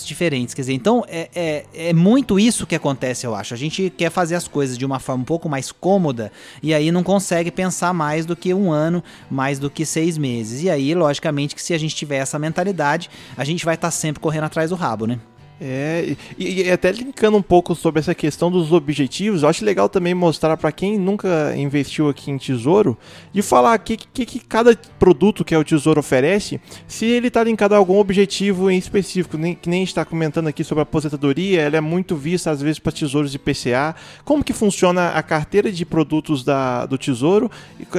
diferentes. 0.06 0.54
Quer 0.54 0.62
dizer, 0.62 0.72
então 0.72 1.04
é, 1.08 1.28
é, 1.34 1.64
é, 1.74 1.92
muito 1.92 2.38
isso 2.38 2.66
que 2.66 2.74
acontece, 2.74 3.26
eu 3.26 3.34
acho. 3.34 3.54
A 3.54 3.56
gente 3.56 3.90
quer 3.90 4.10
fazer 4.10 4.34
as 4.34 4.48
coisas 4.48 4.78
de 4.78 4.84
uma 4.84 4.98
forma 4.98 5.22
um 5.22 5.26
pouco 5.26 5.48
mais 5.48 5.70
cômoda 5.72 6.32
e 6.62 6.72
aí 6.72 6.90
não 6.90 7.02
consegue 7.02 7.50
pensar 7.50 7.92
mais 7.92 8.24
do 8.24 8.34
que 8.34 8.54
um 8.54 8.72
ano, 8.72 9.02
mais 9.30 9.58
do 9.58 9.68
que 9.68 9.84
seis 9.84 10.16
meses. 10.16 10.62
E 10.62 10.70
aí, 10.70 10.94
logicamente, 10.94 11.54
que 11.54 11.62
se 11.62 11.74
a 11.74 11.78
gente 11.78 11.94
tiver 11.94 12.16
essa 12.16 12.38
mentalidade, 12.38 13.10
a 13.36 13.44
gente 13.44 13.64
vai 13.64 13.74
estar 13.74 13.88
tá 13.88 13.92
sempre 13.92 14.20
correndo 14.20 14.44
atrás 14.44 14.70
do 14.70 14.76
rabo, 14.76 15.06
né? 15.06 15.18
É, 15.60 16.16
e, 16.36 16.62
e, 16.62 16.70
até 16.70 16.90
linkando 16.90 17.36
um 17.36 17.42
pouco 17.42 17.76
sobre 17.76 18.00
essa 18.00 18.14
questão 18.14 18.50
dos 18.50 18.72
objetivos, 18.72 19.42
eu 19.42 19.48
acho 19.48 19.64
legal 19.64 19.88
também 19.88 20.12
mostrar 20.12 20.56
para 20.56 20.72
quem 20.72 20.98
nunca 20.98 21.54
investiu 21.56 22.08
aqui 22.08 22.30
em 22.30 22.36
tesouro, 22.36 22.98
de 23.32 23.40
falar 23.40 23.78
o 23.78 23.82
que, 23.82 23.96
que, 23.96 24.26
que, 24.26 24.40
cada 24.40 24.76
produto 24.98 25.44
que 25.44 25.54
é 25.54 25.58
o 25.58 25.64
tesouro 25.64 26.00
oferece, 26.00 26.60
se 26.88 27.06
ele 27.06 27.28
está 27.28 27.44
linkado 27.44 27.74
a 27.74 27.78
algum 27.78 27.98
objetivo 27.98 28.68
em 28.68 28.76
específico, 28.76 29.38
nem, 29.38 29.54
que 29.54 29.68
nem 29.68 29.84
está 29.84 30.04
comentando 30.04 30.48
aqui 30.48 30.64
sobre 30.64 30.80
a 30.80 30.82
aposentadoria, 30.82 31.60
ela 31.60 31.76
é 31.76 31.80
muito 31.80 32.16
vista 32.16 32.50
às 32.50 32.60
vezes 32.60 32.80
para 32.80 32.92
tesouros 32.92 33.30
de 33.30 33.38
PCA. 33.38 33.94
Como 34.24 34.42
que 34.42 34.52
funciona 34.52 35.10
a 35.10 35.22
carteira 35.22 35.70
de 35.70 35.86
produtos 35.86 36.42
da, 36.42 36.84
do 36.84 36.98
tesouro, 36.98 37.50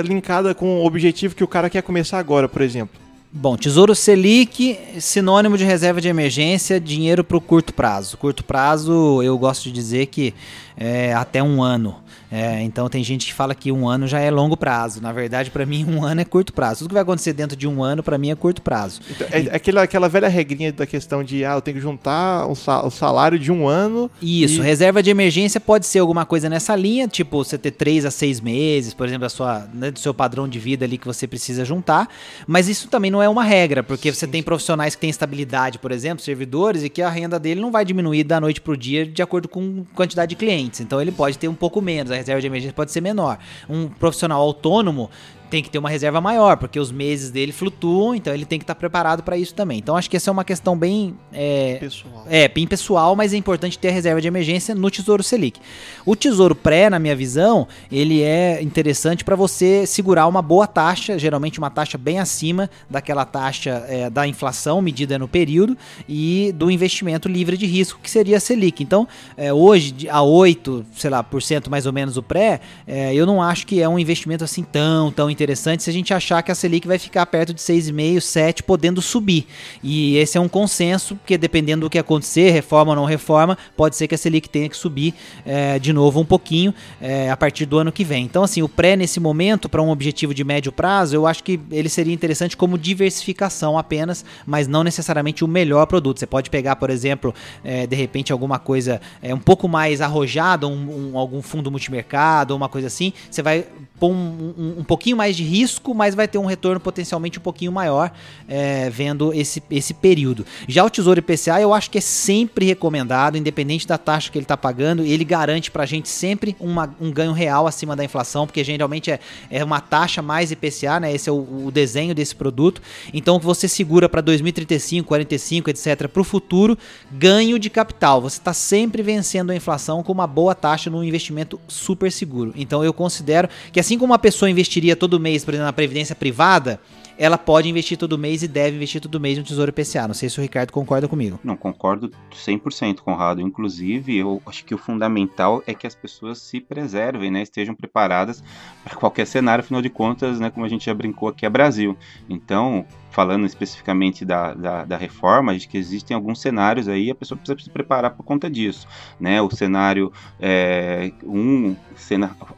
linkada 0.04 0.54
com 0.54 0.82
o 0.82 0.86
objetivo 0.86 1.36
que 1.36 1.44
o 1.44 1.48
cara 1.48 1.70
quer 1.70 1.82
começar 1.82 2.20
agora, 2.20 2.50
por 2.50 2.62
exemplo? 2.62 3.05
Bom, 3.38 3.58
Tesouro 3.58 3.93
Selic, 3.93 4.80
sinônimo 4.98 5.58
de 5.58 5.65
reserva 5.65 6.00
de 6.00 6.08
emergência, 6.08 6.80
dinheiro 6.80 7.21
para 7.21 7.36
o 7.36 7.41
curto 7.41 7.74
prazo. 7.74 8.15
Curto 8.15 8.45
prazo, 8.45 9.21
eu 9.21 9.38
gosto 9.38 9.63
de 9.63 9.74
dizer 9.74 10.06
que 10.06 10.34
é 10.78 11.13
até 11.13 11.43
um 11.43 11.62
ano. 11.62 11.98
É, 12.31 12.61
então 12.61 12.89
tem 12.89 13.03
gente 13.03 13.27
que 13.27 13.33
fala 13.33 13.53
que 13.53 13.71
um 13.71 13.88
ano 13.88 14.07
já 14.07 14.19
é 14.19 14.29
longo 14.31 14.57
prazo. 14.57 15.01
Na 15.01 15.11
verdade, 15.11 15.51
para 15.51 15.65
mim, 15.65 15.85
um 15.85 16.03
ano 16.03 16.21
é 16.21 16.25
curto 16.25 16.53
prazo. 16.53 16.79
Tudo 16.79 16.89
que 16.89 16.93
vai 16.93 17.03
acontecer 17.03 17.33
dentro 17.33 17.55
de 17.55 17.67
um 17.67 17.83
ano, 17.83 18.03
para 18.03 18.17
mim, 18.17 18.31
é 18.31 18.35
curto 18.35 18.61
prazo. 18.61 19.01
Então, 19.09 19.27
é, 19.31 19.41
é, 19.41 19.55
aquela, 19.55 19.83
aquela 19.83 20.09
velha 20.09 20.27
regrinha 20.27 20.71
da 20.71 20.85
questão 20.85 21.23
de, 21.23 21.45
ah, 21.45 21.53
eu 21.53 21.61
tenho 21.61 21.75
que 21.75 21.81
juntar 21.81 22.47
o 22.47 22.55
salário 22.89 23.38
de 23.38 23.51
um 23.51 23.67
ano. 23.67 24.09
Isso, 24.21 24.61
e... 24.61 24.63
reserva 24.63 25.01
de 25.01 25.09
emergência 25.09 25.59
pode 25.59 25.85
ser 25.85 25.99
alguma 25.99 26.25
coisa 26.25 26.49
nessa 26.49 26.75
linha, 26.75 27.07
tipo 27.07 27.43
você 27.43 27.57
ter 27.57 27.71
três 27.71 28.05
a 28.05 28.11
seis 28.11 28.39
meses, 28.41 28.93
por 28.93 29.07
exemplo, 29.07 29.21
da 29.21 29.29
sua, 29.29 29.67
né, 29.73 29.91
do 29.91 29.99
seu 29.99 30.13
padrão 30.13 30.47
de 30.47 30.59
vida 30.59 30.85
ali 30.85 30.97
que 30.97 31.05
você 31.05 31.27
precisa 31.27 31.63
juntar. 31.63 32.07
Mas 32.47 32.67
isso 32.67 32.88
também 32.88 33.11
não 33.11 33.21
é 33.21 33.29
uma 33.29 33.43
regra, 33.43 33.83
porque 33.83 34.11
Sim. 34.11 34.19
você 34.19 34.27
tem 34.27 34.41
profissionais 34.41 34.95
que 34.95 35.01
têm 35.01 35.09
estabilidade, 35.09 35.79
por 35.79 35.91
exemplo, 35.91 36.23
servidores, 36.23 36.83
e 36.83 36.89
que 36.89 37.01
a 37.01 37.09
renda 37.09 37.39
dele 37.39 37.61
não 37.61 37.71
vai 37.71 37.85
diminuir 37.85 38.23
da 38.23 38.39
noite 38.39 38.61
pro 38.61 38.75
dia 38.75 39.05
de 39.05 39.21
acordo 39.21 39.47
com 39.47 39.85
quantidade 39.93 40.29
de 40.29 40.35
clientes. 40.35 40.79
Então 40.79 41.01
ele 41.01 41.11
pode 41.11 41.38
ter 41.38 41.47
um 41.47 41.55
pouco 41.55 41.81
menos. 41.81 42.11
Reserva 42.17 42.41
de 42.41 42.47
emergência 42.47 42.73
pode 42.73 42.91
ser 42.91 43.01
menor. 43.01 43.38
Um 43.69 43.88
profissional 43.88 44.41
autônomo 44.41 45.10
tem 45.49 45.63
que 45.63 45.69
ter 45.69 45.77
uma 45.77 45.89
reserva 45.89 46.19
maior, 46.19 46.58
porque 46.58 46.79
os 46.79 46.91
meses 46.91 47.31
dele 47.31 47.51
flutuam, 47.51 48.15
então 48.15 48.34
ele 48.34 48.45
tem 48.45 48.60
que 48.60 48.63
estar 48.63 48.75
tá 48.75 48.79
preparado 48.79 49.23
para 49.23 49.38
isso 49.38 49.53
também. 49.53 49.77
Então 49.77 49.95
acho 49.95 50.10
que 50.10 50.17
essa 50.17 50.29
é 50.29 50.34
uma 50.34 50.43
questão 50.43 50.77
bem 50.77 51.15
é, 51.31 51.77
pessoal. 51.79 52.25
É, 52.27 52.47
bem 52.47 52.67
pessoal, 52.67 53.15
mas 53.15 53.34
é 53.34 53.38
importante 53.38 53.77
ter 53.77 53.89
a 53.89 53.91
reserva 53.91 54.21
de 54.21 54.27
emergência 54.27 54.75
no 54.75 54.89
Tesouro 54.89 55.23
Selic. 55.23 55.60
O 56.05 56.15
Tesouro 56.15 56.55
Pré, 56.55 56.89
na 56.89 56.99
minha 56.99 57.15
visão, 57.15 57.67
ele 57.91 58.21
é 58.21 58.62
interessante 58.62 59.23
para 59.23 59.36
você 59.36 59.86
segurar 59.86 60.27
uma 60.27 60.41
boa 60.41 60.67
taxa, 60.67 61.17
geralmente 61.17 61.60
uma 61.60 61.69
taxa 61.69 61.97
bem 61.97 62.19
acima 62.19 62.69
daquela 62.89 63.25
taxa 63.25 63.86
é, 63.88 64.10
da 64.10 64.27
inflação 64.27 64.81
medida 64.81 65.17
no 65.17 65.27
período 65.27 65.77
e 66.08 66.53
do 66.55 66.69
investimento 66.69 67.27
livre 67.27 67.58
de 67.58 67.65
risco, 67.65 67.99
que 68.01 68.10
seria 68.10 68.38
a 68.38 68.39
Selic. 68.39 68.84
Então, 68.84 69.08
é, 69.38 69.53
hoje, 69.53 70.08
a 70.10 70.21
8, 70.21 70.86
sei 70.95 71.10
lá, 71.10 71.23
por 71.23 71.41
cento 71.41 71.69
mais 71.69 71.86
ou 71.86 71.93
menos 71.93 72.17
o 72.17 72.23
pré, 72.23 72.60
é, 72.88 73.13
eu 73.13 73.25
não 73.25 73.41
acho 73.41 73.65
que 73.65 73.81
é 73.81 73.88
um 73.88 73.97
investimento 73.97 74.43
assim 74.43 74.63
tão, 74.63 75.12
tão 75.12 75.29
interessante 75.36 75.84
se 75.84 75.89
a 75.89 75.93
gente 75.93 76.13
achar 76.13 76.41
que 76.41 76.52
a 76.52 76.56
Selic 76.56 76.88
vai 76.88 76.98
ficar 76.98 77.26
perto 77.26 77.54
de 77.54 77.62
6,5, 77.62 78.21
7, 78.21 78.63
podendo 78.63 79.02
subir. 79.02 79.45
E 79.84 80.17
esse 80.17 80.38
é 80.38 80.41
um 80.41 80.48
consenso, 80.48 81.15
porque 81.15 81.38
dependendo 81.38 81.86
do 81.86 81.89
que 81.89 82.00
acontecer, 82.00 82.52
reforma 82.52 82.93
ou 82.93 82.95
não 82.95 83.06
reforma, 83.06 83.58
pode 83.76 83.95
ser 83.95 84.08
que 84.08 84.15
a 84.15 84.17
Selic 84.17 84.50
tenha 84.50 84.69
que 84.69 84.78
subir 84.78 85.13
é, 85.45 85.78
de 85.78 85.91
novo 85.91 86.19
um 86.19 86.26
pouquinho 86.26 86.74
é, 87.02 87.30
a 87.30 87.36
partir 87.36 87.65
do 87.65 87.78
ano 87.78 87.91
que 87.91 88.04
vem. 88.04 88.24
Então, 88.24 88.43
assim, 88.43 88.62
o 88.62 88.69
pré 88.69 88.95
nesse 88.95 89.19
momento, 89.19 89.67
para 89.67 89.82
um 89.82 89.89
objetivo 89.89 90.34
de 90.34 90.43
médio 90.43 90.71
prazo, 90.71 91.15
eu 91.15 91.28
acho 91.28 91.43
que 91.43 91.60
ele 91.71 91.89
seria 91.89 92.13
interessante 92.13 92.56
como 92.56 92.78
diversificação 92.78 93.78
apenas, 93.78 94.24
mas 94.45 94.67
não 94.67 94.84
necessariamente 94.84 95.43
o 95.43 95.48
melhor 95.48 95.86
produto. 95.86 96.19
Você 96.19 96.28
pode 96.28 96.50
pegar, 96.50 96.76
por 96.78 96.89
exemplo, 96.89 97.34
é, 97.63 97.86
de 97.86 97.95
repente 97.95 98.32
alguma 98.32 98.60
coisa 98.60 99.02
é, 99.21 99.34
um 99.34 99.39
pouco 99.39 99.67
mais 99.67 100.02
arrojada, 100.02 100.67
um, 100.67 101.12
um, 101.13 101.17
algum 101.17 101.41
fundo 101.41 101.71
multimercado, 101.71 102.56
uma 102.56 102.69
coisa 102.69 102.88
assim, 102.88 103.12
você 103.30 103.41
vai 103.41 103.65
pôr 104.00 104.12
um, 104.12 104.54
um, 104.58 104.76
um 104.80 104.84
pouquinho 104.84 105.17
mais 105.17 105.24
mais 105.25 105.35
de 105.35 105.43
risco, 105.43 105.95
mas 105.95 106.13
vai 106.13 106.27
ter 106.27 106.38
um 106.38 106.45
retorno 106.45 106.79
potencialmente 106.79 107.39
um 107.39 107.41
pouquinho 107.41 107.71
maior 107.71 108.11
é, 108.47 108.91
vendo 108.91 109.33
esse, 109.33 109.61
esse 109.71 109.91
período. 109.91 110.45
Já 110.67 110.85
o 110.85 110.89
Tesouro 110.89 111.19
IPCA 111.19 111.59
eu 111.59 111.73
acho 111.73 111.89
que 111.89 111.97
é 111.97 112.01
sempre 112.01 112.65
recomendado, 112.67 113.35
independente 113.35 113.88
da 113.88 113.97
taxa 113.97 114.31
que 114.31 114.38
ele 114.38 114.43
está 114.45 114.55
pagando, 114.55 115.03
ele 115.03 115.23
garante 115.23 115.71
para 115.71 115.81
a 115.81 115.85
gente 115.85 116.07
sempre 116.07 116.55
uma, 116.59 116.95
um 117.01 117.11
ganho 117.11 117.31
real 117.31 117.65
acima 117.65 117.95
da 117.95 118.03
inflação, 118.03 118.45
porque 118.45 118.63
geralmente 118.63 119.09
é, 119.09 119.19
é 119.49 119.63
uma 119.63 119.81
taxa 119.81 120.21
mais 120.21 120.51
IPCA, 120.51 120.99
né? 120.99 121.11
Esse 121.11 121.27
é 121.27 121.31
o, 121.31 121.65
o 121.65 121.71
desenho 121.71 122.13
desse 122.13 122.35
produto. 122.35 122.81
Então 123.11 123.39
você 123.39 123.67
segura 123.67 124.07
para 124.07 124.21
2035, 124.21 125.07
45, 125.07 125.69
etc. 125.71 126.07
para 126.07 126.21
o 126.21 126.23
futuro, 126.23 126.77
ganho 127.11 127.57
de 127.57 127.71
capital. 127.71 128.21
Você 128.21 128.38
está 128.38 128.53
sempre 128.53 129.01
vencendo 129.01 129.49
a 129.49 129.55
inflação 129.55 130.03
com 130.03 130.11
uma 130.11 130.27
boa 130.27 130.53
taxa 130.53 130.88
num 130.91 131.03
investimento 131.03 131.59
super 131.67 132.11
seguro. 132.11 132.53
Então 132.55 132.83
eu 132.83 132.93
considero 132.93 133.49
que 133.71 133.79
assim 133.79 133.97
como 133.97 134.11
uma 134.11 134.19
pessoa 134.19 134.51
investiria 134.51 134.95
todo 134.95 135.14
todo 135.15 135.19
mês, 135.19 135.45
por 135.45 135.54
exemplo, 135.54 135.65
na 135.65 135.73
previdência 135.73 136.15
privada, 136.15 136.80
ela 137.17 137.38
pode 137.38 137.69
investir 137.69 137.97
todo 137.97 138.17
mês 138.17 138.43
e 138.43 138.47
deve 138.47 138.75
investir 138.75 138.99
todo 138.99 139.19
mês 139.19 139.38
no 139.38 139.43
Tesouro 139.43 139.69
IPCA. 139.69 140.06
Não 140.08 140.13
sei 140.13 140.28
se 140.28 140.38
o 140.38 140.41
Ricardo 140.41 140.71
concorda 140.71 141.08
comigo. 141.08 141.39
Não, 141.41 141.56
concordo 141.56 142.12
100%, 142.34 142.99
Conrado. 142.99 143.39
Inclusive, 143.39 144.17
eu 144.17 144.41
acho 144.45 144.65
que 144.65 144.75
o 144.75 144.78
fundamental 144.78 145.63
é 145.65 145.73
que 145.73 145.88
as 145.88 145.95
pessoas 145.95 146.39
se 146.39 146.60
preservem, 146.60 147.32
né? 147.32 147.41
Estejam 147.41 147.73
preparadas 147.73 148.43
para 148.84 148.95
qualquer 148.97 149.25
cenário, 149.25 149.63
afinal 149.63 149.82
de 149.82 149.89
contas, 149.89 150.39
né? 150.41 150.49
Como 150.49 150.65
a 150.65 150.69
gente 150.69 150.86
já 150.86 150.93
brincou 150.93 151.30
aqui, 151.30 151.45
é 151.45 151.49
Brasil. 151.49 151.97
Então, 152.30 152.86
falando 153.15 153.45
especificamente 153.45 154.25
da, 154.25 154.54
da, 154.54 154.84
da, 154.84 154.97
reforma, 154.97 155.58
de 155.58 155.69
que 155.69 155.78
existem 155.78 156.13
alguns 156.13 156.41
cenários 156.41 156.89
aí, 156.89 157.10
a 157.10 157.15
pessoa 157.15 157.38
precisa 157.38 157.63
se 157.63 157.69
preparar 157.69 158.12
por 158.12 158.23
conta 158.23 158.49
disso, 158.49 158.86
né? 159.17 159.41
O 159.41 159.49
cenário 159.49 160.12
é, 160.38 161.13
um, 161.23 161.78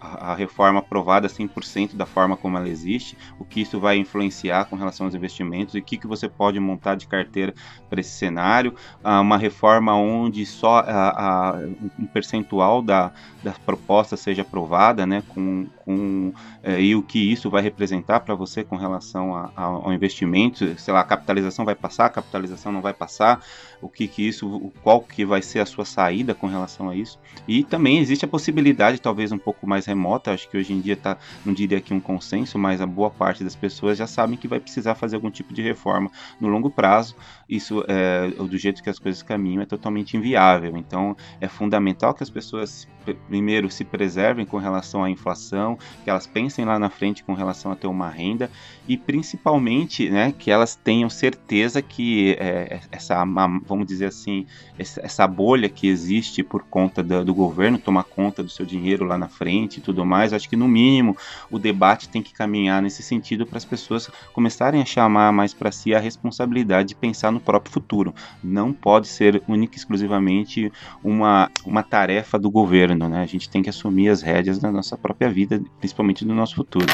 a 0.01 0.33
reforma 0.33 0.79
aprovada 0.79 1.27
100% 1.27 1.95
da 1.95 2.07
forma 2.07 2.35
como 2.35 2.57
ela 2.57 2.67
existe, 2.67 3.15
o 3.37 3.45
que 3.45 3.61
isso 3.61 3.79
vai 3.79 3.97
influenciar 3.97 4.65
com 4.65 4.75
relação 4.75 5.05
aos 5.05 5.13
investimentos 5.13 5.75
e 5.75 5.77
o 5.77 5.83
que, 5.83 5.95
que 5.95 6.07
você 6.07 6.27
pode 6.27 6.59
montar 6.59 6.95
de 6.95 7.05
carteira 7.05 7.53
para 7.87 7.99
esse 7.99 8.17
cenário, 8.17 8.73
ah, 9.03 9.21
uma 9.21 9.37
reforma 9.37 9.93
onde 9.95 10.43
só 10.43 10.79
a, 10.79 11.51
a, 11.51 11.59
um 11.99 12.07
percentual 12.07 12.81
da, 12.81 13.11
da 13.43 13.51
proposta 13.63 14.17
seja 14.17 14.41
aprovada, 14.41 15.05
né? 15.05 15.21
Com, 15.29 15.67
com 15.87 16.33
é, 16.61 16.81
e 16.81 16.93
o 16.93 17.01
que 17.01 17.31
isso 17.31 17.49
vai 17.49 17.61
representar 17.61 18.19
para 18.19 18.35
você 18.35 18.61
com 18.61 18.75
relação 18.75 19.33
a, 19.33 19.51
ao 19.55 19.93
investimento 19.93 20.57
sei 20.77 20.93
lá, 20.93 20.99
a 20.99 21.03
capitalização 21.03 21.63
vai 21.63 21.75
passar, 21.75 22.07
a 22.07 22.09
capitalização 22.09 22.71
não 22.71 22.81
vai 22.81 22.93
passar, 22.93 23.41
o 23.81 23.87
que 23.87 24.07
que 24.07 24.27
isso, 24.27 24.71
qual 24.83 25.01
que 25.01 25.25
vai 25.25 25.41
ser 25.41 25.59
a 25.59 25.65
sua 25.65 25.85
saída 25.85 26.33
com 26.33 26.47
relação 26.47 26.89
a 26.89 26.95
isso. 26.95 27.19
E 27.47 27.63
também 27.63 27.99
existe 27.99 28.25
a 28.25 28.27
possibilidade, 28.27 28.99
talvez 28.99 29.31
um 29.31 29.37
pouco 29.37 29.67
mais 29.67 29.85
remota, 29.85 30.33
acho 30.33 30.49
que 30.49 30.57
hoje 30.57 30.73
em 30.73 30.81
dia 30.81 30.93
está, 30.93 31.17
não 31.45 31.53
diria 31.53 31.77
aqui 31.77 31.93
um 31.93 31.99
consenso, 31.99 32.57
mas 32.57 32.81
a 32.81 32.85
boa 32.85 33.09
parte 33.09 33.43
das 33.43 33.55
pessoas 33.55 33.97
já 33.97 34.07
sabem 34.07 34.37
que 34.37 34.47
vai 34.47 34.59
precisar 34.59 34.95
fazer 34.95 35.15
algum 35.15 35.29
tipo 35.29 35.53
de 35.53 35.61
reforma 35.61 36.11
no 36.39 36.47
longo 36.47 36.69
prazo. 36.69 37.15
Isso, 37.47 37.83
é, 37.87 38.29
do 38.29 38.57
jeito 38.57 38.83
que 38.83 38.89
as 38.89 38.99
coisas 38.99 39.21
caminham, 39.21 39.61
é 39.61 39.65
totalmente 39.65 40.17
inviável. 40.17 40.75
Então, 40.75 41.15
é 41.39 41.47
fundamental 41.47 42.13
que 42.13 42.23
as 42.23 42.29
pessoas 42.29 42.87
primeiro 43.15 43.69
se 43.69 43.85
preservem 43.85 44.45
com 44.45 44.57
relação 44.57 45.03
à 45.03 45.09
inflação, 45.09 45.76
que 46.03 46.09
elas 46.09 46.27
pensem 46.27 46.65
lá 46.65 46.77
na 46.77 46.89
frente 46.89 47.23
com 47.23 47.33
relação 47.33 47.71
a 47.71 47.75
ter 47.75 47.87
uma 47.87 48.09
renda 48.09 48.49
e 48.87 48.97
principalmente 48.97 50.09
né, 50.09 50.33
que 50.37 50.49
elas 50.49 50.75
tenham 50.75 51.09
certeza 51.09 51.81
que 51.81 52.35
é, 52.39 52.79
essa, 52.91 53.23
vamos 53.65 53.85
dizer 53.85 54.05
assim, 54.05 54.45
essa 54.77 55.27
bolha 55.27 55.67
que 55.67 55.87
existe 55.87 56.43
por 56.43 56.63
conta 56.63 57.03
do, 57.03 57.25
do, 57.25 57.33
governo 57.33 57.77
tomar 57.77 58.03
conta 58.03 58.41
do 58.41 58.49
seu 58.49 58.65
dinheiro 58.65 59.05
lá 59.05 59.17
na 59.17 59.27
frente 59.27 59.77
e 59.77 59.81
tudo 59.81 60.05
mais, 60.05 60.33
acho 60.33 60.49
que 60.49 60.55
no 60.55 60.67
mínimo 60.67 61.17
o 61.51 61.59
debate 61.59 62.09
tem 62.09 62.21
que 62.21 62.33
caminhar 62.33 62.81
nesse 62.81 63.03
sentido 63.03 63.45
para 63.45 63.57
as 63.57 63.65
pessoas 63.65 64.09
começarem 64.33 64.81
a 64.81 64.85
chamar 64.85 65.31
mais 65.33 65.53
para 65.53 65.71
si 65.71 65.93
a 65.93 65.99
responsabilidade 65.99 66.89
de 66.89 66.95
pensar 66.95 67.31
no 67.31 67.39
próprio 67.39 67.73
futuro. 67.73 68.13
Não 68.43 68.71
pode 68.71 69.07
ser 69.07 69.41
única 69.47 69.75
e 69.75 69.77
exclusivamente 69.77 70.71
uma, 71.03 71.49
uma 71.65 71.83
tarefa 71.83 72.39
do 72.39 72.49
governo, 72.49 73.09
né? 73.09 73.21
A 73.21 73.25
gente 73.25 73.49
tem 73.49 73.61
que 73.61 73.69
assumir 73.69 74.09
as 74.09 74.21
rédeas 74.21 74.59
da 74.59 74.71
nossa 74.71 74.97
própria 74.97 75.29
vida, 75.29 75.61
principalmente 75.79 76.25
do 76.25 76.33
nosso 76.33 76.55
futuro. 76.55 76.87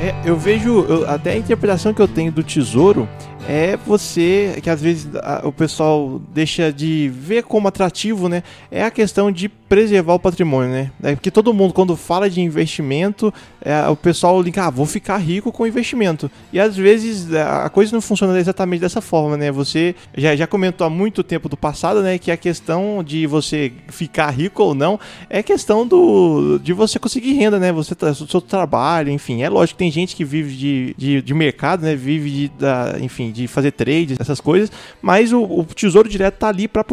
É, 0.00 0.14
eu 0.24 0.36
vejo 0.36 0.84
eu, 0.84 1.08
até 1.08 1.32
a 1.32 1.36
interpretação 1.36 1.94
que 1.94 2.02
eu 2.02 2.08
tenho 2.08 2.32
do 2.32 2.42
tesouro 2.42 3.08
é 3.48 3.76
você, 3.76 4.58
que 4.62 4.70
às 4.70 4.80
vezes 4.80 5.08
a, 5.16 5.42
o 5.44 5.52
pessoal 5.52 6.20
deixa 6.32 6.72
de 6.72 7.10
ver 7.14 7.42
como 7.42 7.68
atrativo, 7.68 8.28
né? 8.28 8.42
É 8.70 8.84
a 8.84 8.90
questão 8.90 9.32
de 9.32 9.48
preservar 9.48 10.14
o 10.14 10.18
patrimônio, 10.18 10.70
né? 10.70 10.90
É 11.02 11.14
porque 11.14 11.30
todo 11.30 11.52
mundo, 11.52 11.72
quando 11.72 11.96
fala 11.96 12.28
de 12.28 12.40
investimento, 12.40 13.32
é, 13.60 13.88
o 13.88 13.96
pessoal 13.96 14.40
liga, 14.40 14.66
ah, 14.66 14.70
vou 14.70 14.86
ficar 14.86 15.16
rico 15.16 15.50
com 15.50 15.66
investimento. 15.66 16.30
E 16.52 16.60
às 16.60 16.76
vezes 16.76 17.32
é, 17.32 17.42
a 17.42 17.68
coisa 17.68 17.92
não 17.92 18.00
funciona 18.00 18.38
exatamente 18.38 18.80
dessa 18.80 19.00
forma, 19.00 19.36
né? 19.36 19.50
Você 19.50 19.94
já, 20.16 20.36
já 20.36 20.46
comentou 20.46 20.86
há 20.86 20.90
muito 20.90 21.22
tempo 21.22 21.48
do 21.48 21.56
passado, 21.56 22.02
né? 22.02 22.18
Que 22.18 22.30
a 22.30 22.36
questão 22.36 23.02
de 23.02 23.26
você 23.26 23.72
ficar 23.88 24.30
rico 24.30 24.62
ou 24.62 24.74
não 24.74 25.00
é 25.28 25.42
questão 25.42 25.86
do, 25.86 26.58
de 26.62 26.72
você 26.72 26.98
conseguir 26.98 27.32
renda, 27.32 27.58
né? 27.58 27.72
Você, 27.72 27.94
o 27.94 28.28
seu 28.28 28.40
trabalho, 28.40 29.10
enfim. 29.10 29.42
É 29.42 29.48
lógico 29.48 29.78
tem 29.78 29.90
gente 29.90 30.14
que 30.14 30.24
vive 30.24 30.54
de, 30.54 30.94
de, 30.98 31.22
de 31.22 31.34
mercado, 31.34 31.82
né? 31.82 31.96
Vive 31.96 32.30
de, 32.30 32.48
da, 32.48 32.96
enfim, 33.00 33.31
de 33.32 33.48
fazer 33.48 33.72
trades, 33.72 34.18
essas 34.20 34.40
coisas, 34.40 34.70
mas 35.00 35.32
o, 35.32 35.42
o 35.42 35.64
Tesouro 35.64 36.08
Direto 36.08 36.38
tá 36.38 36.48
ali 36.48 36.68
para 36.68 36.84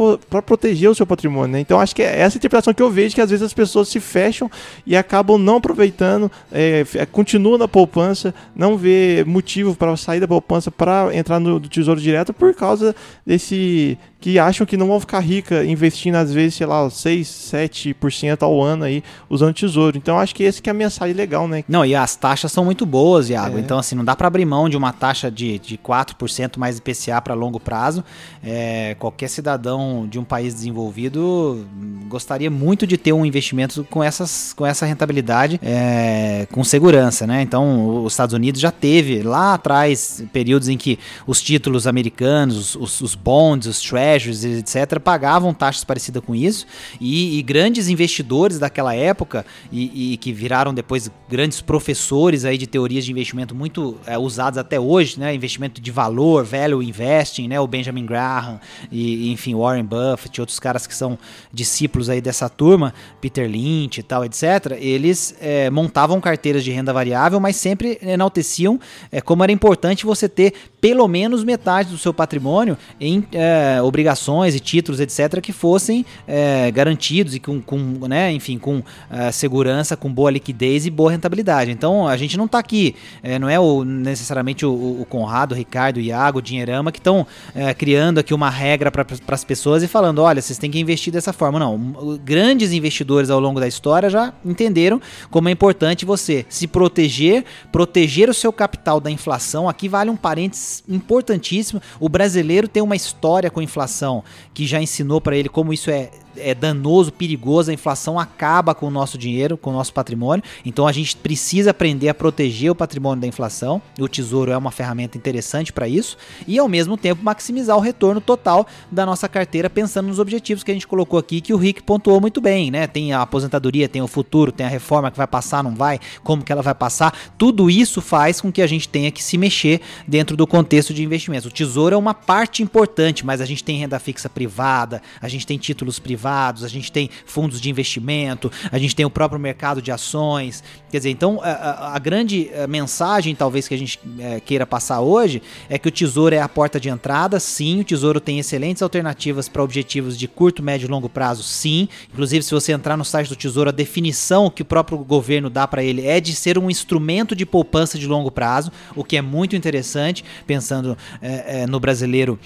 proteger 0.42 0.90
o 0.90 0.96
seu 0.96 1.06
patrimônio, 1.06 1.54
né? 1.54 1.60
Então 1.60 1.80
acho 1.80 1.96
que 1.96 2.02
é 2.02 2.20
essa 2.20 2.38
interpretação 2.38 2.74
que 2.74 2.82
eu 2.82 2.90
vejo 2.90 3.16
que 3.16 3.22
às 3.22 3.30
vezes 3.30 3.44
as 3.44 3.54
pessoas 3.54 3.90
se 3.90 4.00
fecham 4.00 4.50
e 4.86 4.96
acabam 4.96 5.38
não 5.38 5.58
aproveitando, 5.58 6.32
é, 6.52 6.86
é 6.96 7.06
continuam 7.06 7.58
na 7.58 7.68
poupança, 7.68 8.34
não 8.56 8.78
vê 8.78 9.24
motivo 9.28 9.76
para 9.76 9.96
sair 9.98 10.20
da 10.20 10.28
poupança 10.28 10.72
para 10.72 11.10
entrar 11.16 11.40
no 11.40 11.60
Tesouro 11.60 12.00
Direto 12.00 12.34
por 12.34 12.54
causa 12.54 12.96
desse 13.26 13.98
que 14.20 14.38
acham 14.38 14.66
que 14.66 14.76
não 14.76 14.88
vão 14.88 15.00
ficar 15.00 15.20
rica 15.22 15.64
investindo 15.64 16.16
às 16.16 16.34
vezes, 16.34 16.56
sei 16.56 16.68
lá, 16.68 16.90
6, 16.90 17.28
7% 17.28 18.42
ao 18.42 18.62
ano 18.62 18.84
aí 18.84 19.02
usando 19.30 19.54
tesouro. 19.54 19.98
Então 19.98 20.20
acho 20.20 20.36
que 20.36 20.44
esse 20.44 20.62
que 20.62 20.70
é 20.70 20.72
a 20.72 20.74
mensagem 20.74 21.16
legal, 21.16 21.48
né? 21.48 21.64
Não, 21.68 21.86
e 21.86 21.96
as 21.96 22.16
taxas 22.16 22.52
são 22.52 22.66
muito 22.66 22.86
boas, 22.86 23.30
Iago. 23.30 23.58
É. 23.58 23.62
Então 23.62 23.80
assim, 23.80 23.96
não 23.96 24.04
dá 24.04 24.16
para 24.16 24.28
abrir 24.28 24.46
mão 24.46 24.68
de 24.68 24.76
uma 24.76 24.92
taxa 24.92 25.32
de, 25.32 25.58
de 25.60 25.78
4% 25.78 26.29
mais 26.60 26.78
IPCA 26.78 27.22
para 27.22 27.34
longo 27.34 27.60
prazo. 27.60 28.04
É, 28.44 28.96
qualquer 29.00 29.30
cidadão 29.30 30.08
de 30.08 30.20
um 30.20 30.24
país 30.24 30.54
desenvolvido 30.54 31.66
gostaria 32.08 32.50
muito 32.50 32.88
de 32.88 32.98
ter 32.98 33.14
um 33.14 33.26
investimento 33.26 33.86
com, 33.90 34.04
essas, 34.04 34.54
com 34.54 34.66
essa 34.66 34.86
rentabilidade 34.86 35.60
é, 35.64 36.48
com 36.52 36.64
segurança, 36.64 37.28
né? 37.28 37.42
Então 37.42 38.04
os 38.04 38.14
Estados 38.14 38.34
Unidos 38.34 38.60
já 38.60 38.72
teve 38.72 39.22
lá 39.22 39.54
atrás 39.54 40.24
períodos 40.34 40.70
em 40.70 40.78
que 40.78 41.00
os 41.28 41.42
títulos 41.42 41.88
americanos, 41.88 42.76
os, 42.76 43.02
os 43.02 43.16
bonds, 43.16 43.68
os 43.68 43.82
treasuries, 43.82 44.44
etc., 44.44 45.00
pagavam 45.00 45.54
taxas 45.54 45.84
parecidas 45.84 46.24
com 46.24 46.36
isso, 46.36 46.66
e, 47.00 47.38
e 47.38 47.42
grandes 47.42 47.88
investidores 47.88 48.60
daquela 48.60 48.96
época, 48.96 49.46
e, 49.72 50.14
e, 50.14 50.18
que 50.18 50.32
viraram 50.32 50.74
depois 50.74 51.12
grandes 51.30 51.62
professores 51.62 52.46
aí 52.46 52.58
de 52.58 52.68
teorias 52.68 53.06
de 53.06 53.12
investimento 53.12 53.56
muito 53.56 53.98
é, 54.06 54.18
usados 54.18 54.58
até 54.58 54.80
hoje, 54.80 55.20
né? 55.20 55.34
Investimento 55.34 55.82
de 55.82 55.92
valor, 55.92 56.19
value 56.44 56.82
investing, 56.82 57.48
né? 57.48 57.60
O 57.60 57.68
Benjamin 57.68 58.06
Graham, 58.06 58.60
e, 58.92 59.32
enfim, 59.32 59.56
Warren 59.56 59.86
Buffett, 59.86 60.40
outros 60.40 60.60
caras 60.60 60.86
que 60.86 60.96
são 60.96 61.18
discípulos 61.52 62.10
aí 62.10 62.22
dessa 62.22 62.50
turma, 62.50 62.94
Peter 63.22 63.50
Lynch 63.50 64.00
e 64.00 64.04
tal, 64.04 64.26
etc., 64.26 64.78
eles 64.80 65.36
é, 65.40 65.70
montavam 65.70 66.20
carteiras 66.20 66.64
de 66.64 66.72
renda 66.72 66.94
variável, 66.94 67.40
mas 67.40 67.56
sempre 67.56 67.98
enalteciam 68.02 68.80
é, 69.12 69.22
como 69.22 69.44
era 69.44 69.52
importante 69.52 70.06
você 70.06 70.28
ter 70.28 70.54
pelo 70.82 71.08
menos 71.08 71.44
metade 71.44 71.90
do 71.90 71.98
seu 71.98 72.14
patrimônio 72.14 72.78
em 73.00 73.26
é, 73.34 73.82
obrigações 73.82 74.56
e 74.56 74.60
títulos, 74.60 75.00
etc., 75.00 75.42
que 75.42 75.52
fossem 75.52 76.06
é, 76.28 76.72
garantidos 76.72 77.36
e 77.36 77.40
com, 77.40 77.62
com 77.62 77.78
né, 78.08 78.32
enfim, 78.32 78.58
com 78.58 78.82
é, 79.10 79.32
segurança, 79.32 79.98
com 79.98 80.12
boa 80.12 80.32
liquidez 80.32 80.86
e 80.86 80.90
boa 80.90 81.12
rentabilidade. 81.12 81.72
Então 81.72 82.08
a 82.08 82.16
gente 82.16 82.38
não 82.38 82.46
está 82.46 82.60
aqui, 82.60 82.96
é, 83.22 83.38
não 83.38 83.50
é 83.50 83.60
o, 83.60 83.84
necessariamente 83.84 84.66
o, 84.66 85.02
o, 85.02 85.06
Conrado, 85.10 85.54
o 85.54 85.56
Ricardo, 85.56 85.98
o 85.98 86.02
Iago, 86.10 86.42
Dinheirama 86.42 86.92
que 86.92 87.00
estão 87.00 87.26
é, 87.56 87.74
criando 87.74 88.20
aqui 88.20 88.34
uma 88.34 88.50
regra 88.50 88.92
para 88.92 89.06
as 89.30 89.44
pessoas 89.44 89.84
e 89.84 89.88
falando: 89.88 90.20
olha, 90.20 90.42
vocês 90.42 90.60
têm 90.60 90.70
que 90.70 90.80
investir 90.80 91.12
dessa 91.12 91.34
forma. 91.34 91.60
Não, 91.60 92.20
grandes 92.24 92.72
investidores 92.72 93.30
ao 93.30 93.40
longo 93.40 93.60
da 93.60 93.68
história 93.68 94.10
já 94.10 94.34
entenderam 94.46 95.02
como 95.30 95.50
é 95.50 95.52
importante 95.52 96.06
você 96.06 96.46
se 96.50 96.68
proteger, 96.68 97.46
proteger 97.72 98.30
o 98.30 98.34
seu 98.34 98.52
capital 98.52 99.00
da 99.00 99.10
inflação. 99.10 99.70
Aqui 99.70 99.88
vale 99.88 100.10
um 100.10 100.18
parênteses 100.18 100.84
importantíssimo: 100.88 101.82
o 102.00 102.10
brasileiro 102.10 102.68
tem 102.68 102.84
uma 102.84 102.96
história 102.96 103.50
com 103.50 103.62
inflação, 103.62 104.24
que 104.54 104.66
já 104.66 104.82
ensinou 104.82 105.22
para 105.22 105.36
ele 105.36 105.50
como 105.50 105.74
isso 105.74 105.90
é 105.90 106.10
é 106.40 106.54
danoso, 106.54 107.12
perigoso, 107.12 107.72
a 107.72 107.74
inflação 107.74 108.20
acaba 108.20 108.74
com 108.74 108.88
o 108.88 108.90
nosso 108.90 109.18
dinheiro, 109.18 109.58
com 109.58 109.70
o 109.70 109.74
nosso 109.74 109.94
patrimônio. 109.94 110.44
Então 110.66 110.88
a 110.88 110.92
gente 110.92 111.16
precisa 111.18 111.72
aprender 111.72 112.10
a 112.10 112.14
proteger 112.14 112.72
o 112.72 112.76
patrimônio 112.76 113.22
da 113.22 113.28
inflação. 113.28 113.82
O 114.00 114.08
tesouro 114.08 114.52
é 114.52 114.58
uma 114.58 114.72
ferramenta 114.72 115.18
interessante 115.18 115.74
para 115.74 115.88
isso 115.88 116.18
e 116.48 116.58
ao 116.58 116.68
mesmo 116.68 116.98
tempo 116.98 117.24
maximizar 117.24 117.76
o 117.78 117.80
retorno 117.80 118.22
total 118.22 118.66
da 118.92 119.06
nossa 119.06 119.28
carteira 119.28 119.70
pensando 119.70 120.08
nos 120.08 120.20
objetivos 120.20 120.64
que 120.64 120.72
a 120.72 120.74
gente 120.74 120.88
colocou 120.88 121.20
aqui 121.20 121.42
que 121.42 121.54
o 121.54 121.58
Rick 121.58 121.84
pontuou 121.84 122.22
muito 122.22 122.40
bem, 122.40 122.72
né? 122.72 122.88
Tem 122.88 123.14
a 123.14 123.22
aposentadoria, 123.22 123.90
tem 123.90 124.02
o 124.02 124.08
futuro, 124.08 124.52
tem 124.52 124.66
a 124.66 124.70
reforma 124.70 125.12
que 125.12 125.18
vai 125.18 125.28
passar, 125.28 125.64
não 125.64 125.76
vai, 125.76 126.00
como 126.24 126.44
que 126.44 126.52
ela 126.52 126.62
vai 126.62 126.76
passar. 126.76 127.14
Tudo 127.38 127.70
isso 127.70 128.02
faz 128.02 128.42
com 128.42 128.52
que 128.52 128.62
a 128.62 128.68
gente 128.68 128.88
tenha 128.88 129.12
que 129.12 129.24
se 129.24 129.38
mexer 129.38 129.82
dentro 130.08 130.38
do 130.38 130.48
contexto 130.48 130.94
de 130.94 131.04
investimentos. 131.04 131.46
O 131.46 131.54
tesouro 131.54 131.96
é 131.96 131.98
uma 131.98 132.14
parte 132.14 132.64
importante, 132.64 133.26
mas 133.26 133.42
a 133.42 133.46
gente 133.46 133.64
tem 133.64 133.78
renda 133.78 134.00
fixa 134.00 134.30
privada, 134.30 135.02
a 135.22 135.28
gente 135.28 135.46
tem 135.46 135.58
títulos 135.58 136.00
privados 136.00 136.29
privados, 136.30 136.64
a 136.64 136.68
gente 136.68 136.92
tem 136.92 137.10
fundos 137.26 137.60
de 137.60 137.70
investimento, 137.70 138.52
a 138.72 138.78
gente 138.78 138.96
tem 138.96 139.06
o 139.06 139.10
próprio 139.10 139.40
mercado 139.40 139.82
de 139.82 139.92
ações. 139.92 140.64
Quer 140.92 140.98
dizer, 140.98 141.10
então 141.10 141.40
a, 141.42 141.96
a 141.96 142.00
grande 142.00 142.50
eh, 142.54 142.68
mensagem, 142.68 143.36
talvez, 143.36 143.68
que 143.68 143.74
a 143.74 143.78
gente 143.78 144.00
é, 144.20 144.40
queira 144.40 144.66
passar 144.66 145.02
hoje 145.02 145.42
é 145.70 145.78
que 145.78 145.88
o 145.88 145.92
tesouro 145.92 146.36
é 146.36 146.40
a 146.40 146.48
porta 146.48 146.80
de 146.80 146.90
entrada, 146.90 147.40
sim. 147.40 147.82
O 147.82 147.84
tesouro 147.84 148.20
tem 148.20 148.40
excelentes 148.40 148.84
alternativas 148.84 149.50
para 149.50 149.64
objetivos 149.64 150.18
de 150.18 150.28
curto, 150.28 150.62
médio 150.62 150.86
e 150.86 150.90
longo 150.90 151.10
prazo, 151.10 151.42
sim. 151.44 151.90
Inclusive, 152.14 152.44
se 152.44 152.52
você 152.52 152.74
entrar 152.74 152.96
no 152.96 153.06
site 153.06 153.30
do 153.30 153.36
tesouro, 153.36 153.70
a 153.70 153.74
definição 153.74 154.50
que 154.50 154.62
o 154.62 154.66
próprio 154.66 154.98
governo 155.00 155.50
dá 155.50 155.68
para 155.68 155.84
ele 155.84 156.06
é 156.06 156.20
de 156.20 156.36
ser 156.36 156.58
um 156.58 156.70
instrumento 156.70 157.36
de 157.36 157.46
poupança 157.46 157.98
de 157.98 158.08
longo 158.08 158.30
prazo, 158.30 158.72
o 158.96 159.04
que 159.04 159.18
é 159.18 159.22
muito 159.22 159.56
interessante, 159.56 160.24
pensando 160.46 160.98
é, 161.22 161.62
é, 161.62 161.68
no 161.68 161.80
brasileiro 161.80 162.40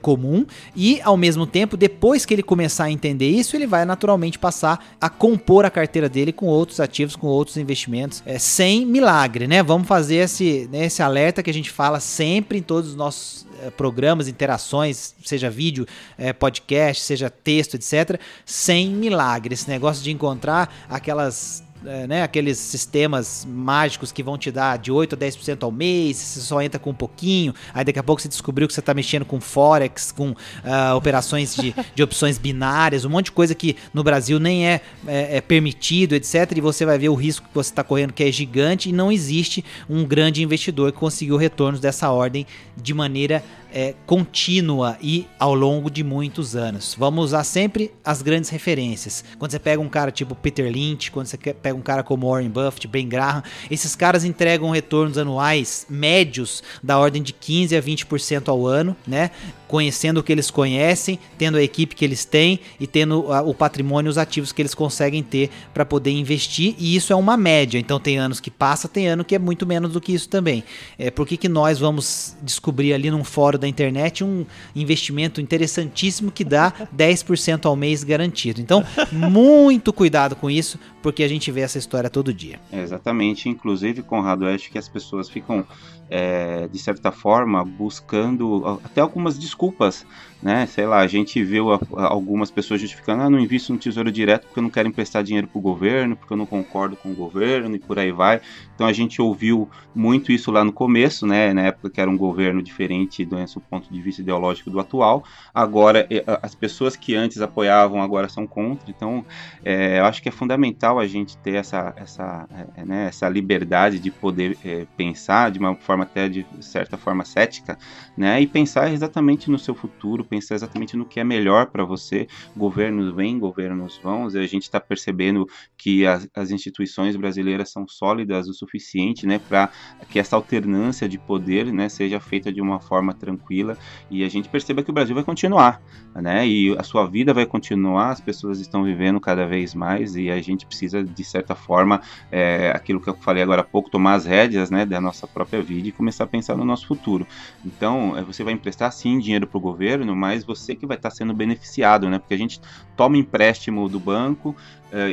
comum. 0.00 0.46
E, 0.74 0.98
ao 1.02 1.14
mesmo 1.14 1.46
tempo, 1.46 1.76
depois 1.76 2.24
que 2.24 2.32
ele 2.32 2.42
começar 2.42 2.84
a 2.84 2.90
entender 2.90 3.07
isso, 3.16 3.56
ele 3.56 3.66
vai 3.66 3.84
naturalmente 3.84 4.38
passar 4.38 4.96
a 5.00 5.08
compor 5.08 5.64
a 5.64 5.70
carteira 5.70 6.08
dele 6.08 6.32
com 6.32 6.46
outros 6.46 6.80
ativos, 6.80 7.16
com 7.16 7.26
outros 7.26 7.56
investimentos, 7.56 8.22
é, 8.26 8.38
sem 8.38 8.84
milagre, 8.84 9.46
né? 9.46 9.62
Vamos 9.62 9.86
fazer 9.86 10.16
esse, 10.16 10.68
né, 10.72 10.86
esse 10.86 11.02
alerta 11.02 11.42
que 11.42 11.50
a 11.50 11.54
gente 11.54 11.70
fala 11.70 12.00
sempre 12.00 12.58
em 12.58 12.62
todos 12.62 12.90
os 12.90 12.96
nossos 12.96 13.46
é, 13.62 13.70
programas, 13.70 14.28
interações, 14.28 15.14
seja 15.24 15.50
vídeo, 15.50 15.86
é, 16.16 16.32
podcast, 16.32 17.02
seja 17.02 17.28
texto, 17.28 17.74
etc., 17.74 18.20
sem 18.44 18.88
milagre. 18.88 19.54
Esse 19.54 19.68
negócio 19.68 20.02
de 20.02 20.10
encontrar 20.10 20.72
aquelas 20.88 21.62
né, 21.82 22.22
aqueles 22.22 22.58
sistemas 22.58 23.46
mágicos 23.48 24.12
que 24.12 24.22
vão 24.22 24.36
te 24.36 24.50
dar 24.50 24.78
de 24.78 24.90
8 24.90 25.14
a 25.14 25.18
10% 25.18 25.62
ao 25.62 25.70
mês, 25.70 26.16
você 26.16 26.40
só 26.40 26.60
entra 26.60 26.78
com 26.78 26.90
um 26.90 26.94
pouquinho, 26.94 27.54
aí 27.72 27.84
daqui 27.84 27.98
a 27.98 28.02
pouco 28.02 28.20
você 28.20 28.28
descobriu 28.28 28.66
que 28.66 28.74
você 28.74 28.80
está 28.80 28.94
mexendo 28.94 29.24
com 29.24 29.40
Forex, 29.40 30.12
com 30.12 30.30
uh, 30.30 30.94
operações 30.96 31.54
de, 31.54 31.74
de 31.94 32.02
opções 32.02 32.38
binárias, 32.38 33.04
um 33.04 33.10
monte 33.10 33.26
de 33.26 33.32
coisa 33.32 33.54
que 33.54 33.76
no 33.92 34.02
Brasil 34.02 34.38
nem 34.38 34.66
é, 34.66 34.80
é, 35.06 35.36
é 35.36 35.40
permitido, 35.40 36.14
etc. 36.14 36.52
E 36.56 36.60
você 36.60 36.84
vai 36.84 36.98
ver 36.98 37.08
o 37.08 37.14
risco 37.14 37.46
que 37.48 37.54
você 37.54 37.70
está 37.70 37.84
correndo, 37.84 38.12
que 38.12 38.24
é 38.24 38.32
gigante, 38.32 38.88
e 38.88 38.92
não 38.92 39.10
existe 39.12 39.64
um 39.88 40.04
grande 40.04 40.42
investidor 40.42 40.92
que 40.92 40.98
conseguiu 40.98 41.36
retornos 41.36 41.80
dessa 41.80 42.10
ordem 42.10 42.46
de 42.76 42.94
maneira 42.94 43.42
é, 43.72 43.94
contínua 44.06 44.96
e 45.00 45.26
ao 45.38 45.54
longo 45.54 45.90
de 45.90 46.02
muitos 46.02 46.56
anos. 46.56 46.94
Vamos 46.98 47.26
usar 47.26 47.44
sempre 47.44 47.92
as 48.04 48.22
grandes 48.22 48.50
referências. 48.50 49.24
Quando 49.38 49.50
você 49.50 49.58
pega 49.58 49.80
um 49.80 49.88
cara 49.88 50.10
tipo 50.10 50.34
Peter 50.34 50.70
Lynch, 50.70 51.10
quando 51.10 51.26
você 51.26 51.36
pega 51.36 51.74
um 51.74 51.82
cara 51.82 52.02
como 52.02 52.30
Warren 52.30 52.50
Buffett, 52.50 52.86
Ben 52.88 53.08
Graham, 53.08 53.42
esses 53.70 53.94
caras 53.94 54.24
entregam 54.24 54.70
retornos 54.70 55.18
anuais 55.18 55.86
médios 55.88 56.62
da 56.82 56.98
ordem 56.98 57.22
de 57.22 57.32
15 57.32 57.76
a 57.76 57.82
20% 57.82 58.48
ao 58.48 58.66
ano, 58.66 58.96
né? 59.06 59.30
Conhecendo 59.68 60.18
o 60.18 60.22
que 60.22 60.32
eles 60.32 60.50
conhecem, 60.50 61.18
tendo 61.36 61.58
a 61.58 61.62
equipe 61.62 61.94
que 61.94 62.04
eles 62.04 62.24
têm 62.24 62.58
e 62.80 62.86
tendo 62.86 63.30
o 63.30 63.54
patrimônio, 63.54 64.10
os 64.10 64.18
ativos 64.18 64.50
que 64.50 64.62
eles 64.62 64.74
conseguem 64.74 65.22
ter 65.22 65.50
para 65.72 65.84
poder 65.84 66.10
investir. 66.10 66.74
E 66.78 66.96
isso 66.96 67.12
é 67.12 67.16
uma 67.16 67.36
média. 67.36 67.78
Então 67.78 68.00
tem 68.00 68.16
anos 68.18 68.40
que 68.40 68.50
passa, 68.50 68.88
tem 68.88 69.06
ano 69.06 69.24
que 69.24 69.34
é 69.34 69.38
muito 69.38 69.66
menos 69.66 69.92
do 69.92 70.00
que 70.00 70.12
isso 70.12 70.28
também. 70.28 70.64
É, 70.98 71.10
por 71.10 71.26
que, 71.26 71.36
que 71.36 71.48
nós 71.48 71.78
vamos 71.78 72.36
descobrir 72.42 72.94
ali 72.94 73.10
num 73.10 73.22
fórum 73.22 73.58
da 73.58 73.68
internet 73.68 74.24
um 74.24 74.46
investimento 74.74 75.40
interessantíssimo 75.40 76.32
que 76.32 76.44
dá 76.44 76.72
10% 76.96 77.66
ao 77.66 77.76
mês 77.76 78.02
garantido? 78.02 78.60
Então, 78.60 78.84
muito 79.12 79.92
cuidado 79.92 80.34
com 80.34 80.50
isso, 80.50 80.78
porque 81.02 81.22
a 81.22 81.28
gente 81.28 81.50
vê 81.50 81.60
essa 81.60 81.78
história 81.78 82.08
todo 82.08 82.32
dia. 82.32 82.58
É, 82.72 82.80
exatamente. 82.80 83.48
Inclusive, 83.48 84.02
Conrado, 84.02 84.46
eu 84.46 84.54
acho 84.54 84.70
que 84.70 84.78
as 84.78 84.88
pessoas 84.88 85.28
ficam 85.28 85.66
é, 86.08 86.68
de 86.68 86.78
certa 86.78 87.12
forma, 87.12 87.64
buscando 87.64 88.80
até 88.82 89.00
algumas 89.00 89.38
desculpas, 89.38 90.04
né? 90.42 90.66
Sei 90.66 90.86
lá, 90.86 90.98
a 90.98 91.06
gente 91.06 91.42
viu 91.42 91.68
algumas 91.96 92.50
pessoas 92.50 92.80
justificando, 92.80 93.22
ah, 93.22 93.30
não 93.30 93.38
invisto 93.38 93.72
no 93.72 93.78
Tesouro 93.78 94.10
Direto 94.10 94.46
porque 94.46 94.58
eu 94.58 94.62
não 94.62 94.70
quero 94.70 94.88
emprestar 94.88 95.22
dinheiro 95.22 95.48
para 95.48 95.58
o 95.58 95.62
governo, 95.62 96.16
porque 96.16 96.32
eu 96.32 96.36
não 96.36 96.46
concordo 96.46 96.96
com 96.96 97.10
o 97.10 97.14
governo 97.14 97.74
e 97.74 97.78
por 97.78 97.98
aí 97.98 98.12
vai. 98.12 98.40
Então 98.74 98.86
a 98.86 98.92
gente 98.92 99.20
ouviu 99.20 99.68
muito 99.94 100.30
isso 100.30 100.50
lá 100.52 100.64
no 100.64 100.72
começo, 100.72 101.26
né? 101.26 101.52
Na 101.52 101.62
época 101.62 101.90
que 101.90 102.00
era 102.00 102.10
um 102.10 102.16
governo 102.16 102.62
diferente 102.62 103.24
do 103.24 103.46
seu 103.48 103.60
ponto 103.60 103.92
de 103.92 104.00
vista 104.00 104.22
ideológico 104.22 104.70
do 104.70 104.78
atual. 104.78 105.24
Agora, 105.52 106.06
as 106.42 106.54
pessoas 106.54 106.94
que 106.94 107.14
antes 107.14 107.40
apoiavam 107.40 108.00
agora 108.00 108.28
são 108.28 108.46
contra. 108.46 108.88
Então, 108.90 109.24
é, 109.64 109.98
eu 109.98 110.04
acho 110.04 110.22
que 110.22 110.28
é 110.28 110.32
fundamental 110.32 110.98
a 110.98 111.06
gente 111.06 111.36
ter 111.38 111.54
essa, 111.54 111.92
essa, 111.96 112.48
é, 112.76 112.84
né, 112.84 113.06
essa 113.08 113.28
liberdade 113.28 113.98
de 113.98 114.10
poder 114.10 114.56
é, 114.64 114.86
pensar 114.96 115.50
de 115.50 115.58
uma 115.58 115.74
forma 115.74 116.04
até 116.04 116.28
de 116.28 116.46
certa 116.60 116.96
forma 116.96 117.24
cética, 117.24 117.76
né? 118.18 118.40
E 118.40 118.46
pensar 118.46 118.92
exatamente 118.92 119.48
no 119.48 119.58
seu 119.58 119.74
futuro, 119.74 120.24
pensar 120.24 120.56
exatamente 120.56 120.96
no 120.96 121.06
que 121.06 121.20
é 121.20 121.24
melhor 121.24 121.66
para 121.66 121.84
você. 121.84 122.26
Governos 122.56 123.14
vêm, 123.14 123.38
governos 123.38 123.98
vão. 124.02 124.28
E 124.28 124.38
a 124.38 124.46
gente 124.46 124.64
está 124.64 124.80
percebendo 124.80 125.46
que 125.76 126.04
as, 126.04 126.28
as, 126.34 126.50
instituições 126.50 127.14
brasileiras 127.14 127.70
são 127.70 127.86
sólidas 127.86 128.48
o 128.48 128.52
suficiente, 128.52 129.26
né, 129.26 129.38
para 129.38 129.70
que 130.08 130.18
essa 130.18 130.34
alternância 130.34 131.08
de 131.08 131.16
poder, 131.18 131.72
né, 131.72 131.88
seja 131.88 132.18
feita 132.18 132.52
de 132.52 132.60
uma 132.60 132.80
forma 132.80 133.14
tranquila 133.14 133.78
e 134.10 134.24
a 134.24 134.28
gente 134.28 134.48
perceba 134.48 134.82
que 134.82 134.90
o 134.90 134.92
Brasil 134.92 135.14
vai 135.14 135.22
continuar, 135.22 135.80
né? 136.14 136.46
E 136.46 136.76
a 136.76 136.82
sua 136.82 137.06
vida 137.06 137.32
vai 137.32 137.46
continuar. 137.46 138.10
As 138.10 138.20
pessoas 138.20 138.58
estão 138.58 138.82
vivendo 138.82 139.20
cada 139.20 139.46
vez 139.46 139.74
mais 139.74 140.16
e 140.16 140.30
a 140.30 140.40
gente 140.42 140.66
precisa 140.66 141.04
de 141.04 141.24
certa 141.24 141.54
forma, 141.54 142.00
é, 142.32 142.72
aquilo 142.74 143.00
que 143.00 143.08
eu 143.08 143.14
falei 143.14 143.42
agora 143.42 143.60
há 143.60 143.64
pouco, 143.64 143.90
tomar 143.90 144.14
as 144.14 144.24
rédeas, 144.24 144.70
né, 144.70 144.84
da 144.84 145.00
nossa 145.00 145.26
própria 145.26 145.62
vida 145.62 145.88
e 145.88 145.92
começar 145.92 146.24
a 146.24 146.26
pensar 146.26 146.56
no 146.56 146.64
nosso 146.64 146.86
futuro. 146.86 147.26
Então, 147.64 148.07
é, 148.16 148.22
você 148.22 148.44
vai 148.44 148.52
emprestar 148.52 148.92
sim 148.92 149.18
dinheiro 149.18 149.46
para 149.46 149.58
o 149.58 149.60
governo, 149.60 150.14
mas 150.14 150.44
você 150.44 150.74
que 150.74 150.86
vai 150.86 150.96
estar 150.96 151.10
tá 151.10 151.14
sendo 151.14 151.34
beneficiado, 151.34 152.08
né? 152.08 152.18
Porque 152.18 152.34
a 152.34 152.38
gente 152.38 152.60
toma 152.96 153.16
empréstimo 153.16 153.88
do 153.88 154.00
banco, 154.00 154.54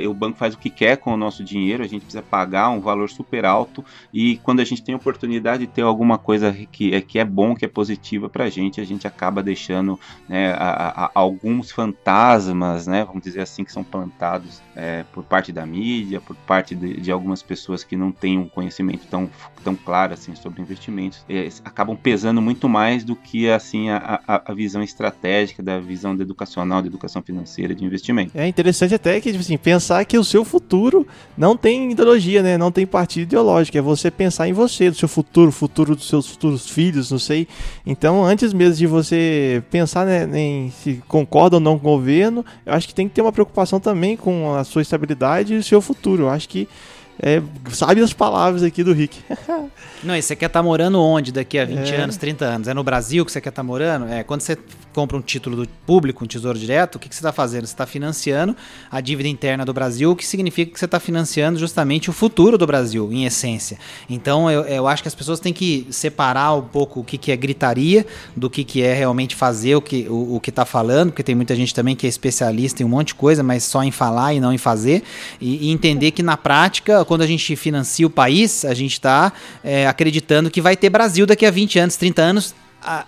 o 0.07 0.13
banco 0.13 0.37
faz 0.37 0.53
o 0.53 0.57
que 0.57 0.69
quer 0.69 0.97
com 0.97 1.13
o 1.13 1.17
nosso 1.17 1.43
dinheiro, 1.43 1.83
a 1.83 1.87
gente 1.87 2.01
precisa 2.01 2.23
pagar 2.23 2.69
um 2.69 2.79
valor 2.79 3.09
super 3.09 3.45
alto 3.45 3.83
e 4.13 4.37
quando 4.37 4.59
a 4.59 4.65
gente 4.65 4.83
tem 4.83 4.95
oportunidade 4.95 5.65
de 5.65 5.71
ter 5.71 5.81
alguma 5.81 6.17
coisa 6.17 6.53
que 6.71 6.93
é, 6.93 7.01
que 7.01 7.19
é 7.19 7.25
bom, 7.25 7.55
que 7.55 7.65
é 7.65 7.67
positiva 7.67 8.29
para 8.29 8.45
a 8.45 8.49
gente, 8.49 8.79
a 8.81 8.85
gente 8.85 9.07
acaba 9.07 9.43
deixando 9.43 9.99
né, 10.27 10.53
a, 10.53 11.05
a, 11.05 11.11
alguns 11.13 11.71
fantasmas, 11.71 12.87
né, 12.87 13.03
vamos 13.03 13.23
dizer 13.23 13.41
assim, 13.41 13.63
que 13.63 13.71
são 13.71 13.83
plantados 13.83 14.61
é, 14.75 15.03
por 15.13 15.23
parte 15.23 15.51
da 15.51 15.65
mídia, 15.65 16.19
por 16.19 16.35
parte 16.35 16.75
de, 16.75 16.99
de, 16.99 17.11
algumas 17.11 17.41
pessoas 17.41 17.83
que 17.83 17.95
não 17.95 18.11
têm 18.11 18.37
um 18.37 18.47
conhecimento 18.47 19.05
tão, 19.09 19.29
tão 19.63 19.75
claro 19.75 20.13
assim 20.13 20.35
sobre 20.35 20.61
investimentos, 20.61 21.25
acabam 21.63 21.95
pesando 21.95 22.41
muito 22.41 22.67
mais 22.67 23.03
do 23.03 23.15
que 23.15 23.49
assim 23.49 23.89
a, 23.89 24.21
a, 24.27 24.53
visão 24.53 24.83
estratégica 24.83 25.63
da 25.63 25.79
visão 25.79 26.13
educacional, 26.13 26.81
da 26.81 26.87
educação 26.87 27.21
financeira 27.21 27.73
de 27.73 27.85
investimento. 27.85 28.31
É 28.35 28.47
interessante 28.47 28.93
até 28.93 29.19
que 29.21 29.31
tipo 29.31 29.41
assim, 29.41 29.57
pensar 29.65 30.05
que 30.05 30.15
o 30.15 30.23
seu 30.23 30.45
futuro 30.45 31.07
não 31.35 31.57
tem 31.57 31.91
ideologia, 31.91 32.43
né? 32.43 32.55
Não 32.55 32.71
tem 32.71 32.85
partido 32.85 33.23
ideológico. 33.23 33.75
É 33.75 33.81
você 33.81 34.11
pensar 34.11 34.47
em 34.47 34.53
você, 34.53 34.91
do 34.91 34.95
seu 34.95 35.07
futuro, 35.07 35.51
futuro 35.51 35.95
dos 35.95 36.07
seus 36.07 36.29
futuros 36.29 36.69
filhos, 36.69 37.09
não 37.09 37.17
sei. 37.17 37.47
Então, 37.83 38.23
antes 38.23 38.53
mesmo 38.53 38.75
de 38.75 38.85
você 38.85 39.63
pensar 39.71 40.05
né, 40.05 40.29
em 40.39 40.69
se 40.69 41.01
concorda 41.07 41.55
ou 41.55 41.59
não 41.59 41.79
com 41.79 41.87
o 41.87 41.97
governo, 41.97 42.45
eu 42.63 42.73
acho 42.75 42.87
que 42.87 42.93
tem 42.93 43.09
que 43.09 43.15
ter 43.15 43.23
uma 43.23 43.31
preocupação 43.31 43.79
também 43.79 44.15
com 44.15 44.53
a 44.53 44.63
sua 44.63 44.83
estabilidade 44.83 45.55
e 45.55 45.57
o 45.57 45.63
seu 45.63 45.81
futuro. 45.81 46.25
Eu 46.25 46.29
acho 46.29 46.47
que 46.47 46.69
é, 47.19 47.41
sabe 47.71 48.01
as 48.01 48.13
palavras 48.13 48.61
aqui 48.61 48.83
do 48.83 48.93
Rick. 48.93 49.17
Não, 50.03 50.15
e 50.15 50.21
você 50.21 50.35
quer 50.35 50.45
estar 50.45 50.59
tá 50.59 50.63
morando 50.63 51.01
onde 51.01 51.31
daqui 51.31 51.57
a 51.57 51.65
20 51.65 51.89
é. 51.89 51.95
anos, 51.97 52.17
30 52.17 52.45
anos? 52.45 52.67
É 52.67 52.73
no 52.75 52.83
Brasil 52.83 53.25
que 53.25 53.31
você 53.31 53.41
quer 53.41 53.49
estar 53.49 53.63
tá 53.63 53.65
morando? 53.65 54.07
É, 54.07 54.21
quando 54.23 54.41
você 54.41 54.57
compra 54.95 55.17
um 55.17 55.21
título 55.21 55.57
do 55.57 55.67
público, 55.85 56.23
um 56.23 56.27
tesouro 56.27 56.57
direto, 56.57 56.95
o 56.95 56.99
que, 56.99 57.09
que 57.09 57.15
você 57.15 57.19
está 57.19 57.33
fazendo? 57.33 57.65
Você 57.65 57.73
está 57.73 57.85
financiando 57.85 58.55
a 58.89 59.01
dívida 59.01 59.27
interna 59.27 59.65
do 59.65 59.73
Brasil, 59.73 60.09
o 60.09 60.15
que 60.15 60.25
significa 60.25 60.71
que 60.71 60.79
você 60.79 60.85
está 60.85 61.01
financiando 61.01 61.59
justamente 61.59 62.09
o 62.09 62.13
futuro 62.13 62.57
do 62.57 62.65
Brasil, 62.65 63.11
em 63.11 63.25
essência. 63.25 63.77
Então, 64.09 64.49
eu, 64.49 64.61
eu 64.61 64.87
acho 64.87 65.01
que 65.03 65.09
as 65.09 65.13
pessoas 65.13 65.41
têm 65.41 65.51
que 65.51 65.85
separar 65.91 66.53
um 66.53 66.61
pouco 66.61 67.01
o 67.01 67.03
que, 67.03 67.17
que 67.17 67.29
é 67.29 67.35
gritaria 67.35 68.07
do 68.37 68.49
que, 68.49 68.63
que 68.63 68.81
é 68.81 68.93
realmente 68.93 69.35
fazer 69.35 69.75
o 69.75 69.81
que 69.81 70.07
o, 70.09 70.35
o 70.35 70.39
que 70.39 70.49
está 70.49 70.63
falando, 70.63 71.09
porque 71.09 71.23
tem 71.23 71.35
muita 71.35 71.53
gente 71.55 71.73
também 71.73 71.93
que 71.93 72.05
é 72.05 72.09
especialista 72.09 72.81
em 72.81 72.85
um 72.85 72.89
monte 72.89 73.07
de 73.07 73.15
coisa, 73.15 73.43
mas 73.43 73.65
só 73.65 73.83
em 73.83 73.91
falar 73.91 74.33
e 74.33 74.39
não 74.39 74.53
em 74.53 74.57
fazer, 74.57 75.03
e, 75.41 75.67
e 75.67 75.71
entender 75.71 76.11
que 76.11 76.23
na 76.23 76.37
prática 76.37 77.03
quando 77.03 77.21
a 77.21 77.27
gente 77.27 77.53
financia 77.57 78.07
o 78.07 78.09
país, 78.09 78.63
a 78.63 78.73
gente 78.73 78.93
está 78.93 79.33
é, 79.61 79.87
acreditando 79.87 80.49
que 80.49 80.61
vai 80.61 80.77
ter 80.77 80.89
Brasil 80.89 81.25
daqui 81.25 81.45
a 81.45 81.51
20 81.51 81.79
anos, 81.79 81.97
30 81.97 82.21
anos, 82.21 82.55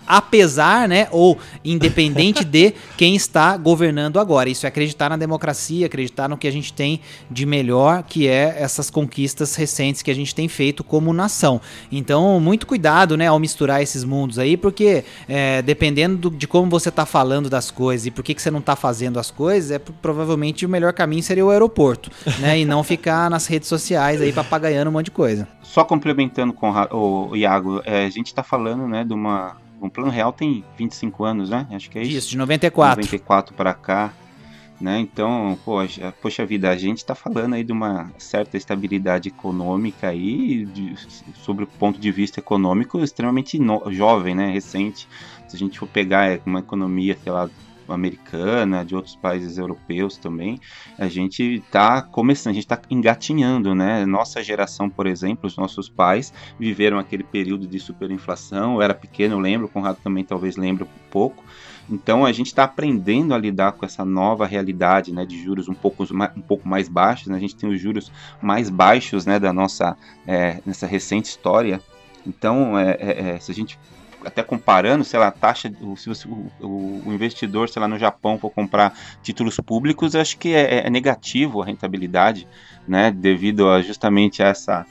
apesar, 0.06 0.88
né, 0.88 1.08
ou 1.10 1.38
independente 1.64 2.44
de 2.44 2.74
quem 2.96 3.14
está 3.14 3.56
governando 3.56 4.18
agora. 4.18 4.48
Isso 4.48 4.66
é 4.66 4.68
acreditar 4.68 5.08
na 5.08 5.16
democracia, 5.16 5.86
acreditar 5.86 6.28
no 6.28 6.36
que 6.36 6.48
a 6.48 6.50
gente 6.50 6.72
tem 6.72 7.00
de 7.30 7.46
melhor, 7.46 8.02
que 8.02 8.26
é 8.26 8.56
essas 8.58 8.90
conquistas 8.90 9.54
recentes 9.54 10.02
que 10.02 10.10
a 10.10 10.14
gente 10.14 10.34
tem 10.34 10.48
feito 10.48 10.82
como 10.82 11.12
nação. 11.12 11.60
Então, 11.90 12.40
muito 12.40 12.66
cuidado, 12.66 13.16
né, 13.16 13.26
ao 13.26 13.38
misturar 13.38 13.82
esses 13.82 14.04
mundos 14.04 14.38
aí, 14.38 14.56
porque 14.56 15.04
é, 15.28 15.62
dependendo 15.62 16.16
do, 16.16 16.30
de 16.30 16.46
como 16.46 16.70
você 16.70 16.88
está 16.88 17.06
falando 17.06 17.48
das 17.48 17.70
coisas 17.70 18.06
e 18.06 18.10
por 18.10 18.22
que, 18.22 18.34
que 18.34 18.42
você 18.42 18.50
não 18.50 18.60
está 18.60 18.74
fazendo 18.74 19.18
as 19.18 19.30
coisas, 19.30 19.70
é 19.70 19.78
provavelmente 19.78 20.66
o 20.66 20.68
melhor 20.68 20.92
caminho 20.92 21.22
seria 21.22 21.44
o 21.44 21.50
aeroporto, 21.50 22.10
né, 22.40 22.58
e 22.58 22.64
não 22.64 22.82
ficar 22.82 23.30
nas 23.30 23.46
redes 23.46 23.68
sociais 23.68 24.20
aí 24.20 24.32
papagaiando 24.32 24.90
um 24.90 24.92
monte 24.92 25.06
de 25.06 25.10
coisa. 25.12 25.46
Só 25.62 25.84
complementando 25.84 26.52
com 26.52 26.70
o, 26.92 27.36
Iago, 27.36 27.82
é, 27.84 28.04
a 28.04 28.10
gente 28.10 28.26
está 28.26 28.42
falando, 28.42 28.86
né, 28.88 29.04
de 29.04 29.12
uma 29.12 29.56
o 29.80 29.90
Plano 29.90 30.10
Real 30.10 30.32
tem 30.32 30.64
25 30.76 31.24
anos, 31.24 31.50
né? 31.50 31.66
Acho 31.70 31.90
que 31.90 31.98
é 31.98 32.02
isso. 32.02 32.18
Isso, 32.18 32.30
de 32.30 32.38
94. 32.38 33.02
94 33.02 33.54
para 33.54 33.74
cá. 33.74 34.12
Né? 34.80 35.00
Então, 35.00 35.58
poxa, 35.64 36.14
poxa 36.22 36.46
vida, 36.46 36.70
a 36.70 36.76
gente 36.76 36.98
está 36.98 37.12
falando 37.12 37.54
aí 37.54 37.64
de 37.64 37.72
uma 37.72 38.12
certa 38.16 38.56
estabilidade 38.56 39.28
econômica 39.28 40.08
aí, 40.08 40.64
de, 40.66 40.94
sobre 41.34 41.64
o 41.64 41.66
ponto 41.66 41.98
de 41.98 42.12
vista 42.12 42.38
econômico, 42.38 43.00
extremamente 43.00 43.58
no, 43.58 43.82
jovem, 43.92 44.36
né? 44.36 44.52
Recente. 44.52 45.08
Se 45.48 45.56
a 45.56 45.58
gente 45.58 45.80
for 45.80 45.88
pegar 45.88 46.38
uma 46.46 46.60
economia, 46.60 47.18
sei 47.20 47.32
lá, 47.32 47.50
americana, 47.92 48.84
de 48.84 48.94
outros 48.94 49.16
países 49.16 49.58
europeus 49.58 50.16
também, 50.16 50.60
a 50.98 51.08
gente 51.08 51.42
está 51.42 52.02
começando, 52.02 52.52
a 52.52 52.54
gente 52.54 52.64
está 52.64 52.80
engatinhando, 52.90 53.74
né? 53.74 54.04
Nossa 54.06 54.42
geração, 54.42 54.88
por 54.88 55.06
exemplo, 55.06 55.46
os 55.46 55.56
nossos 55.56 55.88
pais 55.88 56.32
viveram 56.58 56.98
aquele 56.98 57.24
período 57.24 57.66
de 57.66 57.78
superinflação, 57.78 58.74
eu 58.74 58.82
era 58.82 58.94
pequeno, 58.94 59.34
eu 59.34 59.40
lembro, 59.40 59.66
o 59.66 59.70
Conrado 59.70 59.98
também 60.02 60.24
talvez 60.24 60.56
lembre 60.56 60.84
um 60.84 61.10
pouco, 61.10 61.42
então 61.90 62.26
a 62.26 62.32
gente 62.32 62.48
está 62.48 62.64
aprendendo 62.64 63.34
a 63.34 63.38
lidar 63.38 63.72
com 63.72 63.84
essa 63.84 64.04
nova 64.04 64.46
realidade 64.46 65.12
né, 65.12 65.24
de 65.24 65.42
juros 65.42 65.68
um 65.68 65.74
pouco, 65.74 66.04
um 66.36 66.42
pouco 66.42 66.68
mais 66.68 66.88
baixos. 66.88 67.28
Né? 67.28 67.36
A 67.36 67.40
gente 67.40 67.56
tem 67.56 67.68
os 67.68 67.80
juros 67.80 68.12
mais 68.42 68.68
baixos 68.68 69.24
né, 69.24 69.38
da 69.38 69.52
nossa 69.52 69.96
é, 70.26 70.60
nessa 70.66 70.86
recente 70.86 71.26
história. 71.26 71.80
Então, 72.26 72.78
é, 72.78 72.96
é, 73.00 73.40
se 73.40 73.50
a 73.50 73.54
gente 73.54 73.78
até 74.24 74.42
comparando, 74.42 75.04
sei 75.04 75.18
lá, 75.18 75.28
a 75.28 75.32
taxa, 75.32 75.70
se 75.96 76.08
você, 76.08 76.28
o, 76.28 77.02
o, 77.06 77.12
investidor, 77.12 77.68
sei 77.68 77.80
lá, 77.80 77.88
no 77.88 77.98
Japão 77.98 78.38
for 78.38 78.50
comprar 78.50 78.92
títulos 79.22 79.58
públicos, 79.60 80.14
acho 80.14 80.38
que 80.38 80.54
é, 80.54 80.86
é 80.86 80.90
negativo 80.90 81.62
a 81.62 81.66
rentabilidade, 81.66 82.46
né, 82.86 83.10
devido 83.10 83.68
a 83.68 83.82
justamente 83.82 84.42
essa, 84.42 84.86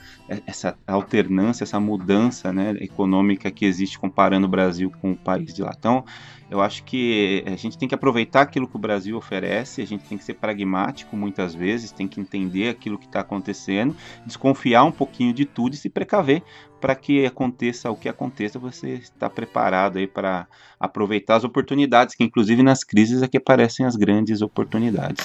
essa 0.45 0.77
alternância, 0.85 1.63
essa 1.63 1.79
mudança, 1.79 2.53
né, 2.53 2.75
econômica 2.79 3.49
que 3.51 3.65
existe 3.65 3.97
comparando 3.99 4.45
o 4.45 4.49
Brasil 4.49 4.91
com 5.01 5.11
o 5.11 5.17
país 5.17 5.53
de 5.53 5.61
lá. 5.61 5.73
Então, 5.77 6.05
eu 6.49 6.61
acho 6.61 6.83
que 6.83 7.43
a 7.45 7.55
gente 7.57 7.77
tem 7.77 7.89
que 7.89 7.95
aproveitar 7.95 8.41
aquilo 8.41 8.67
que 8.67 8.75
o 8.75 8.79
Brasil 8.79 9.17
oferece, 9.17 9.81
a 9.81 9.85
gente 9.85 10.05
tem 10.05 10.17
que 10.17 10.23
ser 10.23 10.35
pragmático 10.35 11.15
muitas 11.17 11.53
vezes, 11.53 11.91
tem 11.91 12.07
que 12.07 12.21
entender 12.21 12.69
aquilo 12.69 12.97
que 12.97 13.05
está 13.05 13.19
acontecendo, 13.19 13.95
desconfiar 14.25 14.83
um 14.85 14.91
pouquinho 14.91 15.33
de 15.33 15.43
tudo 15.43 15.73
e 15.73 15.77
se 15.77 15.89
precaver 15.89 16.41
para 16.79 16.95
que 16.95 17.25
aconteça 17.25 17.91
o 17.91 17.95
que 17.95 18.07
aconteça, 18.07 18.59
você 18.59 18.93
está 18.93 19.29
preparado 19.29 19.97
aí 19.97 20.07
para 20.07 20.47
aproveitar 20.79 21.35
as 21.35 21.43
oportunidades, 21.43 22.15
que 22.15 22.23
inclusive 22.23 22.63
nas 22.63 22.83
crises 22.83 23.21
é 23.21 23.27
que 23.27 23.37
aparecem 23.37 23.85
as 23.85 23.95
grandes 23.95 24.41
oportunidades. 24.41 25.23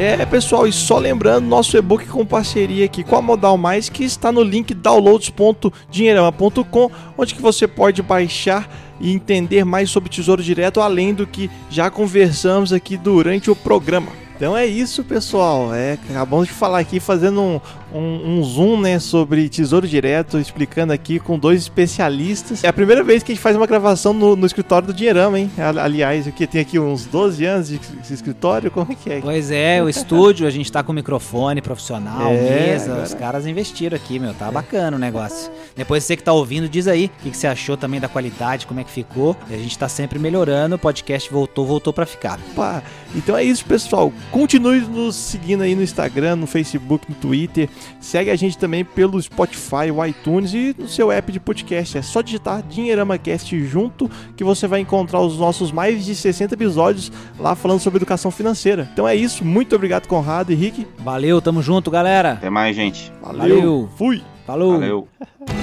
É, 0.03 0.25
pessoal, 0.25 0.65
e 0.65 0.73
só 0.73 0.97
lembrando, 0.97 1.45
nosso 1.45 1.77
e-book 1.77 2.07
com 2.07 2.25
parceria 2.25 2.85
aqui 2.85 3.03
com 3.03 3.15
a 3.15 3.21
Modal 3.21 3.55
Mais, 3.55 3.87
que 3.87 4.03
está 4.03 4.31
no 4.31 4.41
link 4.41 4.73
downloads.dinheirama.com, 4.73 6.89
onde 7.15 7.35
que 7.35 7.41
você 7.41 7.67
pode 7.67 8.01
baixar 8.01 8.67
e 8.99 9.13
entender 9.13 9.63
mais 9.63 9.91
sobre 9.91 10.09
Tesouro 10.09 10.41
Direto, 10.41 10.81
além 10.81 11.13
do 11.13 11.27
que 11.27 11.51
já 11.69 11.91
conversamos 11.91 12.73
aqui 12.73 12.97
durante 12.97 13.51
o 13.51 13.55
programa. 13.55 14.07
Então 14.35 14.57
é 14.57 14.65
isso, 14.65 15.03
pessoal. 15.03 15.71
É, 15.71 15.99
acabamos 16.09 16.47
de 16.47 16.53
falar 16.53 16.79
aqui, 16.79 16.99
fazendo 16.99 17.39
um, 17.39 17.61
um, 17.93 18.39
um, 18.39 18.43
zoom 18.43 18.79
né, 18.79 18.99
sobre 18.99 19.49
Tesouro 19.49 19.87
Direto, 19.87 20.39
explicando 20.39 20.93
aqui 20.93 21.19
com 21.19 21.37
dois 21.37 21.61
especialistas. 21.61 22.63
É 22.63 22.67
a 22.67 22.73
primeira 22.73 23.03
vez 23.03 23.23
que 23.23 23.31
a 23.31 23.35
gente 23.35 23.41
faz 23.41 23.55
uma 23.55 23.67
gravação 23.67 24.13
no, 24.13 24.35
no 24.35 24.45
escritório 24.45 24.87
do 24.87 24.93
Dinheirama, 24.93 25.39
hein? 25.39 25.51
Aliás, 25.57 26.27
aqui 26.27 26.47
tem 26.47 26.61
aqui 26.61 26.79
uns 26.79 27.05
12 27.05 27.45
anos 27.45 27.67
de, 27.69 27.79
escritório, 28.11 28.71
como 28.71 28.91
é 28.91 28.95
que 28.95 29.11
é? 29.11 29.21
Pois 29.21 29.51
é, 29.51 29.81
o 29.81 29.89
estúdio, 29.89 30.47
a 30.47 30.51
gente 30.51 30.71
tá 30.71 30.83
com 30.83 30.93
microfone 30.93 31.61
profissional, 31.61 32.31
é, 32.31 32.71
mesa, 32.71 32.91
agora... 32.91 33.03
os 33.03 33.13
caras 33.13 33.45
investiram 33.45 33.95
aqui, 33.95 34.19
meu, 34.19 34.33
tá 34.33 34.47
é. 34.47 34.51
bacana 34.51 34.97
o 34.97 34.99
negócio. 34.99 35.51
Depois 35.75 36.03
você 36.03 36.15
que 36.15 36.23
tá 36.23 36.33
ouvindo, 36.33 36.69
diz 36.69 36.87
aí 36.87 37.05
o 37.05 37.23
que, 37.23 37.31
que, 37.31 37.37
você 37.37 37.47
achou 37.47 37.77
também 37.77 37.99
da 37.99 38.07
qualidade, 38.07 38.67
como 38.67 38.79
é 38.79 38.83
que 38.83 38.91
ficou. 38.91 39.35
A 39.49 39.57
gente 39.57 39.77
tá 39.77 39.87
sempre 39.87 40.19
melhorando, 40.19 40.75
o 40.75 40.79
podcast 40.79 41.31
voltou, 41.31 41.65
voltou 41.65 41.93
para 41.93 42.05
ficar. 42.05 42.39
Pá, 42.55 42.81
então 43.15 43.35
é 43.37 43.43
isso, 43.43 43.65
pessoal. 43.65 44.11
Continue 44.31 44.81
nos 44.81 45.15
seguindo 45.15 45.61
aí 45.61 45.75
no 45.75 45.83
Instagram, 45.83 46.35
no 46.37 46.47
Facebook, 46.47 47.05
no 47.09 47.15
Twitter. 47.15 47.69
Segue 47.99 48.29
a 48.29 48.35
gente 48.35 48.57
também 48.57 48.83
pelo 48.83 49.21
Spotify, 49.21 49.91
o 49.93 50.05
iTunes 50.05 50.53
e 50.53 50.75
no 50.77 50.87
seu 50.87 51.11
app 51.11 51.31
de 51.31 51.39
podcast. 51.39 51.97
É 51.97 52.01
só 52.01 52.21
digitar 52.21 52.63
Dinheirama 52.63 53.17
Cast 53.17 53.57
junto 53.65 54.09
que 54.35 54.43
você 54.43 54.67
vai 54.67 54.79
encontrar 54.79 55.19
os 55.21 55.37
nossos 55.37 55.71
mais 55.71 56.05
de 56.05 56.15
60 56.15 56.53
episódios 56.53 57.11
lá 57.39 57.55
falando 57.55 57.79
sobre 57.79 57.97
educação 57.97 58.31
financeira. 58.31 58.89
Então 58.93 59.07
é 59.07 59.15
isso. 59.15 59.45
Muito 59.45 59.75
obrigado, 59.75 60.07
Conrado 60.07 60.51
e 60.51 60.55
Rick. 60.55 60.87
Valeu, 60.99 61.41
tamo 61.41 61.61
junto, 61.61 61.91
galera. 61.91 62.33
Até 62.33 62.49
mais, 62.49 62.75
gente. 62.75 63.11
Valeu. 63.21 63.55
Valeu. 63.55 63.89
Fui. 63.97 64.21
Falou. 64.45 64.73
Valeu. 64.73 65.07